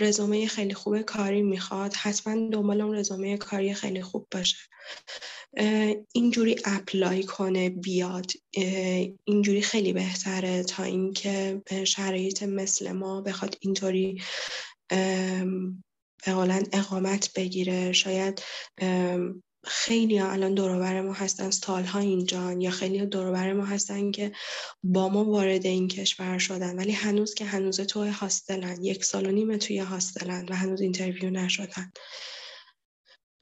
رزومه 0.00 0.46
خیلی 0.46 0.74
خوب 0.74 1.00
کاری 1.02 1.42
می‌خواد 1.42 1.94
حتما 1.94 2.50
دنبال 2.50 2.80
اون 2.80 2.96
رزومه 2.96 3.36
کاری 3.36 3.74
خیلی 3.74 4.02
خوب 4.02 4.26
باشه. 4.30 4.56
اینجوری 6.12 6.56
اپلای 6.64 7.22
کنه 7.24 7.70
بیاد 7.70 8.30
اینجوری 9.24 9.60
خیلی 9.60 9.92
بهتره 9.92 10.62
تا 10.62 10.82
اینکه 10.82 11.62
شرایط 11.84 12.42
مثل 12.42 12.92
ما 12.92 13.20
بخواد 13.20 13.58
اینطوری 13.60 14.22
به 14.88 16.64
اقامت 16.72 17.32
بگیره. 17.36 17.92
شاید 17.92 18.42
خیلی 19.68 20.18
ها 20.18 20.32
الان 20.32 20.54
دوروبر 20.54 21.00
ما 21.00 21.12
هستن 21.12 21.50
سالها 21.50 21.98
اینجا 21.98 22.52
یا 22.52 22.70
خیلی 22.70 23.06
دوروبر 23.06 23.52
ما 23.52 23.64
هستن 23.64 24.10
که 24.10 24.32
با 24.82 25.08
ما 25.08 25.24
وارد 25.24 25.66
این 25.66 25.88
کشور 25.88 26.38
شدن. 26.38 26.78
ولی 26.78 26.92
هنوز 26.92 27.34
که 27.34 27.44
هنوز 27.44 27.80
توی 27.80 28.08
hostel 28.08 28.73
ن 28.73 28.84
یک 28.84 29.04
سال 29.04 29.26
و 29.26 29.30
نیمه 29.30 29.58
توی 29.58 29.78
hostel 29.78 30.36
ن 30.36 30.46
و 30.48 30.54
هنوز 30.54 30.80
interview 30.80 31.30
نشدن. 31.30 31.92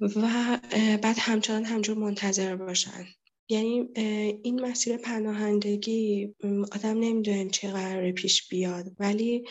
و 0.01 0.59
بعد 1.03 1.17
همچنان 1.19 1.65
همینجور 1.65 1.97
منتظر 1.99 2.57
باشن. 2.57 3.07
یعنی 3.49 3.89
این 4.43 4.61
مسیر 4.61 4.97
پناهندگی 4.97 6.35
آدم 6.73 7.01
نمی‌دونه 7.01 7.49
چه 7.51 7.71
قراره 7.71 8.13
پیش 8.13 8.49
بیاد. 8.49 8.87
ولی 8.99 9.45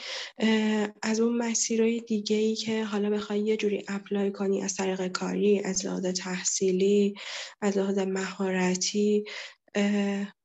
از 1.02 1.20
اون 1.20 1.38
مسیرهای 1.38 2.00
دیگه 2.00 2.36
ای 2.36 2.56
که 2.56 2.84
حالا 2.84 3.10
بخوای 3.10 3.40
یه 3.40 3.58
جوری 3.58 3.84
apply 3.88 4.32
کنی 4.32 4.64
از 4.64 4.76
طریق 4.76 5.08
کاری 5.08 5.60
از 5.60 5.86
لحاظ 5.86 6.06
تحصیلی 6.06 7.14
از 7.62 7.78
لحاظ 7.78 7.98
مهارتی 7.98 9.24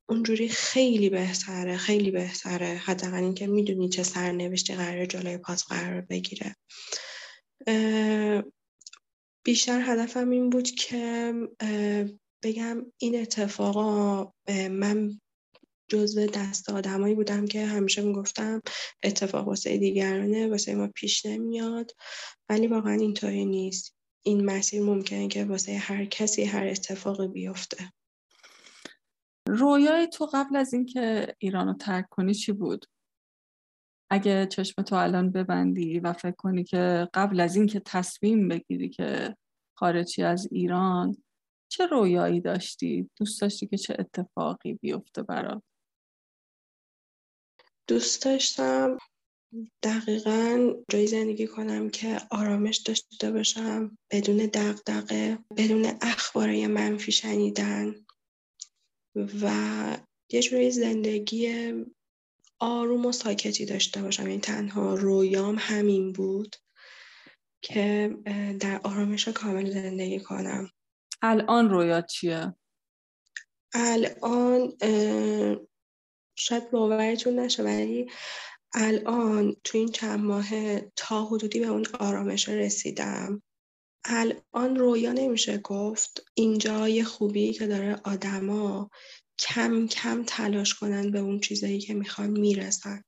اونجوری 0.09 0.49
خیلی 0.49 1.11
بهتره 1.11 1.77
خیلی 1.77 2.11
بهتره. 2.11 2.67
حداقل 2.67 3.23
اینکه 3.23 3.47
می‌دونی 3.47 3.89
چه 3.89 4.03
سرنوشتی 4.03 4.75
قرار 4.75 5.07
جلوی 5.07 5.39
پاس 5.39 5.65
قرار 5.65 6.01
بگیره. 6.01 6.57
بیشتر 9.45 9.81
هدفم 9.85 10.31
این 10.31 10.51
بود 10.51 10.71
که 10.71 11.33
بگم 12.43 12.87
این 12.99 13.21
اتفاقا 13.21 14.33
من 14.71 15.21
جزو 15.89 16.27
دست 16.27 16.71
آدمایی 16.71 17.15
بودم 17.15 17.47
که 17.47 17.67
همیشه 17.67 18.03
می‌گفتم 18.03 18.63
اتفاق 19.03 19.49
واسه 19.49 19.79
دیگرانه 19.79 20.49
واسه 20.49 20.75
ما 20.75 20.89
پیش 20.95 21.27
نمیاد. 21.27 21.91
ولی 22.49 22.67
واقعا 22.67 22.93
اینطوری 22.93 23.45
نیست. 23.45 23.97
این 24.23 24.45
مسیر 24.45 24.83
ممکنه 24.83 25.29
که 25.29 25.45
واسه 25.45 25.77
هر 25.77 26.05
کسی 26.05 26.45
هر 26.45 26.67
اتفاقی 26.67 27.29
بیفته. 27.29 27.93
رویای 29.49 30.07
تو 30.07 30.31
قبل 30.33 30.57
از 30.57 30.75
اینکه 30.75 31.35
ایران 31.39 31.67
رو 31.67 31.75
ترک 31.75 32.09
کنی 32.09 32.35
چی 32.35 32.53
بود؟ 32.53 32.87
اگه 34.11 34.47
چشم 34.47 34.83
تو 34.83 34.97
الان 34.97 35.31
ببندی 35.31 36.01
و 36.01 36.13
فکر 36.13 36.37
کنی 36.37 36.65
که 36.65 37.09
قبل 37.15 37.41
از 37.41 37.57
اینکه 37.57 37.81
تصمیم 37.81 38.49
بگیری 38.49 38.89
که 38.89 39.37
خارجی 39.79 40.23
از 40.23 40.49
ایران 40.53 41.23
چه 41.71 41.87
رویایی 41.87 42.41
داشتی؟ 42.41 43.11
دوست 43.17 43.41
داشتی 43.41 43.67
که 43.67 43.77
چه 43.77 43.97
اتفاقی 43.99 44.75
بیفته 44.75 45.23
برات؟ 45.23 45.63
دوست 47.89 48.25
داشتم 48.25 48.99
دقیقا 49.83 50.75
جایی 50.91 51.07
زندگی 51.07 51.47
کنم 51.47 51.91
که 51.91 52.21
آرامش 52.31 52.77
داشته 52.77 53.33
باشم 53.33 53.99
بدون 54.11 54.37
دقدقه 54.37 55.39
بدون 55.57 55.93
اخبارای 56.03 56.67
منفی 56.67 57.13
شنیدن 57.13 57.95
و 59.15 59.97
یه 60.31 60.43
جوری 60.43 60.71
زندگی 60.71 61.73
آروم 62.59 63.07
و 63.07 63.13
ساکتی 63.13 63.65
داشته 63.65 64.03
باشم 64.03 64.23
یعنی 64.23 64.41
تنها 64.41 64.95
رویام 64.95 65.57
همین 65.59 66.13
بود 66.13 66.57
که 67.63 68.17
در 68.61 68.81
آرامش 68.85 69.29
کامل 69.29 69.71
زندگی 69.71 70.21
کنم 70.21 70.71
الان 71.23 71.71
رویا 71.71 72.01
چیه؟ 72.01 72.55
الان 73.75 74.73
شاید 76.37 76.71
باورتون 76.71 77.39
نشه 77.39 77.63
ولی 77.63 78.11
الان 78.75 79.57
تو 79.65 79.79
این 79.79 79.89
چند 79.89 80.21
ماه 80.21 80.81
تا 80.81 81.25
حدودی 81.25 81.61
به 81.61 81.67
اون 81.67 81.87
آرامش 82.01 82.49
رسیدم. 82.49 83.43
الان 84.05 84.77
رویا 84.77 85.13
نمیشه 85.13 85.59
گفت 85.59 86.25
اینجا 86.35 86.89
یه 86.89 87.05
خوبی 87.05 87.53
که 87.53 87.67
داره 87.67 88.01
آدما 88.05 88.91
کم 89.39 89.87
کم 89.87 90.25
تلاش 90.27 90.75
کنن 90.75 91.11
به 91.11 91.19
اون 91.19 91.41
چیزایی 91.41 91.81
که 91.81 91.95
می‌خوان 91.95 92.31
می‌رسن. 92.31 93.05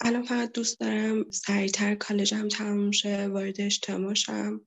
الان 0.00 0.22
فقط 0.22 0.52
دوست 0.52 0.80
دارم 0.80 1.30
سریعتر 1.30 1.94
کالجم 1.94 2.48
تموم 2.48 2.90
شه 2.90 3.26
وارد 3.28 3.60
اجتماع 3.60 4.14
شم. 4.14 4.66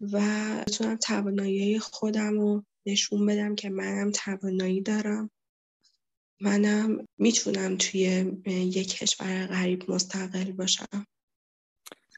و 0.00 0.20
بتونم 0.66 0.96
توانایی 0.96 1.78
خودم 1.78 2.40
رو 2.40 2.64
نشون 2.86 3.26
بدم 3.26 3.54
که 3.54 3.70
منم 3.70 4.10
توانایی 4.10 4.80
دارم. 4.80 5.30
منم 6.40 7.06
می‌تونم 7.18 7.76
توی 7.76 8.02
یک 8.46 8.90
کشور 8.90 9.46
غریب 9.46 9.90
مستقل 9.90 10.52
باشم. 10.52 11.06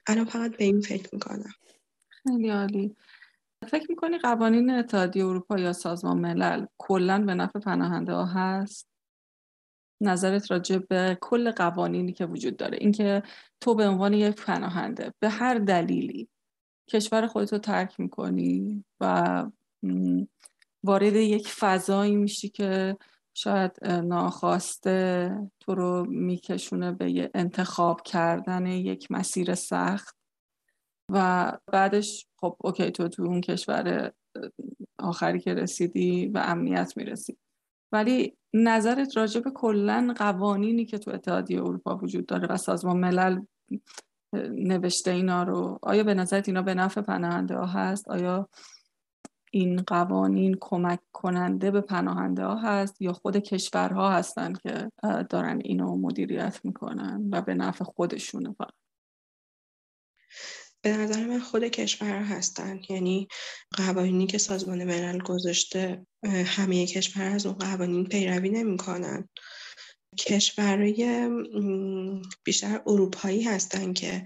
الان 0.07 0.24
فقط 0.24 0.57
به 0.57 0.64
این 0.64 0.80
فکر 0.80 1.09
می‌کنم. 1.12 1.53
خیلی 2.09 2.51
عالی. 2.51 2.97
فکر 3.68 3.87
می‌کنی 3.89 4.18
قوانین 4.18 4.70
اتحادیه 4.70 5.26
اروپا 5.26 5.59
یا 5.59 5.72
سازمان 5.72 6.18
ملل 6.18 6.66
کلا 6.78 7.24
به 7.24 7.35
نفع 7.35 7.59
پناهنده 7.59 8.12
ها 8.12 8.24
هست؟ 8.24 8.89
نظرت 10.01 10.51
راجع 10.51 10.78
به 10.78 11.18
کل 11.20 11.51
قوانینی 11.51 12.12
که 12.12 12.26
وجود 12.26 12.57
داره 12.57 12.78
اینکه 12.80 13.22
تو 13.61 13.74
به 13.74 13.89
عنوان 13.89 14.12
یک 14.12 14.37
پناهنده 14.37 15.14
به 15.20 15.28
هر 15.28 15.55
دلیلی 15.55 16.28
کشور 16.93 17.26
خودتو 17.26 17.59
ترک 17.59 18.01
می‌کنی 18.01 18.84
و 19.01 19.45
وارد 20.84 21.16
یک 21.16 21.49
فضایی 21.49 22.16
میشی 22.16 22.49
که 22.49 22.97
شاید 23.34 23.84
ناخواسته 23.84 25.30
تو 25.61 25.74
رو 25.74 26.07
میکشونه 26.09 26.93
به 26.93 27.30
انتخاب 27.34 28.03
کردن 28.03 28.66
یک 28.66 29.11
مسیر 29.11 29.55
سخت 29.55 30.16
و 31.09 31.53
بعدش 31.66 32.26
خب 32.36 32.57
اوکی 32.61 32.90
تو 32.90 33.09
تو 33.09 33.22
اون 33.22 33.40
کشور 33.40 34.12
آخری 34.99 35.40
که 35.40 35.55
رسیدی 35.55 36.26
و 36.26 36.38
امنیت 36.38 36.97
می‌رسی. 36.97 37.36
ولی 37.93 38.36
نظرت 38.55 39.16
راجع 39.16 39.40
به 39.40 39.51
کلا 39.51 40.14
قوانینی 40.16 40.84
که 40.84 40.99
تو 40.99 41.11
اتحادیه 41.11 41.62
اروپا 41.62 41.97
وجود 41.97 42.26
داره 42.26 42.49
و 42.49 42.57
سازمان 42.57 42.97
ملل 42.97 43.40
نوشته 44.51 45.11
اینا 45.11 45.43
رو. 45.43 45.78
آیا 45.83 46.05
به 46.05 46.14
نظرت 46.14 46.49
اینا 46.49 46.62
به 46.62 46.74
نفع 46.74 47.01
پناهنده 47.01 47.57
ها 47.57 47.66
هست؟ 47.66 48.09
آیا 48.09 48.49
این 49.51 49.83
قوانین 49.87 50.57
کمک 50.61 51.01
کننده 51.12 51.70
به 51.70 51.80
پناهنده 51.80 52.45
ها 52.45 52.57
هست؟ 52.57 53.03
یا 53.03 53.12
خود 53.12 53.37
کشورها 53.37 54.11
هستن 54.11 54.53
که 54.53 54.91
دارن 55.30 55.61
اینو 55.64 55.97
مدیریت 55.97 56.61
می‌کنن 56.64 57.28
و 57.33 57.43
به 57.43 57.55
نفع 57.55 57.85
خودشونه 57.85 58.55
فقط؟ 58.59 58.72
به 60.83 60.97
نظر 60.97 61.26
من 61.26 61.41
خود 61.41 61.64
کشور 61.64 62.22
هستن. 62.22 62.80
یعنی 62.89 63.28
قوانینی 63.76 64.26
که 64.26 64.39
سازمان 64.39 64.85
ملل 64.85 65.18
گذاشته 65.18 66.07
همه 66.45 66.87
کشور 66.87 67.22
از 67.22 67.47
اون 67.47 67.55
قوانین 67.55 68.07
پیروی 68.07 68.51
نمی‌کنن. 68.51 69.28
کشورهای 70.19 71.29
بیشتر 72.45 72.81
اروپایی 72.87 73.43
هستن 73.43 73.93
که 73.93 74.25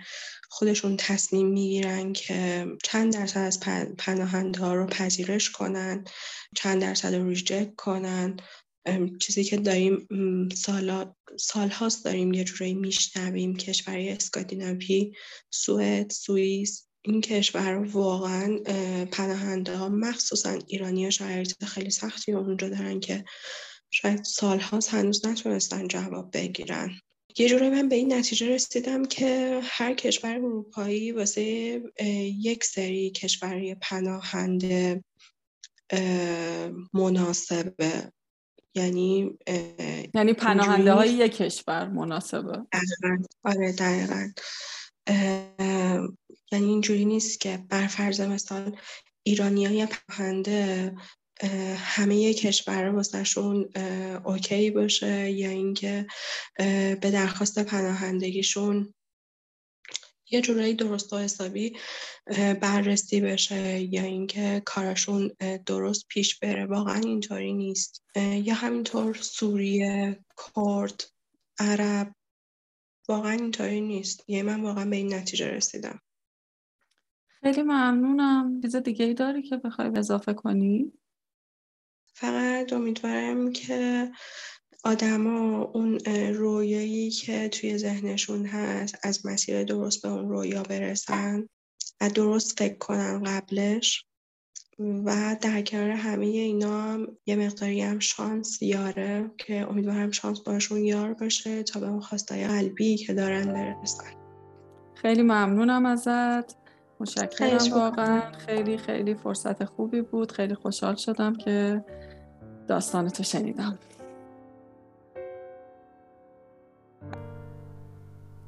خودشون 0.48 0.96
تصمیم 0.96 1.46
می‌گیرن 1.46 2.12
که 2.12 2.66
چند 2.84 3.12
درصد 3.12 3.40
از 3.40 3.60
پناهنده 3.98 4.60
ها 4.60 4.74
رو 4.74 4.86
پذیرش 4.86 5.50
کنن 5.50 6.04
چند 6.56 6.82
درصد 6.82 7.14
رو 7.14 7.28
ریجکت 7.28 7.74
کنن. 7.76 8.36
چیزی 9.20 9.44
که 9.44 9.56
داریم 9.56 10.08
سال 10.54 11.12
سالهاست 11.38 12.04
داریم 12.04 12.34
یه 12.34 12.44
جورایی 12.44 12.74
میشنویم 12.74 13.56
کشورهای 13.56 14.08
اسکاندیناوی 14.08 15.12
سوئد 15.50 16.10
سوئیس 16.10 16.86
این 17.02 17.20
کشور 17.20 17.74
واقعا 17.92 18.58
پناهنده 19.12 19.76
ها 19.76 19.88
مخصوصا 19.88 20.58
ایرانی 20.66 21.04
ها 21.04 21.10
شرایط 21.10 21.64
خیلی 21.64 21.90
سختی 21.90 22.32
اونجا 22.32 22.68
دارن 22.68 23.00
که 23.00 23.24
شاید 23.90 24.24
سالهاست 24.24 24.94
هنوز 24.94 25.26
نتونستن 25.26 25.88
جواب 25.88 26.30
بگیرن. 26.36 26.90
یه 27.38 27.48
جوری 27.48 27.70
من 27.70 27.88
به 27.88 27.96
این 27.96 28.12
نتیجه 28.12 28.48
رسیدم 28.48 29.04
که 29.04 29.60
هر 29.62 29.94
کشور 29.94 30.34
اروپایی 30.34 31.12
واسه 31.12 31.42
یک 32.40 32.64
سری 32.64 33.10
کشوری 33.10 33.74
پناهنده 33.74 35.04
مناسبه. 36.92 38.12
یعنی 38.74 39.38
یعنی 40.14 40.32
پناهنده 40.32 40.92
های 40.92 41.10
یک 41.10 41.36
کشور 41.36 41.88
مناسبه. 41.88 42.62
آره 43.44 43.72
دقیقا. 43.72 44.28
یعنی 46.52 46.66
اینجوری 46.66 47.04
نیست 47.04 47.40
که 47.40 47.64
بر 47.68 47.86
فرض 47.86 48.20
مثال 48.20 48.76
ایرانی 49.22 49.66
های 49.66 49.86
پناهنده 49.86 50.94
همه 51.76 52.34
کشور 52.34 52.84
واسهشون 52.84 53.68
اوکی 54.24 54.70
باشه 54.70 55.30
یا 55.30 55.50
اینکه 55.50 56.06
به 57.00 57.10
درخواست 57.12 57.58
پناهندگیشون 57.58 58.94
یه 60.30 60.40
جورایی 60.40 60.74
درست 60.74 61.12
و 61.12 61.18
حسابی 61.18 61.76
بررسی 62.60 63.20
بشه 63.20 63.80
یا 63.80 64.02
اینکه 64.02 64.62
کارشون 64.64 65.30
درست 65.66 66.06
پیش 66.08 66.38
بره. 66.38 66.66
واقعا 66.66 67.00
اینطوری 67.00 67.52
نیست. 67.52 68.04
یا 68.16 68.54
همینطور 68.54 69.14
سوریه 69.14 70.24
کرد 70.54 71.04
عرب 71.58 72.14
واقعا 73.08 73.32
اینطوری 73.32 73.80
نیست. 73.80 74.24
یه 74.28 74.42
من 74.42 74.60
واقعا 74.60 74.84
به 74.84 74.96
این 74.96 75.14
نتیجه 75.14 75.50
رسیدم. 75.50 76.00
خیلی 77.28 77.62
ممنونم. 77.62 78.60
چیز 78.62 78.76
دیگه 78.76 79.04
ای 79.04 79.14
داری 79.14 79.42
که 79.42 79.56
بخوای 79.56 79.88
اضافه 79.96 80.34
کنی؟ 80.34 80.92
فقط 82.18 82.72
امیدوارم 82.72 83.52
که 83.52 84.10
آدما 84.84 85.62
اون 85.62 85.98
رویایی 86.34 87.10
که 87.10 87.48
توی 87.48 87.78
ذهنشون 87.78 88.46
هست 88.46 88.98
از 89.02 89.26
مسیر 89.26 89.64
درست 89.64 90.02
به 90.02 90.08
اون 90.08 90.28
رویا 90.28 90.62
برسن 90.62 91.48
و 92.00 92.10
درست 92.10 92.58
فکر 92.58 92.78
کنن 92.78 93.22
قبلش 93.22 94.04
و 94.78 95.36
در 95.40 95.62
کنار 95.62 95.90
همه 95.90 96.26
اینا 96.26 96.82
هم 96.82 97.06
یه 97.26 97.36
مقداری 97.36 97.80
هم 97.80 97.98
شانس 97.98 98.62
یاره 98.62 99.30
که 99.38 99.70
امیدوارم 99.70 100.10
شانس 100.10 100.40
باشون 100.40 100.84
یار 100.84 101.14
باشه 101.14 101.62
تا 101.62 101.80
به 101.80 101.88
اون 101.88 102.00
خواستای 102.00 102.46
قلبی 102.46 102.96
که 102.96 103.14
دارن 103.14 103.52
برسن. 103.52 104.10
خیلی 104.94 105.22
ممنونم 105.22 105.86
ازت. 105.86 106.65
مشکرم 107.00 107.72
واقعا. 107.72 108.20
خیلی 108.46 108.78
خیلی 108.78 109.14
فرصت 109.14 109.64
خوبی 109.64 110.00
بود. 110.02 110.32
خیلی 110.32 110.54
خوشحال 110.54 110.94
شدم 110.94 111.34
که 111.34 111.84
داستانتو 112.68 113.22
شنیدم. 113.22 113.78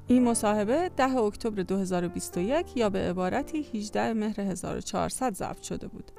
این 0.07 0.24
مصاحبه 0.24 0.90
10 0.96 1.16
اکتبر 1.16 1.62
2021 1.62 2.76
یا 2.76 2.90
به 2.90 2.99
عبارتی 2.99 3.66
18 3.74 4.12
مهر 4.12 4.40
1400 4.40 5.34
ضبط 5.34 5.62
شده 5.62 5.86
بود. 5.88 6.12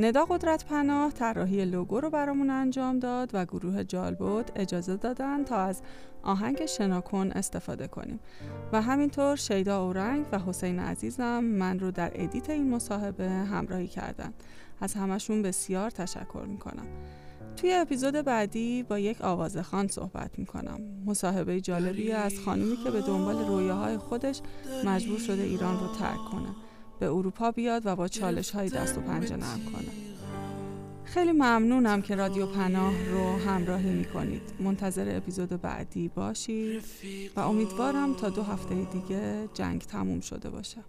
ندا 0.00 0.24
قدرت 0.24 0.64
پناه 0.64 1.12
طراحی 1.12 1.64
لوگو 1.64 2.00
رو 2.00 2.10
برامون 2.10 2.50
انجام 2.50 2.98
داد 2.98 3.30
و 3.32 3.44
گروه 3.44 3.84
جالبود 3.84 4.50
اجازه 4.56 4.96
دادن 4.96 5.44
تا 5.44 5.56
از 5.56 5.82
آهنگ 6.22 6.66
شناکن 6.66 7.30
استفاده 7.30 7.88
کنیم. 7.88 8.20
و 8.72 8.82
همینطور 8.82 9.36
شیدا 9.36 9.84
اورنگ 9.84 10.26
و 10.32 10.38
حسین 10.38 10.78
عزیزم 10.78 11.44
من 11.44 11.78
رو 11.78 11.90
در 11.90 12.10
edit 12.14 12.50
این 12.50 12.70
مصاحبه 12.70 13.28
همراهی 13.30 13.86
کردن. 13.88 14.32
از 14.80 14.94
همشون 14.94 15.42
بسیار 15.42 15.90
تشکر 15.90 16.44
می‌کنم. 16.48 16.86
توی 17.56 17.72
اپیزود 17.72 18.14
بعدی 18.14 18.82
با 18.82 18.98
یک 18.98 19.18
خانم 19.62 19.88
صحبت 19.88 20.38
می‌کنم. 20.38 20.80
مصاحبه 21.06 21.60
جالبی 21.60 22.12
از 22.12 22.40
خانمی 22.44 22.76
که 22.84 22.90
به 22.90 23.00
دنبال 23.00 23.48
رویاهای 23.48 23.98
خودش 23.98 24.40
مجبور 24.84 25.18
شده 25.18 25.42
ایران 25.42 25.80
رو 25.80 25.86
ترک 25.86 26.30
کنه. 26.32 26.67
به 27.00 27.06
اروپا 27.06 27.50
بیاد 27.50 27.82
و 27.86 27.96
با 27.96 28.08
چالش 28.08 28.50
های 28.50 28.68
دست 28.68 28.98
و 28.98 29.00
پنجه 29.00 29.36
نرم 29.36 29.60
کنه. 29.72 29.88
خیلی 31.04 31.32
ممنونم 31.32 32.02
که 32.02 32.14
رادیو 32.14 32.46
پناه 32.46 33.04
رو 33.10 33.36
همراهی 33.36 33.92
می‌کنید. 33.92 34.42
منتظر 34.60 35.16
اپیزود 35.16 35.48
بعدی 35.48 36.08
باشید 36.08 36.84
و 37.36 37.40
امیدوارم 37.40 38.14
تا 38.14 38.28
دو 38.28 38.42
هفته 38.42 38.74
دیگه 38.74 39.48
جنگ 39.54 39.80
تموم 39.80 40.20
شده 40.20 40.50
باشه. 40.50 40.84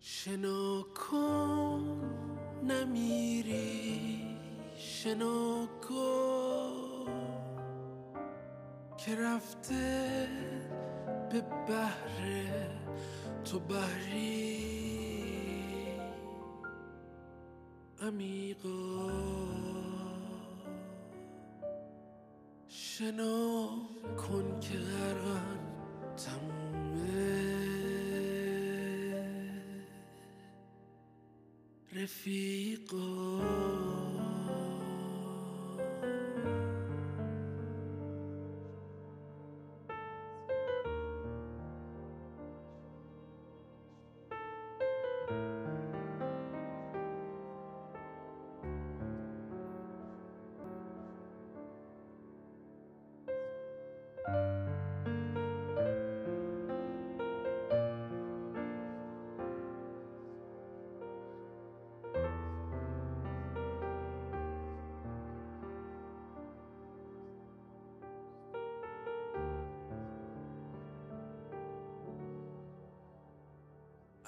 شنو 0.00 0.82
کن 0.82 2.00
نمیری 2.64 4.22
شنو 4.78 5.66
که 8.98 9.16
رفته 9.16 10.28
به 11.30 11.40
بحر 11.40 12.79
تو 13.44 13.58
بحری 13.58 14.60
عمیقا. 18.02 19.10
شنا 22.68 23.68
کن 24.16 24.60
که 24.60 24.78
غرقم 24.78 25.58
تمومه. 26.16 27.30
رفیقا. 31.92 33.40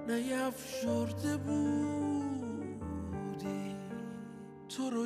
نیفشرده 0.08 1.38
بودی. 1.38 2.56
تو 4.70 4.90
رو 4.90 5.06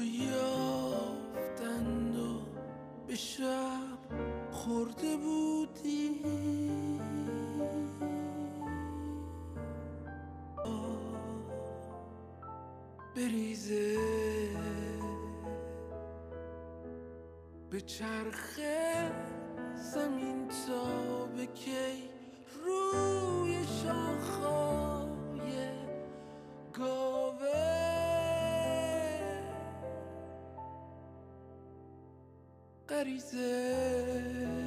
چرخه 17.87 19.11
زمین 19.75 20.47
تا 20.47 21.25
به 21.25 21.45
کی؟ 21.45 22.09
روی 22.65 23.65
شاخهای 23.83 25.51
گاوه. 26.73 27.47
غریزه. 32.89 34.66